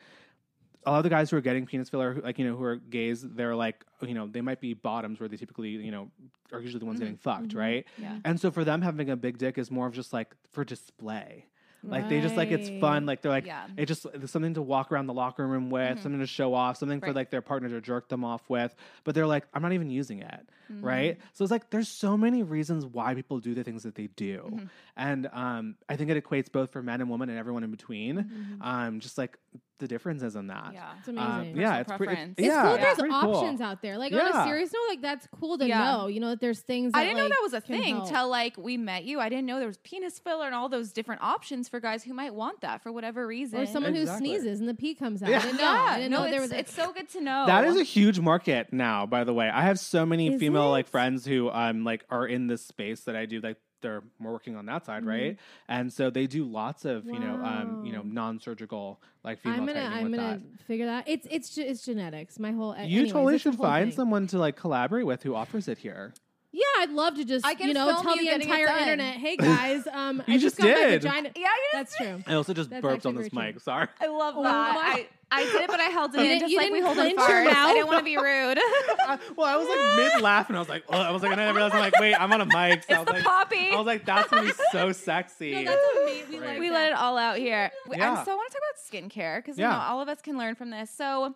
a 0.85 0.91
lot 0.91 0.99
of 0.99 1.05
the 1.05 1.11
guys 1.11 1.31
who 1.31 1.37
are 1.37 1.41
getting 1.41 1.65
penis 1.65 1.89
filler, 1.89 2.21
like 2.23 2.37
you 2.37 2.45
know, 2.45 2.57
who 2.57 2.65
are 2.65 2.75
gays, 2.75 3.23
they're 3.23 3.55
like, 3.55 3.85
you 4.03 4.15
know, 4.15 4.27
they 4.27 4.41
might 4.41 4.61
be 4.61 4.75
bottoms 4.75 5.21
where 5.21 5.29
they 5.29 5.37
typically, 5.37 5.69
you 5.69 5.93
know, 5.93 6.11
are 6.53 6.61
usually 6.61 6.81
the 6.81 6.87
ones 6.87 6.99
getting 6.99 7.15
mm-hmm. 7.15 7.23
fucked, 7.23 7.49
mm-hmm. 7.51 7.59
right? 7.59 7.87
Yeah. 7.99 8.19
And 8.25 8.41
so 8.41 8.51
for 8.51 8.65
them, 8.65 8.83
having 8.83 9.11
a 9.11 9.17
big 9.17 9.39
dick 9.39 9.59
is 9.59 9.71
more 9.71 9.87
of 9.87 9.95
just 9.95 10.13
like 10.13 10.35
for 10.51 10.65
display. 10.65 11.47
Like 11.87 12.09
they 12.09 12.21
just 12.21 12.37
like 12.37 12.51
it's 12.51 12.69
fun. 12.81 13.07
Like 13.07 13.23
they're 13.23 13.33
like 13.33 13.47
Yeah. 13.47 13.67
it 13.77 13.87
just 13.87 14.07
it's 14.15 14.33
something 14.33 14.55
to 14.55 14.63
walk 14.63 14.91
around 14.93 15.07
the 15.07 15.15
locker 15.15 15.47
room 15.47 15.71
with, 15.71 15.83
Mm-hmm. 15.95 16.03
something 16.03 16.21
to 16.21 16.27
show 16.27 16.55
off, 16.55 16.77
something 16.77 17.01
for 17.01 17.13
like 17.13 17.31
their 17.31 17.43
partner 17.43 17.69
to 17.69 17.81
jerk 17.81 18.09
them 18.09 18.25
off 18.25 18.49
with. 18.49 18.75
But 19.05 19.15
they're 19.15 19.27
like, 19.27 19.45
I'm 19.55 19.63
not 19.63 19.73
even 19.73 19.91
using 19.91 20.21
it, 20.21 20.49
Mm-hmm. 20.73 20.85
right? 20.85 21.19
So 21.35 21.45
it's 21.45 21.51
like 21.51 21.71
there's 21.71 21.89
so 21.89 22.17
many 22.17 22.43
reasons 22.43 22.85
why 22.87 23.15
people 23.15 23.39
do 23.41 23.55
the 23.55 23.63
things 23.65 23.83
that 23.85 23.95
they 23.95 24.09
do, 24.09 24.43
Mm-hmm. 24.53 24.67
and 24.97 25.29
um, 25.33 25.77
I 25.89 25.97
think 25.97 26.11
it 26.11 26.23
equates 26.25 26.51
both 26.51 26.71
for 26.73 26.83
men 26.83 27.01
and 27.01 27.09
women 27.11 27.29
and 27.29 27.39
everyone 27.39 27.63
in 27.65 27.71
between. 27.71 28.17
Mm-hmm. 28.19 28.63
Um, 28.63 29.01
just 29.01 29.17
like 29.19 29.39
the 29.79 29.87
differences 29.87 30.37
in 30.37 30.47
that. 30.47 30.71
Yeah. 30.73 30.85
It's 31.01 31.09
Um, 31.09 31.19
amazing. 31.19 31.57
yeah, 31.61 31.77
it's 31.81 31.93
pretty. 31.93 32.15
It's 32.15 32.35
yeah, 32.39 32.63
cool. 32.63 32.75
it's 32.77 32.97
There's 32.97 33.13
cool. 33.13 33.37
options 33.37 33.61
out 33.61 33.83
there. 33.83 33.99
Like 33.99 34.11
on 34.11 34.19
Yeah. 34.21 34.43
a 34.45 34.47
serious 34.47 34.73
note, 34.73 34.81
like 34.89 35.03
that's 35.03 35.29
cool 35.39 35.59
to 35.59 35.69
Yeah. 35.69 35.85
know. 35.85 36.07
You 36.07 36.19
know 36.21 36.31
that 36.31 36.41
there's 36.41 36.61
things. 36.61 36.93
That, 36.95 37.01
I 37.01 37.05
didn't 37.05 37.19
know 37.19 37.29
that 37.29 37.41
was 37.43 37.53
a 37.53 37.61
thing 37.61 37.97
help. 37.97 38.09
till 38.09 38.29
like 38.31 38.57
we 38.57 38.79
met 38.79 39.05
you. 39.05 39.21
I 39.21 39.29
didn't 39.29 39.45
know 39.45 39.59
there 39.59 39.69
was 39.69 39.77
penis 39.79 40.19
filler 40.19 40.47
and 40.47 40.55
all 40.55 40.71
those 40.71 40.93
different 40.93 41.21
options 41.23 41.69
for 41.69 41.79
guys 41.79 42.03
who 42.03 42.15
might 42.15 42.35
want 42.35 42.63
that 42.63 42.83
for 42.83 42.91
whatever 42.91 43.27
reason. 43.27 43.61
or 43.61 43.67
someone 43.67 43.95
Exactly. 43.95 44.31
who 44.31 44.39
sneezes 44.39 44.61
and 44.61 44.69
the 44.69 44.73
pee 44.75 44.95
comes 44.95 45.23
out. 45.23 45.29
Yeah. 45.29 45.41
I 45.41 45.43
didn't 45.43 45.57
know. 45.59 45.63
yeah, 45.65 45.87
I 45.91 45.97
didn't 45.99 46.11
no, 46.11 46.19
know 46.21 46.25
it's, 46.25 46.33
there 46.33 46.41
was. 46.41 46.53
A, 46.53 46.59
it's 46.59 46.73
so 46.75 46.93
good 46.95 47.11
to 47.11 47.21
know. 47.21 47.45
That 47.47 47.65
is 47.67 47.77
a 47.77 47.83
huge 47.85 48.19
market 48.19 48.73
now, 48.73 49.05
by 49.05 49.25
the 49.25 49.35
way. 49.35 49.51
I 49.51 49.61
have 49.61 49.79
so 49.79 50.07
many 50.07 50.29
Is 50.33 50.41
female 50.41 50.56
like 50.65 50.89
friends 50.89 51.25
who 51.27 51.51
um 51.51 51.85
like 51.85 52.05
are 52.11 52.27
in 52.27 52.47
this 52.47 52.65
space 52.65 53.01
that 53.03 53.17
I 53.17 53.27
do 53.27 53.41
like 53.41 53.57
they're 53.83 54.03
more 54.19 54.33
working 54.33 54.57
on 54.57 54.67
that 54.67 54.87
side, 54.87 55.05
right? 55.05 55.37
And 55.69 55.93
so 55.93 56.09
they 56.11 56.27
do 56.27 56.45
lots 56.45 56.85
of, 56.87 57.05
you 57.05 57.19
know, 57.21 57.35
um, 57.45 57.83
you 57.85 57.93
know, 57.93 58.01
Mm-hmm. 58.01 58.15
Non-surgical 58.15 59.01
like 59.23 59.39
female 59.41 59.61
I'm 59.61 59.67
gonna. 59.67 59.81
I'm 59.81 60.11
gonna 60.11 60.39
that. 60.39 60.61
figure 60.67 60.87
that. 60.87 61.09
It's 61.09 61.27
it's 61.31 61.57
it's 61.59 61.85
genetics. 61.85 62.39
My 62.39 62.53
whole. 62.53 62.75
You 62.75 62.83
anyways, 63.03 63.13
totally 63.13 63.39
should 63.39 63.57
find 63.57 63.91
thing. 63.91 63.97
someone 63.97 64.27
to 64.29 64.39
like 64.39 64.57
collaborate 64.57 65.05
with 65.07 65.23
who 65.23 65.35
offers 65.35 65.69
it 65.69 65.79
here. 65.79 66.15
Yeah, 66.53 66.63
I'd 66.79 66.91
love 66.91 67.17
to 67.17 67.25
just 67.25 67.45
I 67.45 67.55
can 67.55 67.69
you 67.69 67.75
know 67.75 67.87
film 67.87 68.03
tell 68.03 68.17
you 68.17 68.23
the 68.23 68.25
getting 68.39 68.49
it 68.49 68.51
entire 68.51 68.67
done. 68.67 68.79
internet. 68.81 69.17
Hey 69.17 69.37
guys, 69.39 69.87
um, 69.93 70.23
I 70.27 70.33
You 70.33 70.39
just 70.39 70.57
just 70.57 70.59
got 70.59 70.69
my 70.69 70.75
did. 70.91 71.03
vagina. 71.03 71.31
Yeah, 71.37 71.43
you 71.43 71.49
That's 71.75 71.97
true. 71.97 72.23
I 72.27 72.33
also 72.35 72.55
just 72.55 72.71
That's 72.71 72.81
burped 72.83 72.97
actually 72.97 73.09
on 73.11 73.15
this 73.17 73.29
very 73.33 73.47
true. 73.49 73.53
mic. 73.55 73.61
Sorry. 73.61 73.89
I 74.01 74.07
love 74.07 74.35
Oh 74.39 74.43
that. 74.43 74.75
my- 74.75 74.81
I, 74.81 75.07
I 75.33 75.45
did 75.45 75.63
it, 75.63 75.67
but 75.69 75.81
I 75.81 75.85
held 75.85 76.15
it 76.15 76.19
You 76.19 76.23
in 76.25 76.29
didn't- 76.31 76.41
just 76.43 76.53
you 76.53 76.59
like 76.59 76.71
we 76.71 76.79
didn't 76.81 76.87
hold 76.87 76.99
in 77.07 77.17
clench 77.17 77.29
your 77.29 77.39
farts. 77.45 77.49
I 77.49 77.53
mouth? 77.53 77.73
didn't 77.75 77.87
want 77.89 77.99
to 77.99 78.05
be 78.05 78.17
rude. 78.17 78.59
Uh, 79.07 79.19
well, 79.37 79.47
I 79.47 79.57
was 79.57 79.69
like 79.69 80.13
mid 80.15 80.23
laugh 80.23 80.49
and 80.49 80.57
I 80.57 80.61
was 80.61 80.69
like, 80.69 80.83
oh, 80.89 80.99
I 80.99 81.11
was 81.13 81.23
like, 81.23 81.31
and 81.31 81.39
then 81.41 81.47
I 81.47 81.51
realized 81.53 81.75
I'm 81.75 81.81
like, 81.81 81.97
wait, 82.01 82.15
I'm 82.15 82.33
on 82.33 82.41
a 82.41 82.47
mic. 82.47 82.83
So 82.85 82.95
I 82.95 82.99
was 82.99 83.07
the 83.07 83.13
like, 83.13 83.23
poppy. 83.25 83.71
I 83.71 83.77
was 83.77 83.87
like, 83.87 84.05
that's 84.05 84.29
gonna 84.31 84.47
be 84.49 84.53
so 84.73 84.91
sexy. 84.93 85.53
No, 85.55 85.65
that's 85.65 85.83
amazing. 86.03 86.41
We 86.41 86.47
like 86.47 86.59
we 86.59 86.69
that. 86.71 86.75
let 86.75 86.89
it 86.93 86.97
all 86.99 87.17
out 87.19 87.37
here. 87.37 87.71
We- 87.89 87.97
Yeah. 87.99 88.15
I'm 88.19 88.25
so 88.25 88.33
I 88.33 88.35
want 88.35 88.51
to 88.51 88.59
talk 88.59 88.63
about 89.03 89.11
skincare 89.13 89.39
because 89.39 89.59
you 89.59 89.65
know 89.65 89.71
all 89.71 90.01
of 90.01 90.09
us 90.09 90.21
can 90.23 90.37
learn 90.39 90.55
from 90.57 90.71
this. 90.71 90.91
So 90.91 91.35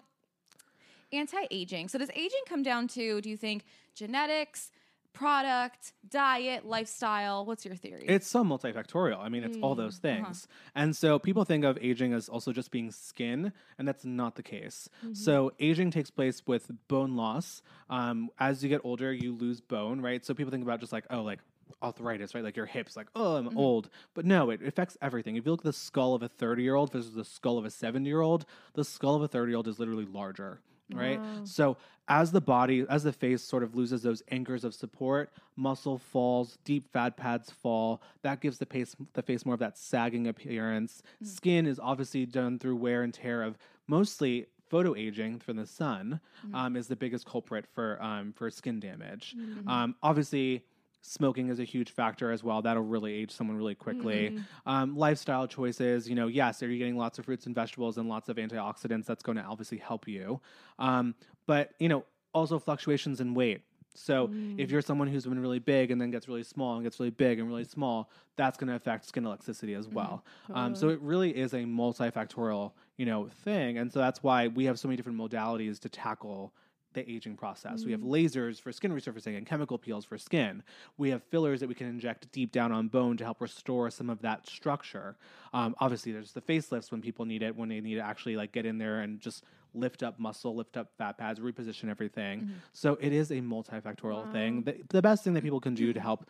anti-aging. 1.13 1.89
So 1.89 1.99
does 1.99 2.11
aging 2.15 2.41
come 2.49 2.63
down 2.63 2.89
to 2.89 3.21
do 3.21 3.29
you 3.31 3.37
think 3.37 3.65
genetics, 3.95 4.71
product, 5.13 5.93
diet, 6.09 6.67
lifestyle? 6.67 7.45
What's 7.45 7.65
your 7.65 7.75
theory? 7.75 8.05
It's 8.07 8.27
so 8.27 8.45
multifactorial. 8.45 9.19
I 9.21 9.29
mean, 9.29 9.45
it's 9.45 9.59
all 9.63 9.75
mm, 9.75 9.79
those 9.79 10.01
uh-huh. 10.03 10.23
things. 10.25 10.49
And 10.75 10.97
so 10.97 11.19
people 11.19 11.45
think 11.45 11.65
of 11.65 11.79
aging 11.81 12.13
as 12.13 12.29
also 12.29 12.53
just 12.53 12.71
being 12.71 12.91
skin, 12.91 13.53
and 13.79 13.87
that's 13.87 14.05
not 14.05 14.37
the 14.37 14.43
case. 14.43 14.89
Mm-hmm. 15.05 15.15
So 15.15 15.53
aging 15.61 15.91
takes 15.91 16.11
place 16.11 16.43
with 16.47 16.71
bone 16.89 17.17
loss. 17.17 17.63
Um, 17.89 18.31
as 18.39 18.63
you 18.63 18.69
get 18.69 18.81
older, 18.85 19.13
you 19.13 19.35
lose 19.35 19.61
bone, 19.61 20.01
right? 20.01 20.25
So 20.25 20.35
people 20.35 20.51
think 20.51 20.65
about 20.65 20.81
just 20.81 20.93
like, 20.93 21.05
oh, 21.11 21.23
like 21.23 21.41
arthritis, 21.83 22.35
right? 22.35 22.45
Like 22.45 22.57
your 22.57 22.67
hips, 22.67 22.97
like, 22.97 23.09
oh, 23.15 23.37
I'm 23.37 23.49
mm-hmm. 23.49 23.59
old. 23.59 23.91
But 24.15 24.25
no, 24.25 24.51
it 24.51 24.63
affects 24.67 24.97
everything. 25.01 25.37
If 25.37 25.45
you 25.45 25.53
look 25.53 25.61
at 25.61 25.65
the 25.65 25.73
skull 25.73 26.15
of 26.15 26.23
a 26.23 26.29
30 26.29 26.63
year 26.63 26.75
old 26.75 26.93
versus 26.93 27.15
the 27.15 27.25
skull 27.25 27.59
of 27.59 27.65
a 27.65 27.71
70 27.71 28.07
year 28.09 28.21
old, 28.21 28.47
the 28.75 28.85
skull 28.85 29.15
of 29.15 29.23
a 29.23 29.29
30 29.29 29.51
year 29.51 29.57
old 29.57 29.69
is 29.69 29.79
literally 29.79 30.07
larger. 30.07 30.61
Right. 30.95 31.21
So 31.45 31.77
as 32.09 32.33
the 32.33 32.41
body, 32.41 32.85
as 32.91 33.05
the 33.05 33.13
face 33.13 33.43
sort 33.43 33.63
of 33.63 33.77
loses 33.77 34.03
those 34.03 34.23
anchors 34.31 34.65
of 34.65 34.75
support, 34.75 35.33
muscle 35.57 35.99
falls, 35.99 36.59
deep 36.65 36.91
fat 36.93 37.17
pads 37.17 37.51
fall. 37.51 38.03
That 38.23 38.41
gives 38.41 38.59
the 38.59 38.67
face 38.67 38.97
the 39.13 39.23
face 39.23 39.47
more 39.47 39.55
of 39.55 39.61
that 39.61 39.79
sagging 39.79 40.27
appearance. 40.27 41.03
Skin 41.23 41.67
is 41.67 41.79
obviously 41.79 42.27
done 42.27 42.59
through 42.59 42.77
wear 42.77 43.03
and 43.03 43.15
tear 43.15 43.43
of 43.43 43.57
mostly 43.87 44.47
photo 44.69 44.95
aging 44.95 45.39
from 45.41 45.57
the 45.57 45.67
sun 45.67 46.21
um, 46.55 46.77
is 46.77 46.87
the 46.87 46.97
biggest 46.97 47.27
culprit 47.27 47.67
for 47.75 48.01
um, 48.03 48.33
for 48.33 48.51
skin 48.51 48.81
damage. 48.81 49.35
Um, 49.69 49.95
obviously, 50.03 50.65
smoking 51.03 51.49
is 51.49 51.59
a 51.59 51.65
huge 51.65 51.91
factor 51.91 52.31
as 52.31 52.45
well. 52.45 52.63
That'll 52.63 52.83
really 52.83 53.15
age 53.15 53.31
someone 53.31 53.57
really 53.57 53.75
quickly. 53.75 54.39
Um, 54.67 54.97
lifestyle 54.97 55.47
choices, 55.47 56.09
you 56.09 56.15
know, 56.15 56.27
yes, 56.27 56.63
are 56.63 56.71
you 56.71 56.79
getting 56.79 56.97
lots 56.97 57.19
of 57.19 57.25
fruits 57.25 57.47
and 57.47 57.55
vegetables 57.55 57.99
and 57.99 58.09
lots 58.09 58.29
of 58.29 58.37
antioxidants? 58.37 59.07
That's 59.07 59.23
going 59.23 59.37
to 59.39 59.45
obviously 59.45 59.79
help 59.79 60.07
you. 60.07 60.41
Um, 60.79 61.15
but 61.47 61.73
you 61.79 61.89
know, 61.89 62.05
also 62.35 62.59
fluctuations 62.59 63.21
in 63.21 63.35
weight. 63.35 63.63
So 63.95 64.31
if 64.57 64.71
you're 64.71 64.83
someone 64.83 65.09
who's 65.09 65.27
been 65.27 65.41
really 65.41 65.59
big 65.59 65.91
and 65.91 66.01
then 66.01 66.13
gets 66.13 66.29
really 66.29 66.45
small 66.45 66.75
and 66.75 66.85
gets 66.85 67.01
really 67.01 67.11
big 67.11 67.41
and 67.41 67.49
really 67.49 67.65
small, 67.65 68.09
that's 68.37 68.57
going 68.57 68.69
to 68.69 68.77
affect 68.77 69.05
skin 69.05 69.25
elasticity 69.27 69.75
as 69.75 69.89
well. 69.89 70.25
Um, 70.55 70.75
so 70.77 70.91
it 70.91 71.01
really 71.01 71.37
is 71.37 71.55
a 71.55 71.65
multifactorial, 71.65 72.71
you 72.99 73.05
know, 73.05 73.29
thing, 73.45 73.79
and 73.79 73.93
so 73.93 73.99
that's 73.99 74.23
why 74.23 74.47
we 74.47 74.65
have 74.67 74.79
so 74.79 74.87
many 74.87 74.97
different 74.97 75.19
modalities 75.19 75.81
to 75.81 75.89
tackle 75.89 76.55
the 76.95 77.09
aging 77.11 77.37
process. 77.37 77.85
We 77.85 77.93
have 77.93 78.01
lasers 78.01 78.61
for 78.61 78.73
skin 78.73 78.93
resurfacing 78.93 79.37
and 79.37 79.47
chemical 79.47 79.79
peels 79.79 80.05
for 80.05 80.19
skin. 80.19 80.63
We 80.99 81.11
have 81.11 81.23
fillers 81.25 81.61
that 81.61 81.69
we 81.69 81.75
can 81.75 81.87
inject 81.87 82.31
deep 82.33 82.53
down 82.53 82.73
on 82.73 82.89
bone 82.89 83.17
to 83.19 83.25
help 83.25 83.41
restore 83.41 83.91
some 83.91 84.11
of 84.11 84.21
that 84.23 84.49
structure. 84.49 85.17
Um, 85.53 85.75
obviously, 85.79 86.13
there's 86.13 86.33
the 86.33 86.41
facelifts 86.41 86.91
when 86.91 87.01
people 87.01 87.25
need 87.25 87.43
it, 87.43 87.57
when 87.57 87.69
they 87.69 87.81
need 87.81 87.95
to 87.97 88.01
actually 88.01 88.37
like 88.37 88.53
get 88.53 88.67
in 88.67 88.79
there 88.79 89.01
and 89.01 89.21
just 89.21 89.45
lift 89.75 90.03
up 90.03 90.19
muscle, 90.19 90.55
lift 90.55 90.77
up 90.77 90.91
fat 90.99 91.17
pads, 91.17 91.39
reposition 91.41 91.89
everything. 91.89 92.51
So 92.73 92.99
it 93.01 93.13
is 93.13 93.31
a 93.31 93.37
multifactorial 93.37 94.31
thing. 94.33 94.63
The, 94.63 94.77
the 94.89 95.03
best 95.03 95.23
thing 95.25 95.35
that 95.35 95.43
people 95.43 95.61
can 95.61 95.75
do 95.75 95.93
to 95.93 96.01
help 96.09 96.29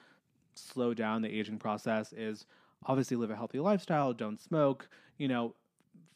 slow 0.54 0.94
down 0.94 1.22
the 1.22 1.28
aging 1.28 1.58
process 1.58 2.12
is 2.12 2.44
obviously 2.86 3.16
live 3.16 3.30
a 3.30 3.36
healthy 3.36 3.60
lifestyle, 3.60 4.12
don't 4.12 4.40
smoke, 4.40 4.88
you 5.16 5.28
know, 5.28 5.54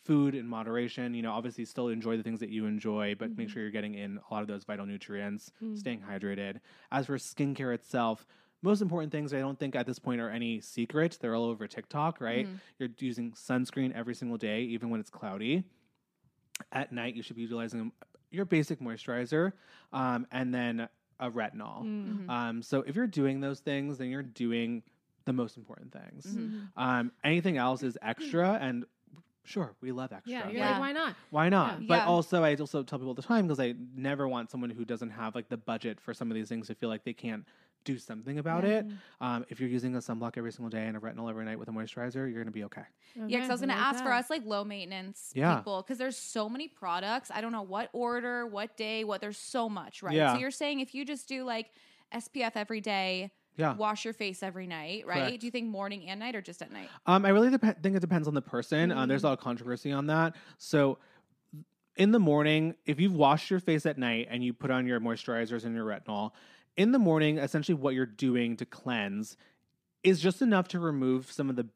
food 0.04 0.34
in 0.34 0.46
moderation, 0.46 1.14
you 1.14 1.22
know, 1.22 1.32
obviously 1.32 1.64
still 1.64 1.88
enjoy 1.88 2.16
the 2.16 2.22
things 2.22 2.40
that 2.40 2.50
you 2.50 2.66
enjoy, 2.66 3.14
but 3.18 3.36
make 3.36 3.48
sure 3.48 3.62
you're 3.62 3.70
getting 3.70 3.94
in 3.94 4.18
a 4.30 4.34
lot 4.34 4.42
of 4.42 4.48
those 4.48 4.64
vital 4.64 4.86
nutrients, 4.86 5.50
staying 5.76 6.00
hydrated. 6.00 6.60
As 6.92 7.06
for 7.06 7.16
skincare 7.16 7.74
itself, 7.74 8.26
most 8.62 8.80
important 8.82 9.12
things 9.12 9.32
I 9.34 9.38
don't 9.40 9.58
think 9.58 9.74
at 9.76 9.86
this 9.86 9.98
point 9.98 10.20
are 10.20 10.30
any 10.30 10.60
secret. 10.60 11.18
They're 11.20 11.34
all 11.34 11.44
over 11.44 11.66
TikTok, 11.66 12.20
right? 12.20 12.46
You're 12.78 12.88
using 12.98 13.32
sunscreen 13.32 13.94
every 13.94 14.14
single 14.14 14.38
day, 14.38 14.60
even 14.62 14.90
when 14.90 15.00
it's 15.00 15.10
cloudy. 15.10 15.64
At 16.72 16.92
night, 16.92 17.14
you 17.16 17.22
should 17.22 17.36
be 17.36 17.42
utilizing 17.42 17.90
your 18.30 18.44
basic 18.44 18.80
moisturizer 18.80 19.52
um, 19.92 20.26
and 20.32 20.54
then 20.54 20.88
a 21.20 21.30
retinol. 21.30 21.82
Um, 22.30 22.62
so 22.62 22.82
if 22.86 22.96
you're 22.96 23.06
doing 23.06 23.40
those 23.40 23.60
things, 23.60 23.98
then 23.98 24.08
you're 24.08 24.22
doing 24.22 24.82
the 25.24 25.32
most 25.32 25.56
important 25.56 25.92
things. 25.92 26.26
Um, 26.76 27.12
anything 27.22 27.56
else 27.56 27.82
is 27.82 27.96
extra, 28.02 28.58
and 28.60 28.84
sure, 29.44 29.74
we 29.80 29.92
love 29.92 30.12
extra. 30.12 30.32
Yeah, 30.32 30.48
you're 30.50 30.58
Yeah. 30.58 30.70
like, 30.72 30.80
why 30.80 30.92
not? 30.92 31.16
Why 31.30 31.48
not? 31.48 31.78
Yeah. 31.80 31.84
But 31.86 31.98
Yeah. 31.98 32.04
also, 32.06 32.42
I 32.42 32.54
also 32.56 32.82
tell 32.82 32.98
people 32.98 33.08
all 33.08 33.14
the 33.14 33.22
time 33.22 33.46
because 33.46 33.60
I 33.60 33.74
never 33.94 34.28
want 34.28 34.50
someone 34.50 34.70
who 34.70 34.84
doesn't 34.84 35.10
have 35.10 35.34
like 35.34 35.48
the 35.48 35.56
budget 35.56 36.00
for 36.00 36.14
some 36.14 36.30
of 36.30 36.34
these 36.34 36.48
things 36.48 36.66
to 36.68 36.74
feel 36.74 36.88
like 36.88 37.04
they 37.04 37.12
can't 37.12 37.44
do 37.84 37.98
something 37.98 38.38
about 38.38 38.64
it. 38.64 38.86
Um, 39.20 39.44
if 39.50 39.60
you're 39.60 39.68
using 39.68 39.94
a 39.94 39.98
sunblock 39.98 40.38
every 40.38 40.52
single 40.52 40.70
day 40.70 40.86
and 40.86 40.96
a 40.96 41.00
retinol 41.00 41.28
every 41.28 41.44
night 41.44 41.58
with 41.58 41.68
a 41.68 41.72
moisturizer, 41.72 42.14
you're 42.14 42.32
going 42.32 42.46
to 42.46 42.50
be 42.50 42.64
okay. 42.64 42.84
Yeah, 43.14 43.26
because 43.26 43.50
I 43.50 43.52
was 43.52 43.60
going 43.60 43.68
to 43.68 43.74
like 43.74 43.84
ask 43.84 44.02
for 44.02 44.12
us 44.12 44.30
like 44.30 44.42
low 44.44 44.64
maintenance 44.64 45.32
Yeah. 45.34 45.56
people 45.58 45.82
because 45.82 45.98
there's 45.98 46.16
so 46.16 46.48
many 46.48 46.68
products. 46.68 47.30
I 47.30 47.40
don't 47.42 47.52
know 47.52 47.62
what 47.62 47.90
order, 47.92 48.46
what 48.46 48.76
day, 48.76 49.04
what. 49.04 49.20
There's 49.20 49.38
so 49.38 49.68
much, 49.68 50.02
right? 50.02 50.14
Yeah. 50.16 50.32
So 50.32 50.38
you're 50.38 50.50
saying 50.50 50.80
if 50.80 50.94
you 50.94 51.04
just 51.04 51.28
do 51.28 51.44
like 51.44 51.70
SPF 52.10 52.52
every 52.56 52.80
day, 52.80 53.30
Yeah. 53.56 53.74
wash 53.74 54.04
your 54.04 54.14
face 54.14 54.42
every 54.42 54.66
night, 54.66 55.06
right? 55.06 55.18
Correct. 55.18 55.40
Do 55.40 55.46
you 55.46 55.50
think 55.50 55.68
morning 55.68 56.08
and 56.08 56.18
night 56.20 56.34
or 56.34 56.42
just 56.42 56.60
at 56.60 56.72
night? 56.72 56.88
Um, 57.06 57.24
I 57.24 57.28
really 57.28 57.50
dep- 57.50 57.82
think 57.82 57.96
it 57.96 58.00
depends 58.00 58.26
on 58.26 58.34
the 58.34 58.42
person. 58.42 58.90
Um, 58.90 59.08
there's 59.08 59.22
a 59.22 59.28
lot 59.28 59.32
of 59.34 59.40
controversy 59.40 59.92
on 59.92 60.06
that. 60.08 60.34
So, 60.58 60.98
in 61.96 62.10
the 62.10 62.18
morning, 62.18 62.74
if 62.86 62.98
you've 62.98 63.14
washed 63.14 63.50
your 63.50 63.60
face 63.60 63.86
at 63.86 63.98
night 63.98 64.26
and 64.28 64.42
you 64.42 64.52
put 64.52 64.70
on 64.70 64.86
your 64.86 64.98
moisturizers 65.00 65.64
and 65.64 65.74
your 65.74 65.84
retinol, 65.84 66.32
in 66.76 66.90
the 66.90 66.98
morning, 66.98 67.38
essentially 67.38 67.76
what 67.76 67.94
you're 67.94 68.06
doing 68.06 68.56
to 68.56 68.66
cleanse 68.66 69.36
is 70.02 70.20
just 70.20 70.42
enough 70.42 70.68
to 70.68 70.78
remove 70.78 71.30
some 71.30 71.48
of 71.48 71.56
the 71.56 71.66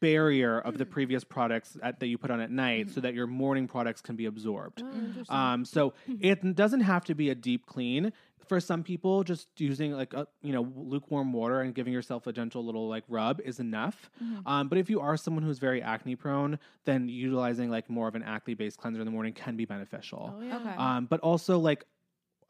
barrier 0.00 0.58
of 0.58 0.78
the 0.78 0.86
previous 0.86 1.24
products 1.24 1.76
at, 1.82 2.00
that 2.00 2.06
you 2.06 2.18
put 2.18 2.30
on 2.30 2.40
at 2.40 2.50
night 2.50 2.90
so 2.90 3.00
that 3.00 3.14
your 3.14 3.26
morning 3.26 3.68
products 3.68 4.00
can 4.00 4.16
be 4.16 4.26
absorbed. 4.26 4.82
Oh. 4.82 5.34
Um, 5.34 5.64
so 5.64 5.94
it 6.20 6.54
doesn't 6.54 6.80
have 6.80 7.04
to 7.06 7.14
be 7.14 7.30
a 7.30 7.34
deep 7.34 7.66
clean. 7.66 8.12
For 8.48 8.58
some 8.60 8.82
people, 8.82 9.22
just 9.22 9.48
using 9.56 9.92
like 9.92 10.12
a, 10.12 10.26
you 10.42 10.52
know 10.52 10.70
lukewarm 10.76 11.32
water 11.32 11.60
and 11.60 11.74
giving 11.74 11.92
yourself 11.92 12.26
a 12.26 12.32
gentle 12.32 12.64
little 12.64 12.88
like 12.88 13.04
rub 13.08 13.40
is 13.40 13.60
enough. 13.60 14.10
Um, 14.44 14.68
but 14.68 14.78
if 14.78 14.90
you 14.90 15.00
are 15.00 15.16
someone 15.16 15.42
who's 15.42 15.58
very 15.58 15.80
acne 15.80 16.16
prone, 16.16 16.58
then 16.84 17.08
utilizing 17.08 17.70
like 17.70 17.88
more 17.88 18.08
of 18.08 18.14
an 18.14 18.22
acne 18.24 18.54
based 18.54 18.78
cleanser 18.78 19.00
in 19.00 19.06
the 19.06 19.12
morning 19.12 19.32
can 19.32 19.56
be 19.56 19.64
beneficial. 19.64 20.34
Oh, 20.36 20.42
yeah. 20.42 20.56
Okay. 20.56 20.74
Um, 20.76 21.06
but 21.06 21.20
also 21.20 21.58
like 21.60 21.84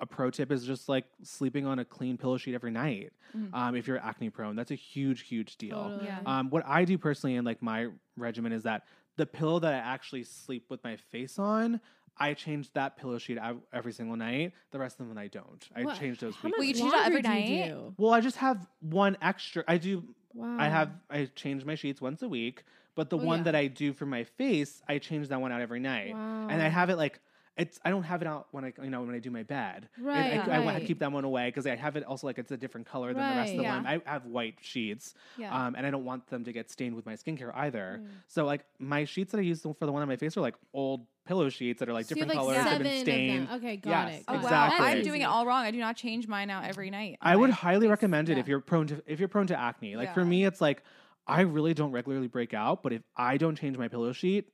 a 0.02 0.06
pro 0.06 0.30
tip 0.30 0.50
is 0.50 0.66
just 0.66 0.88
like 0.88 1.04
sleeping 1.22 1.64
on 1.64 1.78
a 1.78 1.84
clean 1.84 2.18
pillow 2.18 2.36
sheet 2.36 2.54
every 2.54 2.72
night. 2.72 3.12
Um, 3.54 3.74
if 3.76 3.86
you're 3.86 3.98
acne 3.98 4.28
prone, 4.28 4.56
that's 4.56 4.72
a 4.72 4.74
huge, 4.74 5.22
huge 5.22 5.56
deal. 5.56 5.80
Totally. 5.84 6.04
Yeah. 6.06 6.18
Um, 6.26 6.50
what 6.50 6.64
I 6.66 6.84
do 6.84 6.98
personally 6.98 7.36
in 7.36 7.44
like 7.44 7.62
my 7.62 7.86
regimen 8.16 8.52
is 8.52 8.64
that 8.64 8.82
the 9.16 9.24
pillow 9.24 9.58
that 9.60 9.72
I 9.72 9.78
actually 9.78 10.24
sleep 10.24 10.66
with 10.68 10.82
my 10.84 10.96
face 10.96 11.38
on, 11.38 11.80
I 12.18 12.34
change 12.34 12.70
that 12.74 12.96
pillow 12.98 13.16
sheet 13.18 13.38
every 13.72 13.92
single 13.92 14.16
night. 14.16 14.52
The 14.72 14.78
rest 14.78 15.00
of 15.00 15.08
them 15.08 15.16
I 15.16 15.28
don't. 15.28 15.66
I 15.74 15.84
What? 15.84 15.98
change 15.98 16.18
those 16.18 16.34
How 16.34 16.48
weekly. 16.48 16.58
Well, 16.58 16.66
you 16.68 16.74
change 16.74 16.92
that 16.92 17.06
every 17.06 17.22
laundry 17.22 17.42
do 17.44 17.48
you 17.52 17.58
night? 17.60 17.68
do? 17.68 17.94
Well, 17.96 18.12
I 18.12 18.20
just 18.20 18.36
have 18.38 18.66
one 18.80 19.16
extra. 19.22 19.64
I 19.66 19.78
do. 19.78 20.02
Wow. 20.34 20.56
I 20.58 20.68
have. 20.68 20.90
I 21.08 21.24
change 21.36 21.64
my 21.64 21.74
sheets 21.74 22.00
once 22.02 22.20
a 22.22 22.28
week, 22.28 22.64
but 22.96 23.08
the 23.08 23.18
Oh, 23.18 23.24
one 23.24 23.38
yeah. 23.40 23.44
that 23.44 23.54
I 23.54 23.68
do 23.68 23.92
for 23.94 24.04
my 24.04 24.24
face, 24.24 24.82
I 24.88 24.98
change 24.98 25.28
that 25.28 25.40
one 25.40 25.52
out 25.52 25.60
every 25.62 25.80
night, 25.80 26.12
wow. 26.12 26.48
and 26.50 26.60
I 26.60 26.68
have 26.68 26.90
it 26.90 26.96
like 26.96 27.20
it's 27.58 27.78
I 27.84 27.90
don't 27.90 28.04
have 28.04 28.22
it 28.22 28.28
out 28.28 28.46
when 28.52 28.64
I 28.64 28.72
you 28.82 28.88
know 28.88 29.02
when 29.02 29.14
I 29.14 29.18
do 29.18 29.30
my 29.30 29.42
bed. 29.42 29.88
I- 29.98 30.02
Right, 30.02 30.48
I, 30.48 30.62
I, 30.64 30.74
I 30.76 30.80
keep 30.80 31.00
that 31.00 31.12
one 31.12 31.24
away 31.24 31.48
because 31.48 31.66
I 31.66 31.76
have 31.76 31.96
it 31.96 32.04
also 32.04 32.26
like 32.26 32.38
it's 32.38 32.50
a 32.50 32.56
different 32.56 32.86
color 32.86 33.12
than 33.12 33.28
the 33.28 33.36
rest 33.36 33.52
of 33.52 33.58
the 33.58 33.64
Right. 33.64 33.76
one. 33.76 33.86
I 34.06 34.10
have 34.10 34.24
white 34.26 34.54
sheets, 34.62 35.14
Yeah. 35.36 35.54
um, 35.66 35.74
and 35.76 35.86
I 35.86 35.90
don't 35.90 36.04
want 36.04 36.26
them 36.28 36.44
to 36.44 36.52
get 36.52 36.70
stained 36.70 36.94
with 36.96 37.04
my 37.04 37.12
skincare 37.14 37.52
either. 37.54 38.00
Mm. 38.02 38.06
So 38.28 38.44
like 38.46 38.64
my 38.78 39.04
sheets 39.04 39.32
that 39.32 39.38
I 39.38 39.42
use 39.42 39.60
for 39.62 39.74
the 39.80 39.92
one 39.92 40.00
on 40.02 40.08
my 40.08 40.16
face 40.16 40.36
are 40.36 40.40
like 40.40 40.54
old 40.72 41.06
pillow 41.26 41.48
sheets 41.50 41.78
that 41.80 41.88
are 41.88 41.92
like 41.92 42.06
So 42.06 42.14
you 42.16 42.22
have, 42.22 42.28
different 42.30 42.46
like, 42.48 42.54
colors, 42.56 42.64
have 42.64 42.72
seven 42.72 42.82
been 42.84 42.96
of 42.96 43.00
stained. 43.02 43.48
them. 43.48 43.56
Okay, 43.56 43.76
got 43.76 44.08
Yes, 44.08 44.18
it. 44.20 44.24
Oh 44.28 44.32
got 44.34 44.42
exactly. 44.44 44.80
wow, 44.80 44.86
I'm 44.92 45.02
doing 45.02 45.20
it 45.20 45.24
all 45.26 45.46
wrong. 45.46 45.62
I 45.64 45.70
do 45.70 45.78
not 45.78 45.96
change 45.96 46.26
mine 46.26 46.48
out 46.50 46.64
every 46.64 46.88
night. 46.90 47.18
I 47.20 47.36
would 47.36 47.50
highly 47.50 47.82
face- 47.86 47.90
recommend 47.90 48.28
it 48.30 48.34
yeah. 48.34 48.40
if 48.40 48.48
you're 48.48 48.60
prone 48.60 48.86
to 48.88 49.02
if 49.06 49.18
you're 49.20 49.28
prone 49.28 49.46
to 49.48 49.58
acne. 49.60 49.94
Like 49.96 50.14
for 50.14 50.24
me, 50.24 50.44
it's 50.46 50.60
like 50.62 50.82
I 51.26 51.42
really 51.42 51.74
don't 51.74 51.92
regularly 51.92 52.26
break 52.28 52.54
out, 52.54 52.82
but 52.82 52.92
if 52.94 53.02
I 53.14 53.36
don't 53.36 53.56
change 53.56 53.76
my 53.78 53.88
pillow 53.88 54.12
sheet, 54.12 54.48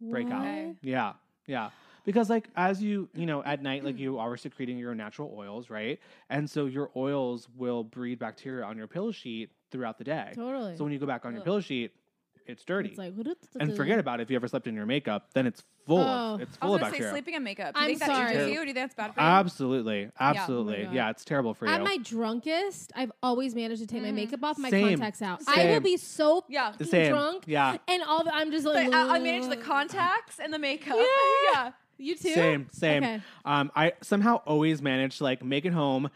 break 0.00 0.30
out. 0.30 0.74
Yeah, 0.82 1.12
yeah. 1.46 1.70
Because 2.06 2.30
like 2.30 2.48
as 2.56 2.82
you 2.82 3.10
you 3.14 3.26
know 3.26 3.42
at 3.44 3.62
night, 3.62 3.84
like 3.84 3.98
you 4.04 4.18
are 4.18 4.34
secreting 4.38 4.78
your 4.78 4.94
natural 4.94 5.34
oils, 5.36 5.68
right? 5.68 6.00
And 6.30 6.48
so 6.48 6.64
your 6.64 6.90
oils 6.96 7.48
will 7.54 7.84
breed 7.84 8.18
bacteria 8.18 8.64
on 8.64 8.78
your 8.78 8.86
pillow 8.86 9.10
sheet 9.12 9.50
throughout 9.70 9.98
the 9.98 10.04
day. 10.04 10.30
Totally. 10.34 10.76
So 10.76 10.84
when 10.84 10.92
you 10.94 10.98
go 10.98 11.06
back 11.06 11.26
on 11.26 11.32
your 11.32 11.40
Ugh. 11.40 11.44
pillow 11.44 11.60
sheet, 11.60 11.92
it's 12.46 12.64
dirty. 12.64 12.90
It's 12.90 12.98
like, 12.98 13.12
and 13.58 13.74
forget 13.76 13.98
about 13.98 14.20
it 14.20 14.22
if 14.22 14.30
you 14.30 14.36
ever 14.36 14.46
slept 14.46 14.68
in 14.68 14.74
your 14.76 14.86
makeup, 14.86 15.30
then 15.34 15.48
it's 15.48 15.64
full 15.84 15.98
of 15.98 16.40
Oh. 16.40 16.42
it's 16.44 16.56
I 16.62 16.66
full 16.66 16.70
was 16.74 16.76
of 16.76 16.80
gonna 16.82 16.90
say 16.92 16.98
bacteria. 16.98 17.12
sleeping 17.12 17.34
in 17.34 17.42
makeup. 17.42 17.74
Do 17.74 17.80
you 17.80 17.84
I'm 17.84 17.88
think 17.90 17.98
that 18.00 18.08
ages 18.30 18.36
sorry. 18.40 18.52
you? 18.52 18.58
Or 18.60 18.62
do 18.62 18.68
you 18.68 18.74
think 18.74 18.76
that's 18.76 18.94
bad 18.94 19.14
for 19.14 19.20
you? 19.20 19.26
Absolutely, 19.26 20.06
oh 20.06 20.10
absolutely. 20.20 20.84
God. 20.84 20.94
yeah, 20.94 21.10
it's 21.10 21.24
terrible 21.24 21.54
for 21.54 21.66
you. 21.66 21.72
At 21.72 21.82
my 21.82 21.96
drunkest, 21.98 22.92
I've 22.94 23.10
always 23.20 23.56
managed 23.56 23.80
to 23.82 23.88
take 23.88 24.02
my 24.02 24.12
makeup 24.12 24.44
off, 24.44 24.58
my 24.58 24.70
Same. 24.70 24.90
contacts 24.90 25.22
out. 25.22 25.42
I 25.48 25.64
will 25.64 25.72
Same. 25.74 25.82
be 25.82 25.96
so 25.96 26.44
Yeah. 26.48 26.66
the 26.70 26.72
fucking 26.84 26.86
same. 26.90 27.12
drunk, 27.12 27.44
Yeah. 27.48 27.78
and 27.88 28.02
all 28.04 28.22
the, 28.22 28.32
I'm 28.32 28.52
just 28.52 28.64
But 28.64 28.74
like, 28.76 28.92
I, 28.94 29.16
I 29.16 29.18
manage 29.18 29.48
the 29.48 29.56
contacts 29.56 30.38
and 30.38 30.52
the 30.52 30.58
makeup. 30.60 30.94
Yeah. 30.96 31.04
yeah. 31.52 31.70
You 31.98 32.14
too? 32.14 32.34
Same, 32.34 32.68
same. 32.72 33.02
Okay. 33.04 33.20
Um, 33.44 33.70
I 33.74 33.92
somehow 34.02 34.36
always 34.46 34.82
manage 34.82 35.18
to 35.18 35.24
like 35.24 35.42
make 35.44 35.64
it 35.64 35.72
home, 35.72 36.10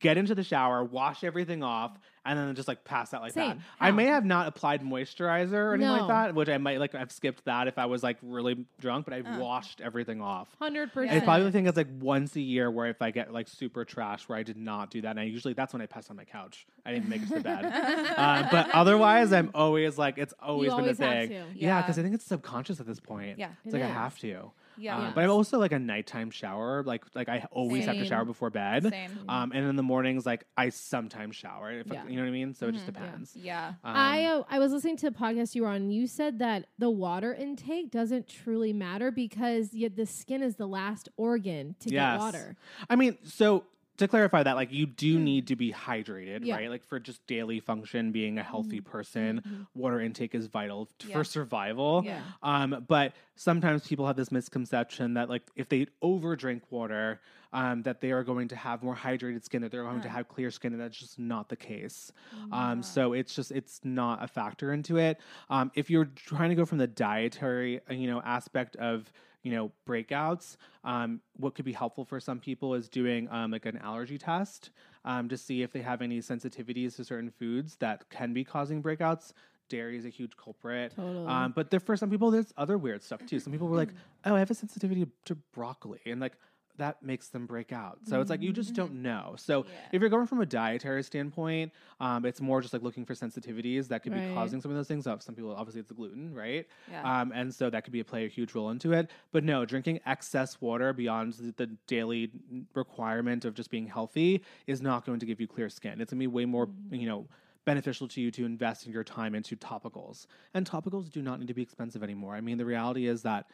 get 0.00 0.16
into 0.16 0.34
the 0.34 0.42
shower, 0.44 0.82
wash 0.82 1.22
everything 1.22 1.62
off, 1.62 1.92
and 2.26 2.38
then 2.38 2.54
just 2.54 2.66
like 2.66 2.84
pass 2.84 3.12
out 3.12 3.20
like 3.20 3.34
that. 3.34 3.50
Same. 3.52 3.62
I 3.78 3.90
may 3.90 4.06
have 4.06 4.24
not 4.24 4.48
applied 4.48 4.80
moisturizer 4.82 5.52
or 5.52 5.74
anything 5.74 5.92
No. 5.94 5.98
like 6.06 6.08
that, 6.08 6.34
which 6.34 6.48
I 6.48 6.56
might 6.56 6.80
like 6.80 6.94
have 6.94 7.12
skipped 7.12 7.44
that 7.44 7.68
if 7.68 7.78
I 7.78 7.84
was 7.84 8.02
like 8.02 8.16
really 8.22 8.64
drunk, 8.80 9.04
but 9.04 9.12
I've 9.14 9.26
Uh. 9.26 9.36
washed 9.38 9.82
everything 9.82 10.22
off. 10.22 10.48
Hundred 10.58 10.90
percent. 10.92 11.22
I 11.22 11.24
probably 11.24 11.44
the 11.44 11.52
thing 11.52 11.66
is 11.66 11.76
like 11.76 11.86
once 12.00 12.34
a 12.34 12.40
year 12.40 12.70
where 12.70 12.86
if 12.86 13.02
I 13.02 13.10
get 13.10 13.30
like 13.32 13.46
super 13.46 13.84
trash 13.84 14.26
where 14.26 14.38
I 14.38 14.42
did 14.42 14.56
not 14.56 14.90
do 14.90 15.02
that, 15.02 15.10
and 15.10 15.20
I 15.20 15.24
usually 15.24 15.52
that's 15.52 15.74
when 15.74 15.82
I 15.82 15.86
pass 15.86 16.08
on 16.10 16.16
my 16.16 16.24
couch. 16.24 16.66
I 16.86 16.92
didn't 16.94 17.10
make 17.10 17.22
it 17.22 17.28
to 17.28 17.34
the 17.34 17.40
bed. 17.40 17.64
uh, 18.16 18.48
but 18.50 18.70
otherwise, 18.70 19.32
I'm 19.34 19.50
always 19.54 19.98
like 19.98 20.16
it's 20.16 20.34
always 20.40 20.70
been 20.70 20.80
always 20.80 20.98
a 20.98 21.02
thing. 21.02 21.28
to. 21.28 21.34
Yeah, 21.34 21.42
Yeah. 21.54 21.82
because 21.82 21.98
I 21.98 22.02
think 22.02 22.14
it's 22.14 22.24
subconscious 22.24 22.80
at 22.80 22.86
this 22.86 23.00
point. 23.00 23.38
Yeah. 23.38 23.50
it's 23.66 23.74
It 23.74 23.80
like 23.80 23.88
I 23.88 23.92
have 23.92 24.18
to. 24.20 24.50
Yeah. 24.76 24.96
Um, 24.96 25.12
But 25.14 25.24
I'm 25.24 25.30
also 25.30 25.58
like 25.58 25.72
a 25.72 25.78
nighttime 25.78 26.30
shower. 26.30 26.82
Like 26.82 27.04
like 27.14 27.28
I 27.28 27.46
always 27.50 27.84
have 27.86 27.96
to 27.96 28.04
shower 28.04 28.24
before 28.24 28.50
bed. 28.50 28.84
Same. 28.90 29.10
Um, 29.28 29.52
and 29.52 29.68
in 29.68 29.76
the 29.76 29.82
mornings, 29.82 30.26
like 30.26 30.44
I 30.56 30.68
sometimes 30.70 31.36
shower. 31.36 31.70
If 31.72 31.90
I- 31.90 31.94
Yeah. 31.96 32.06
you 32.08 32.16
know 32.16 32.22
what 32.22 32.28
I 32.28 32.32
mean. 32.32 32.54
So 32.54 32.68
it 32.68 32.72
just 32.72 32.84
Mhm. 32.86 32.94
depends. 32.94 33.36
Yeah. 33.36 33.68
Um, 33.84 33.96
I 33.96 34.24
uh, 34.24 34.42
I 34.48 34.58
was 34.58 34.72
listening 34.72 34.96
to 34.98 35.08
a 35.08 35.10
podcast 35.12 35.54
you 35.54 35.62
were 35.62 35.68
on. 35.68 35.90
You 35.90 36.06
said 36.06 36.38
that 36.40 36.66
the 36.78 36.90
water 36.90 37.32
intake 37.34 37.90
doesn't 37.90 38.28
truly 38.28 38.72
matter 38.72 39.10
because 39.10 39.72
yet 39.74 39.96
the 39.96 40.06
skin 40.06 40.42
is 40.42 40.56
the 40.56 40.66
last 40.68 41.08
organ 41.16 41.76
to 41.80 41.90
Yes. 41.90 42.14
get 42.16 42.20
water. 42.20 42.56
I 42.90 42.96
mean, 42.96 43.18
so 43.24 43.64
to 43.98 44.08
clarify 44.08 44.42
that, 44.42 44.56
like 44.56 44.72
you 44.72 44.86
do 44.86 45.18
need 45.18 45.46
to 45.48 45.56
be 45.56 45.72
hydrated, 45.72 46.40
Yeah. 46.44 46.56
right? 46.56 46.70
Like 46.70 46.84
for 46.84 46.98
just 46.98 47.24
daily 47.26 47.60
function, 47.60 48.10
being 48.12 48.38
a 48.38 48.42
healthy 48.42 48.80
Mm-hmm. 48.80 48.90
person, 48.90 49.66
water 49.74 50.00
intake 50.00 50.34
is 50.34 50.46
vital 50.46 50.88
t- 50.98 51.08
Yeah. 51.08 51.14
for 51.18 51.24
survival. 51.24 52.02
Yeah. 52.04 52.20
Um, 52.42 52.84
but 52.88 53.14
sometimes 53.36 53.86
people 53.86 54.06
have 54.06 54.16
this 54.16 54.32
misconception 54.32 55.14
that 55.14 55.28
like 55.28 55.42
if 55.56 55.68
they 55.68 55.86
over 56.02 56.34
drink 56.36 56.62
water, 56.70 57.20
um, 57.52 57.82
that 57.84 58.00
they 58.00 58.10
are 58.10 58.24
going 58.24 58.48
to 58.48 58.56
have 58.56 58.82
more 58.82 58.96
hydrated 58.96 59.44
skin, 59.44 59.62
that 59.62 59.70
they're 59.70 59.84
going 59.84 60.00
to 60.00 60.08
have 60.08 60.26
clear 60.26 60.50
skin, 60.50 60.72
and 60.72 60.80
that's 60.82 60.98
just 60.98 61.20
not 61.20 61.48
the 61.48 61.54
case. 61.56 62.10
Um, 62.50 62.82
so 62.82 63.12
it's 63.12 63.32
just 63.32 63.52
it's 63.52 63.80
not 63.84 64.24
a 64.24 64.26
factor 64.26 64.72
into 64.72 64.96
it. 64.96 65.20
Um, 65.48 65.70
if 65.76 65.88
you're 65.88 66.06
trying 66.16 66.48
to 66.48 66.56
go 66.56 66.64
from 66.64 66.78
the 66.78 66.88
dietary, 66.88 67.80
uh, 67.88 67.94
you 67.94 68.08
know, 68.10 68.20
aspect 68.22 68.74
of 68.76 69.12
you 69.44 69.52
know 69.52 69.70
breakouts. 69.88 70.56
Um, 70.82 71.20
what 71.36 71.54
could 71.54 71.64
be 71.64 71.72
helpful 71.72 72.04
for 72.04 72.18
some 72.18 72.40
people 72.40 72.74
is 72.74 72.88
doing 72.88 73.28
um, 73.30 73.52
like 73.52 73.66
an 73.66 73.76
allergy 73.78 74.18
test 74.18 74.70
um, 75.04 75.28
to 75.28 75.36
see 75.36 75.62
if 75.62 75.72
they 75.72 75.82
have 75.82 76.02
any 76.02 76.18
sensitivities 76.20 76.96
to 76.96 77.04
certain 77.04 77.30
foods 77.30 77.76
that 77.76 78.10
can 78.10 78.32
be 78.32 78.42
causing 78.42 78.82
breakouts. 78.82 79.32
Dairy 79.68 79.96
is 79.96 80.04
a 80.04 80.10
huge 80.10 80.36
culprit. 80.36 80.94
Totally. 80.96 81.26
um, 81.26 81.52
but 81.54 81.70
there, 81.70 81.80
for 81.80 81.96
some 81.96 82.10
people 82.10 82.30
there's 82.30 82.52
other 82.56 82.76
weird 82.76 83.02
stuff 83.02 83.24
too. 83.26 83.38
Some 83.38 83.52
people 83.52 83.68
were 83.68 83.76
like 83.76 83.90
oh 84.24 84.34
i 84.34 84.38
have 84.38 84.50
a 84.50 84.54
sensitivity 84.54 85.06
to 85.26 85.36
broccoli 85.52 86.00
and 86.06 86.20
like 86.20 86.34
that 86.76 87.02
makes 87.02 87.28
them 87.28 87.46
break 87.46 87.72
out 87.72 87.98
so 88.04 88.20
it's 88.20 88.30
like 88.30 88.42
you 88.42 88.52
just 88.52 88.74
don't 88.74 88.94
know 88.94 89.34
so 89.36 89.64
if 89.92 90.00
you're 90.00 90.10
going 90.10 90.26
from 90.26 90.40
a 90.40 90.46
dietary 90.46 91.02
standpoint 91.02 91.70
um, 92.00 92.24
it's 92.24 92.40
more 92.40 92.60
just 92.60 92.72
like 92.72 92.82
looking 92.82 93.04
for 93.04 93.14
sensitivities 93.14 93.88
that 93.88 94.02
could 94.02 94.12
be 94.12 94.20
causing 94.34 94.60
some 94.60 94.70
of 94.70 94.76
those 94.76 94.88
things 94.88 95.06
Uh, 95.06 95.18
some 95.18 95.34
people 95.34 95.54
obviously 95.54 95.80
it's 95.80 95.88
the 95.88 95.94
gluten 95.94 96.34
right 96.34 96.66
Yeah. 96.90 97.20
um, 97.20 97.32
and 97.32 97.54
so 97.54 97.70
that 97.70 97.84
could 97.84 97.92
be 97.92 98.00
a 98.00 98.04
play 98.04 98.24
a 98.24 98.28
huge 98.28 98.54
role 98.54 98.70
into 98.70 98.92
it. 98.92 99.10
But 99.32 99.44
no, 99.44 99.64
drinking 99.64 100.00
excess 100.06 100.60
water 100.60 100.92
beyond 100.92 101.34
the, 101.34 101.52
the 101.56 101.66
daily 101.86 102.30
requirement 102.74 103.44
of 103.44 103.54
just 103.54 103.70
being 103.70 103.86
healthy 103.86 104.42
is 104.66 104.82
not 104.82 105.04
going 105.06 105.20
to 105.20 105.26
give 105.26 105.40
you 105.40 105.46
clear 105.46 105.68
skin. 105.68 106.00
It's 106.00 106.12
gonna 106.12 106.20
be 106.20 106.26
way 106.26 106.44
more, 106.44 106.68
you 106.90 107.06
know, 107.06 107.26
beneficial 107.64 108.06
to 108.08 108.20
you 108.20 108.30
to 108.30 108.44
invest 108.44 108.86
in 108.86 108.92
your 108.92 109.04
time 109.04 109.34
into 109.34 109.56
topicals. 109.56 110.26
And 110.52 110.68
topicals 110.68 111.10
do 111.10 111.22
not 111.22 111.38
need 111.40 111.48
to 111.48 111.54
be 111.54 111.62
expensive 111.62 112.02
anymore. 112.02 112.34
I 112.34 112.40
mean, 112.42 112.58
the 112.58 112.66
reality 112.66 113.06
is 113.06 113.22
that 113.22 113.46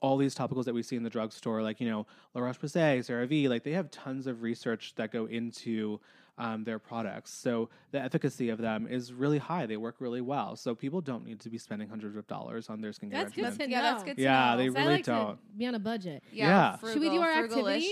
all 0.00 0.16
these 0.16 0.34
topicals 0.34 0.64
that 0.64 0.74
we 0.74 0.82
see 0.82 0.96
in 0.96 1.02
the 1.02 1.10
drugstore, 1.10 1.62
like 1.62 1.80
you 1.80 1.88
know 1.88 2.06
La 2.34 2.42
Roche 2.42 2.58
Posay, 2.58 2.98
CeraVe, 3.00 3.48
like 3.48 3.62
they 3.62 3.72
have 3.72 3.90
tons 3.90 4.26
of 4.26 4.42
research 4.42 4.94
that 4.96 5.10
go 5.10 5.26
into 5.26 6.00
um, 6.38 6.64
their 6.64 6.78
products. 6.78 7.32
So 7.32 7.70
the 7.92 8.00
efficacy 8.00 8.50
of 8.50 8.58
them 8.58 8.86
is 8.86 9.12
really 9.12 9.38
high. 9.38 9.64
They 9.66 9.78
work 9.78 9.96
really 10.00 10.20
well. 10.20 10.54
So 10.56 10.74
people 10.74 11.00
don't 11.00 11.24
need 11.24 11.40
to 11.40 11.50
be 11.50 11.56
spending 11.58 11.88
hundreds 11.88 12.14
of 12.16 12.26
dollars 12.26 12.68
on 12.68 12.80
their 12.82 12.90
skincare 12.90 13.12
That's 13.12 13.32
good 13.32 13.44
regimen. 13.44 13.52
to 13.54 13.66
Yeah, 13.68 13.80
know. 13.80 13.82
that's 13.82 14.02
good 14.02 14.18
to 14.18 14.22
Yeah, 14.22 14.54
know. 14.54 14.56
they 14.58 14.68
'Cause 14.68 14.76
I 14.76 14.80
really 14.80 14.92
like 14.96 15.04
don't. 15.06 15.38
to 15.38 15.56
be 15.56 15.66
on 15.66 15.74
a 15.74 15.78
budget. 15.78 16.22
Yeah. 16.30 16.46
Yeah. 16.46 16.76
Frugal, 16.76 16.92
Should 16.94 17.00
we 17.00 17.08
do 17.10 17.22
our 17.22 17.32
activity? 17.32 17.88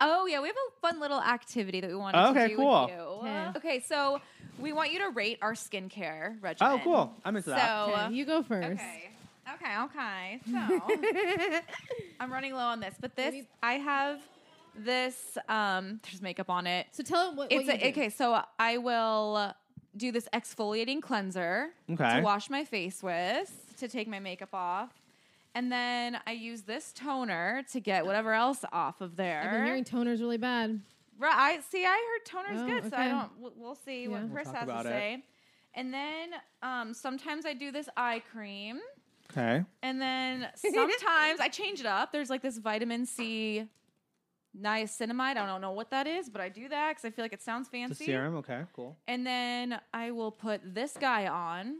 Oh 0.00 0.26
yeah, 0.26 0.40
we 0.40 0.48
have 0.48 0.56
a 0.56 0.80
fun 0.80 1.00
little 1.00 1.20
activity 1.20 1.80
that 1.80 1.88
we 1.90 1.96
want 1.96 2.16
Okay, 2.16 2.44
to 2.44 2.50
do 2.50 2.56
cool. 2.56 2.82
with 2.82 2.90
you. 2.90 2.94
Okay. 2.94 3.48
Okay, 3.56 3.80
so 3.80 4.20
we 4.56 4.72
want 4.72 4.92
you 4.92 4.98
to 5.00 5.10
rate 5.10 5.38
our 5.42 5.52
skincare 5.54 6.42
regimen. 6.42 6.72
Oh, 6.72 6.80
cool. 6.84 7.20
I'm 7.24 7.36
into 7.36 7.50
that. 7.50 7.72
So 7.76 7.88
Okay, 7.88 8.12
you 8.14 8.24
go 8.24 8.42
first. 8.42 8.80
okay, 8.80 9.11
okay, 9.54 9.78
okay. 9.84 10.40
So 10.50 11.60
I'm 12.20 12.32
running 12.32 12.52
low 12.54 12.60
on 12.60 12.80
this, 12.80 12.94
but 13.00 13.16
this 13.16 13.32
Maybe- 13.32 13.48
I 13.62 13.74
have 13.74 14.20
this. 14.76 15.36
Um, 15.48 16.00
there's 16.04 16.22
makeup 16.22 16.50
on 16.50 16.66
it. 16.66 16.86
So 16.92 17.02
tell 17.02 17.26
them 17.28 17.36
what, 17.36 17.50
what 17.50 17.60
It's 17.60 17.66
you 17.68 17.74
a, 17.74 17.78
do. 17.78 17.86
okay. 17.88 18.08
So 18.10 18.40
I 18.58 18.78
will 18.78 19.54
do 19.96 20.10
this 20.12 20.28
exfoliating 20.32 21.02
cleanser 21.02 21.68
Okay. 21.90 22.16
to 22.16 22.22
wash 22.22 22.48
my 22.48 22.64
face 22.64 23.02
with 23.02 23.74
to 23.78 23.88
take 23.88 24.08
my 24.08 24.20
makeup 24.20 24.54
off. 24.54 24.90
And 25.54 25.70
then 25.70 26.18
I 26.26 26.32
use 26.32 26.62
this 26.62 26.92
toner 26.94 27.62
to 27.72 27.80
get 27.80 28.06
whatever 28.06 28.32
else 28.32 28.64
off 28.72 29.02
of 29.02 29.16
there. 29.16 29.42
I've 29.44 29.50
been 29.50 29.64
hearing 29.66 29.84
toner's 29.84 30.22
really 30.22 30.38
bad. 30.38 30.80
Right. 31.18 31.34
I 31.36 31.60
see. 31.60 31.84
I 31.84 31.90
heard 31.90 32.24
toner's 32.24 32.62
Oh, 32.62 32.66
good, 32.66 32.90
so 32.90 32.96
I 32.96 33.00
okay. 33.02 33.08
don't. 33.10 33.30
We'll, 33.38 33.52
we'll 33.56 33.74
see 33.74 34.04
Yeah. 34.04 34.08
what 34.08 34.22
We'll 34.22 34.30
Chris 34.32 34.46
talk 34.46 34.54
has 34.56 34.64
about 34.64 34.82
to 34.84 34.88
it. 34.88 34.92
say. 34.92 35.22
And 35.74 35.92
then 35.92 36.30
um, 36.62 36.94
sometimes 36.94 37.44
I 37.44 37.52
do 37.52 37.70
this 37.70 37.88
eye 37.98 38.22
cream, 38.32 38.80
Okay. 39.36 39.64
and 39.82 40.00
then 40.00 40.48
sometimes 40.56 41.40
I 41.40 41.48
change 41.50 41.80
it 41.80 41.86
up. 41.86 42.12
There's 42.12 42.30
like 42.30 42.42
this 42.42 42.58
vitamin 42.58 43.06
C 43.06 43.66
niacinamide. 44.60 45.36
I 45.36 45.46
don't 45.46 45.60
know 45.60 45.72
what 45.72 45.90
that 45.90 46.06
is, 46.06 46.28
but 46.28 46.40
I 46.40 46.48
do 46.48 46.68
that 46.68 46.90
because 46.90 47.04
I 47.04 47.10
feel 47.10 47.24
like 47.24 47.32
it 47.32 47.42
sounds 47.42 47.68
The 47.68 47.78
fancy. 47.78 48.04
serum. 48.06 48.36
Okay. 48.36 48.62
Cool. 48.74 48.96
And 49.08 49.26
then 49.26 49.80
I 49.94 50.10
will 50.10 50.30
put 50.30 50.60
this 50.74 50.96
guy 51.00 51.26
on, 51.26 51.78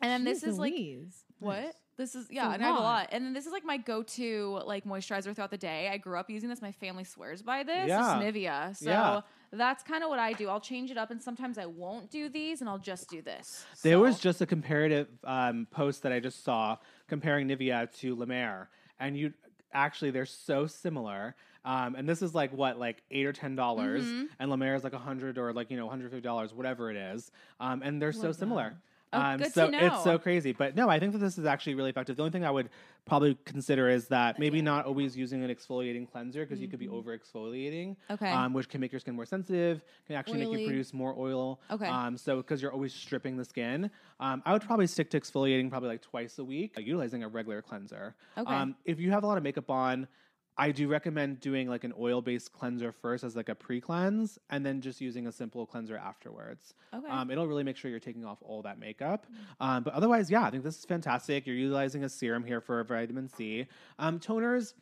and 0.00 0.10
then 0.10 0.24
this 0.24 0.42
is 0.42 0.58
like 0.58 0.72
Louise. 0.72 1.24
what? 1.38 1.76
This 1.96 2.16
is 2.16 2.26
yeah, 2.28 2.48
a 2.50 2.54
and 2.54 2.62
I 2.64 2.66
have 2.66 2.74
a 2.76 2.80
lot. 2.80 2.84
lot. 2.84 3.08
And 3.12 3.24
then 3.24 3.32
this 3.34 3.46
is 3.46 3.52
like 3.52 3.64
my 3.64 3.76
go-to 3.76 4.60
like 4.66 4.84
moisturizer 4.84 5.32
throughout 5.32 5.52
the 5.52 5.56
day. 5.58 5.88
I 5.92 5.96
grew 5.96 6.18
up 6.18 6.28
using 6.28 6.48
this. 6.48 6.60
My 6.60 6.72
family 6.72 7.04
swears 7.04 7.40
by 7.40 7.62
this. 7.62 7.86
Yeah. 7.86 8.20
It's 8.20 8.36
Nivea. 8.36 8.76
So 8.76 8.90
Yeah. 8.90 9.20
That's 9.58 9.82
kind 9.82 10.02
of 10.04 10.10
what 10.10 10.18
I 10.18 10.32
do. 10.32 10.48
I'll 10.48 10.60
change 10.60 10.90
it 10.90 10.96
up, 10.98 11.10
and 11.10 11.22
sometimes 11.22 11.58
I 11.58 11.66
won't 11.66 12.10
do 12.10 12.28
these, 12.28 12.60
and 12.60 12.68
I'll 12.68 12.78
just 12.78 13.08
do 13.08 13.22
this. 13.22 13.64
There 13.82 13.98
was 13.98 14.18
just 14.18 14.40
a 14.40 14.46
comparative 14.46 15.08
um, 15.24 15.66
post 15.70 16.02
that 16.02 16.12
I 16.12 16.20
just 16.20 16.44
saw 16.44 16.76
comparing 17.08 17.48
Nivea 17.48 17.92
to 18.00 18.14
La 18.14 18.26
Mer, 18.26 18.68
and 18.98 19.16
you 19.16 19.32
actually 19.72 20.10
they're 20.10 20.26
so 20.26 20.66
similar. 20.66 21.34
Um, 21.66 21.94
and 21.94 22.06
this 22.06 22.20
is 22.20 22.34
like 22.34 22.52
what, 22.52 22.78
like 22.78 23.02
eight 23.10 23.24
or 23.24 23.32
ten 23.32 23.56
dollars, 23.56 24.04
Mm-hmm. 24.04 24.24
and 24.38 24.50
La 24.50 24.56
Mer 24.56 24.74
is 24.74 24.84
like 24.84 24.92
a 24.92 24.98
hundred 24.98 25.38
or 25.38 25.52
like 25.52 25.70
you 25.70 25.76
know, 25.78 25.86
one 25.86 25.92
hundred 25.96 26.10
fifty 26.10 26.20
dollars, 26.22 26.52
whatever 26.52 26.90
it 26.90 26.96
is. 26.96 27.30
Um, 27.60 27.82
and 27.82 28.00
they're 28.02 28.12
so 28.12 28.32
similar. 28.32 28.74
Um, 29.14 29.38
good 29.38 29.46
to 29.46 29.50
so 29.50 29.68
know. 29.68 29.78
it's 29.86 30.04
so 30.04 30.18
crazy. 30.18 30.52
But 30.52 30.74
no, 30.76 30.88
I 30.88 30.98
think 30.98 31.12
that 31.12 31.18
this 31.18 31.38
is 31.38 31.44
actually 31.44 31.74
really 31.74 31.90
effective. 31.90 32.16
The 32.16 32.22
only 32.22 32.32
thing 32.32 32.44
I 32.44 32.50
would 32.50 32.70
probably 33.06 33.36
consider 33.44 33.88
is 33.88 34.08
that 34.08 34.38
maybe 34.38 34.62
not 34.62 34.86
always 34.86 35.16
using 35.16 35.44
an 35.44 35.54
exfoliating 35.54 36.10
cleanser 36.10 36.44
because 36.44 36.60
you 36.60 36.68
could 36.68 36.78
be 36.78 36.88
over 36.88 37.16
exfoliating. 37.16 37.90
Mm-hmm. 37.90 38.12
Okay. 38.14 38.30
Um, 38.30 38.52
which 38.52 38.68
can 38.68 38.80
make 38.80 38.92
your 38.92 39.00
skin 39.00 39.14
more 39.14 39.26
sensitive, 39.26 39.82
can 40.06 40.16
actually 40.16 40.38
make 40.38 40.48
Oily. 40.48 40.62
you 40.62 40.68
produce 40.68 40.94
more 40.94 41.14
oil. 41.18 41.60
Okay. 41.70 41.86
Um, 41.86 42.16
so 42.16 42.38
because 42.38 42.62
you're 42.62 42.72
always 42.72 42.92
stripping 42.92 43.36
the 43.36 43.44
skin, 43.44 43.90
um, 44.20 44.42
I 44.44 44.52
would 44.52 44.62
probably 44.62 44.86
stick 44.86 45.10
to 45.10 45.20
exfoliating 45.20 45.70
probably 45.70 45.88
like 45.88 46.02
twice 46.02 46.38
a 46.38 46.44
week, 46.44 46.74
like 46.76 46.86
utilizing 46.86 47.22
a 47.22 47.28
regular 47.28 47.62
cleanser. 47.62 48.14
Okay. 48.38 48.52
Um, 48.52 48.76
if 48.84 48.98
you 48.98 49.10
have 49.10 49.24
a 49.24 49.26
lot 49.26 49.36
of 49.36 49.42
makeup 49.44 49.70
on, 49.70 50.08
I 50.56 50.70
do 50.70 50.88
recommend 50.88 51.40
doing 51.40 51.68
like 51.68 51.84
an 51.84 51.92
oil 51.98 52.22
based 52.22 52.52
cleanser 52.52 52.92
first 52.92 53.24
as 53.24 53.34
like 53.34 53.48
a 53.48 53.54
pre 53.54 53.80
cleanse 53.80 54.38
and 54.50 54.64
then 54.64 54.80
just 54.80 55.00
using 55.00 55.26
a 55.26 55.32
simple 55.32 55.66
cleanser 55.66 55.96
afterwards. 55.96 56.74
Okay. 56.94 57.08
Um, 57.08 57.30
it'll 57.30 57.46
really 57.46 57.64
make 57.64 57.76
sure 57.76 57.90
you're 57.90 58.00
taking 58.00 58.24
off 58.24 58.38
all 58.40 58.62
that 58.62 58.78
makeup. 58.78 59.26
Um, 59.60 59.82
but 59.82 59.94
otherwise, 59.94 60.30
yeah, 60.30 60.44
I 60.44 60.50
think 60.50 60.62
this 60.62 60.78
is 60.78 60.84
fantastic. 60.84 61.46
You're 61.46 61.56
utilizing 61.56 62.04
a 62.04 62.08
serum 62.08 62.44
here 62.44 62.60
for 62.60 62.82
vitamin 62.84 63.28
C. 63.28 63.66
Um, 63.98 64.20
toners, 64.20 64.74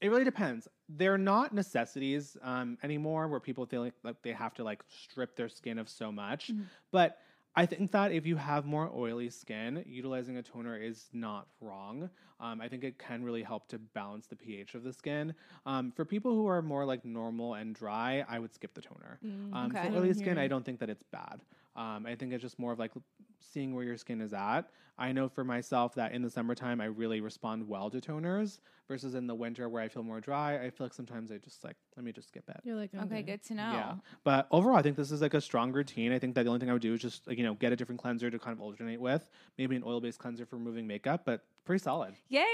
it 0.00 0.08
really 0.08 0.24
depends. 0.24 0.68
They're 0.88 1.18
not 1.18 1.52
necessities 1.52 2.36
um, 2.42 2.78
anymore 2.82 3.26
where 3.26 3.40
people 3.40 3.66
feel 3.66 3.82
like, 3.82 3.94
like 4.04 4.22
they 4.22 4.32
have 4.32 4.54
to 4.54 4.64
like 4.64 4.82
strip 4.88 5.34
their 5.34 5.48
skin 5.48 5.78
of 5.78 5.88
so 5.88 6.12
much. 6.12 6.52
But 6.92 7.18
I 7.56 7.64
think 7.64 7.90
that 7.92 8.12
if 8.12 8.26
you 8.26 8.36
have 8.36 8.66
more 8.66 8.90
oily 8.94 9.30
skin, 9.30 9.82
utilizing 9.86 10.36
a 10.36 10.42
toner 10.42 10.76
is 10.76 11.08
not 11.12 11.48
wrong. 11.60 12.10
Um, 12.38 12.60
I 12.60 12.68
think 12.68 12.84
it 12.84 12.98
can 12.98 13.24
really 13.24 13.42
help 13.42 13.66
to 13.68 13.78
balance 13.78 14.26
the 14.26 14.36
pH 14.36 14.74
of 14.74 14.82
the 14.82 14.92
skin. 14.92 15.34
Um, 15.64 15.90
for 15.90 16.04
people 16.04 16.32
who 16.32 16.46
are 16.46 16.60
more 16.60 16.84
like 16.84 17.02
normal 17.04 17.54
and 17.54 17.74
dry, 17.74 18.24
I 18.28 18.38
would 18.38 18.52
skip 18.52 18.74
the 18.74 18.82
toner. 18.82 19.18
um, 19.24 19.72
okay. 19.74 19.88
For 19.88 19.96
oily 19.96 20.12
skin, 20.12 20.36
I 20.36 20.48
don't 20.48 20.64
think 20.64 20.80
that 20.80 20.90
it's 20.90 21.02
bad. 21.04 21.40
Um, 21.76 22.06
I 22.06 22.14
think 22.14 22.32
it's 22.32 22.42
just 22.42 22.58
more 22.58 22.72
of 22.72 22.78
like 22.78 22.92
seeing 23.40 23.74
where 23.74 23.84
your 23.84 23.96
skin 23.98 24.20
is 24.20 24.32
at. 24.32 24.62
I 24.98 25.12
know 25.12 25.28
for 25.28 25.44
myself 25.44 25.94
that 25.96 26.12
in 26.12 26.22
the 26.22 26.30
summertime, 26.30 26.80
I 26.80 26.86
really 26.86 27.20
respond 27.20 27.68
well 27.68 27.90
to 27.90 28.00
toners 28.00 28.60
versus 28.88 29.14
in 29.14 29.26
the 29.26 29.34
winter 29.34 29.68
where 29.68 29.82
I 29.82 29.88
feel 29.88 30.02
more 30.02 30.20
dry. 30.22 30.56
I 30.64 30.70
feel 30.70 30.86
like 30.86 30.94
sometimes 30.94 31.30
I 31.30 31.36
just 31.36 31.62
like, 31.64 31.76
let 31.96 32.04
me 32.04 32.12
just 32.12 32.28
skip 32.28 32.48
it. 32.48 32.56
You're 32.64 32.76
like, 32.76 32.94
okay, 32.94 33.20
good 33.20 33.42
to 33.44 33.54
know. 33.54 33.72
Yeah. 33.72 33.94
But 34.24 34.46
overall, 34.50 34.76
I 34.76 34.82
think 34.82 34.96
this 34.96 35.10
is 35.10 35.20
like 35.20 35.34
a 35.34 35.40
strong 35.42 35.70
routine. 35.72 36.12
I 36.12 36.18
think 36.18 36.34
that 36.36 36.44
the 36.44 36.48
only 36.48 36.60
thing 36.60 36.70
I 36.70 36.72
would 36.72 36.80
do 36.80 36.94
is 36.94 37.00
just, 37.02 37.26
like, 37.26 37.36
you 37.36 37.44
know, 37.44 37.52
get 37.52 37.72
a 37.72 37.76
different 37.76 38.00
cleanser 38.00 38.30
to 38.30 38.38
kind 38.38 38.56
of 38.56 38.62
alternate 38.62 38.98
with. 38.98 39.28
Maybe 39.58 39.76
an 39.76 39.82
oil 39.84 40.00
based 40.00 40.18
cleanser 40.18 40.46
for 40.46 40.56
removing 40.56 40.86
makeup, 40.86 41.22
but 41.26 41.44
pretty 41.66 41.82
solid. 41.82 42.14
Yay. 42.30 42.44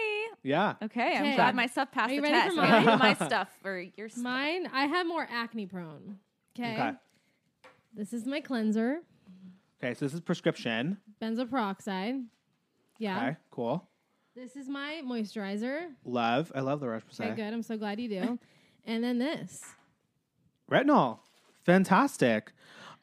Yeah. 0.43 0.75
Okay, 0.83 1.17
I'm 1.17 1.27
Okay. 1.27 1.37
glad 1.37 1.55
my 1.55 1.67
stuff 1.67 1.93
passed 1.93 2.11
Are 2.11 2.15
you 2.15 2.23
the 2.23 2.29
ready 2.33 2.41
test. 2.41 2.57
for 2.57 2.63
mine? 2.89 2.99
my 2.99 3.15
stuff 3.15 3.49
for 3.63 3.79
your 3.97 4.09
stuff. 4.09 4.21
Mine, 4.25 4.69
I 4.73 4.87
have 4.87 5.07
more 5.07 5.29
acne 5.31 5.67
prone. 5.67 6.19
Okay. 6.59 6.73
Okay. 6.75 6.93
This 7.95 8.13
is 8.13 8.27
my 8.27 8.41
cleanser, 8.41 9.03
Okay. 9.83 9.95
So 9.95 10.05
this 10.05 10.15
is 10.15 10.21
prescription. 10.21 10.99
benzoyl 11.21 11.51
peroxide. 11.51 12.17
Yeah. 12.99 13.17
Okay. 13.17 13.37
Cool. 13.51 13.89
This 14.35 14.57
is 14.57 14.69
my 14.69 15.03
moisturizer. 15.05 15.89
Love. 16.05 16.53
I 16.55 16.61
love 16.61 16.81
the 16.81 16.89
Roche 16.89 17.03
Okay, 17.21 17.31
Posay. 17.33 17.37
good. 17.37 17.53
I'm 17.53 17.63
so 17.63 17.77
glad 17.77 18.01
you 18.01 18.09
do. 18.09 18.39
and 18.87 19.05
then 19.05 19.19
this. 19.19 19.63
Retinol. 20.71 21.19
Fantastic. 21.65 22.53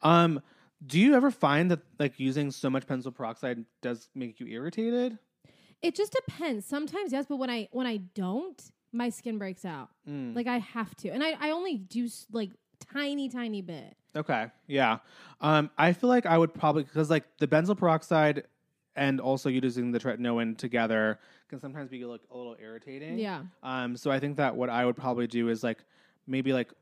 Um, 0.02 0.40
do 0.84 0.98
you 0.98 1.14
ever 1.14 1.30
find 1.30 1.70
that 1.70 1.80
like 1.98 2.18
using 2.18 2.50
so 2.50 2.70
much 2.70 2.86
benzoyl 2.86 3.14
peroxide 3.14 3.64
does 3.82 4.08
make 4.14 4.40
you 4.40 4.46
irritated? 4.46 5.18
It 5.82 5.94
just 5.94 6.12
depends. 6.12 6.66
Sometimes 6.66 7.12
yes, 7.12 7.26
but 7.28 7.36
when 7.36 7.50
I 7.50 7.68
when 7.72 7.86
I 7.86 7.98
don't, 8.14 8.60
my 8.92 9.08
skin 9.10 9.38
breaks 9.38 9.64
out. 9.64 9.90
Mm. 10.08 10.34
Like 10.34 10.46
I 10.46 10.58
have 10.58 10.94
to, 10.96 11.10
and 11.10 11.22
I 11.22 11.36
I 11.38 11.50
only 11.50 11.76
do 11.76 12.08
like 12.32 12.50
tiny 12.92 13.28
tiny 13.28 13.62
bit. 13.62 13.96
Okay. 14.16 14.46
Yeah. 14.66 14.98
Um, 15.40 15.70
I 15.78 15.92
feel 15.92 16.08
like 16.08 16.26
I 16.26 16.36
would 16.36 16.52
probably 16.52 16.82
because 16.82 17.10
like 17.10 17.24
the 17.38 17.46
benzoyl 17.46 17.78
peroxide 17.78 18.44
and 18.96 19.20
also 19.20 19.48
using 19.48 19.92
the 19.92 20.00
tretinoin 20.00 20.56
together 20.56 21.18
can 21.48 21.60
sometimes 21.60 21.90
be 21.90 22.04
like 22.04 22.20
a 22.30 22.36
little 22.36 22.56
irritating. 22.60 23.18
Yeah. 23.18 23.42
Um, 23.62 23.96
so 23.96 24.10
I 24.10 24.18
think 24.18 24.36
that 24.36 24.56
what 24.56 24.68
I 24.68 24.84
would 24.84 24.96
probably 24.96 25.26
do 25.26 25.48
is 25.48 25.62
like 25.62 25.78
maybe 26.26 26.52
like 26.52 26.72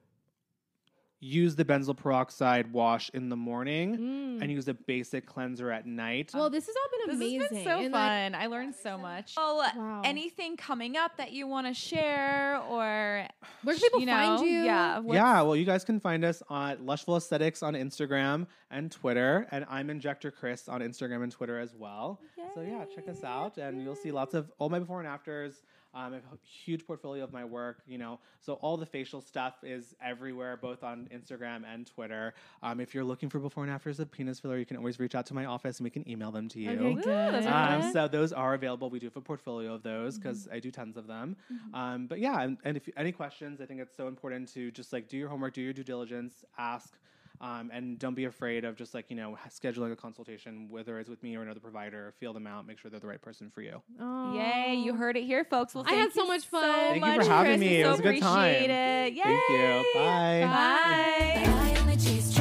use 1.20 1.56
the 1.56 1.64
benzoyl 1.64 1.96
peroxide 1.96 2.72
wash 2.72 3.10
in 3.12 3.28
the 3.28 3.36
morning 3.36 3.96
Mm. 3.98 4.42
and 4.42 4.52
use 4.52 4.68
a 4.68 4.74
basic 4.74 5.26
cleanser 5.26 5.70
at 5.72 5.84
night. 5.86 6.30
Well, 6.32 6.48
this 6.48 6.66
has 6.66 6.76
all 6.76 6.90
been 7.06 7.18
This 7.18 7.26
amazing. 7.26 7.40
has 7.40 7.50
been 7.50 7.64
so 7.64 7.70
and, 7.80 7.92
like, 7.92 8.32
fun. 8.32 8.34
I 8.36 8.46
learned 8.46 8.74
so 8.76 8.96
much. 8.96 9.34
Well, 9.36 9.56
Wow. 9.76 10.02
anything 10.04 10.56
coming 10.56 10.96
up 10.96 11.16
that 11.16 11.32
you 11.32 11.46
want 11.48 11.66
to 11.66 11.74
share 11.74 12.58
or 12.68 13.26
where 13.64 13.74
can 13.74 13.80
people 13.82 14.00
you 14.00 14.06
know, 14.06 14.12
find 14.12 14.46
you? 14.46 14.60
Yeah. 14.60 15.00
yeah, 15.06 15.42
well, 15.42 15.56
you 15.56 15.64
guys 15.64 15.84
can 15.84 15.98
find 15.98 16.24
us 16.24 16.40
on 16.48 16.76
Lushful 16.78 17.16
Aesthetics 17.16 17.62
on 17.64 17.74
Instagram 17.74 18.46
and 18.70 18.92
Twitter, 18.92 19.46
and 19.50 19.64
I'm 19.68 19.90
Injector 19.90 20.30
Chris 20.30 20.68
on 20.68 20.82
Instagram 20.82 21.22
and 21.24 21.32
Twitter 21.32 21.58
as 21.58 21.74
well. 21.74 22.20
So 22.54 22.60
yeah, 22.60 22.84
check 22.94 23.08
us 23.08 23.24
out, 23.24 23.58
and 23.58 23.82
you'll 23.82 23.96
see 23.96 24.12
lots 24.12 24.34
of 24.34 24.52
all 24.58 24.68
my 24.68 24.78
before 24.78 25.00
and 25.00 25.08
afters. 25.08 25.62
Um, 25.94 26.12
I 26.12 26.16
have 26.16 26.24
a 26.32 26.38
huge 26.64 26.86
portfolio 26.86 27.24
of 27.24 27.32
my 27.32 27.44
work, 27.44 27.82
you 27.86 27.98
know. 27.98 28.20
So 28.40 28.54
all 28.54 28.76
the 28.76 28.86
facial 28.86 29.20
stuff 29.20 29.54
is 29.62 29.94
everywhere, 30.04 30.56
both 30.56 30.84
on 30.84 31.08
Instagram 31.12 31.62
and 31.66 31.86
Twitter. 31.86 32.34
Um, 32.62 32.80
if 32.80 32.94
you're 32.94 33.04
looking 33.04 33.28
for 33.30 33.38
before 33.38 33.64
and 33.64 33.72
afters 33.72 33.98
of 33.98 34.10
penis 34.10 34.38
filler, 34.38 34.58
you 34.58 34.66
can 34.66 34.76
always 34.76 35.00
reach 35.00 35.14
out 35.14 35.26
to 35.26 35.34
my 35.34 35.46
office, 35.46 35.78
and 35.78 35.84
we 35.84 35.90
can 35.90 36.08
email 36.08 36.30
them 36.30 36.48
to 36.50 36.60
you. 36.60 36.70
Okay, 36.70 36.94
good. 37.02 37.46
Um, 37.46 37.92
so 37.92 38.06
those 38.06 38.32
are 38.32 38.54
available. 38.54 38.90
We 38.90 38.98
do 38.98 39.06
have 39.06 39.16
a 39.16 39.20
portfolio 39.20 39.74
of 39.74 39.82
those 39.82 40.18
because 40.18 40.48
I 40.52 40.60
do 40.60 40.70
tons 40.70 40.96
of 40.96 41.06
them. 41.06 41.36
Um, 41.72 42.06
but 42.06 42.18
yeah, 42.20 42.42
and, 42.42 42.58
and 42.64 42.76
if 42.76 42.86
you, 42.86 42.92
any 42.96 43.12
questions, 43.12 43.60
I 43.60 43.66
think 43.66 43.80
it's 43.80 43.96
so 43.96 44.08
important 44.08 44.52
to 44.54 44.70
just 44.70 44.92
like 44.92 45.08
do 45.08 45.16
your 45.16 45.28
homework, 45.28 45.54
do 45.54 45.62
your 45.62 45.72
due 45.72 45.84
diligence, 45.84 46.44
ask, 46.58 46.98
um, 47.40 47.70
and 47.72 47.98
don't 47.98 48.14
be 48.14 48.24
afraid 48.24 48.64
of 48.64 48.76
just 48.76 48.94
like 48.94 49.06
you 49.10 49.16
know 49.16 49.36
scheduling 49.48 49.92
a 49.92 49.96
consultation, 49.96 50.68
whether 50.70 50.98
it's 50.98 51.08
with 51.08 51.22
me 51.22 51.36
or 51.36 51.42
another 51.42 51.60
provider. 51.60 52.12
Feel 52.18 52.32
them 52.32 52.46
out, 52.46 52.66
make 52.66 52.78
sure 52.78 52.90
they're 52.90 53.00
the 53.00 53.06
right 53.06 53.22
person 53.22 53.50
for 53.54 53.62
you. 53.62 53.82
Oh. 54.00 54.34
Yay, 54.34 54.74
you 54.76 54.94
heard 54.94 55.16
it 55.16 55.24
here, 55.24 55.44
folks. 55.44 55.74
Well, 55.74 55.84
I 55.86 55.94
had 55.94 56.12
so 56.12 56.26
much 56.26 56.46
fun. 56.46 56.62
So 56.62 56.68
Thank 56.72 57.04
you 57.04 57.12
for 57.12 57.18
much, 57.18 57.26
having 57.26 57.52
Chris. 57.52 57.60
me. 57.60 57.68
We 57.68 57.80
It 57.80 57.84
so 57.84 57.90
was 57.90 58.00
a 58.00 58.02
good 58.02 58.20
time. 58.20 58.54
it. 58.54 58.70
Yay. 59.14 59.22
Thank 59.22 59.48
you. 59.50 59.84
Bye. 59.94 60.40
Bye. 60.44 61.74
Biology's 61.74 62.37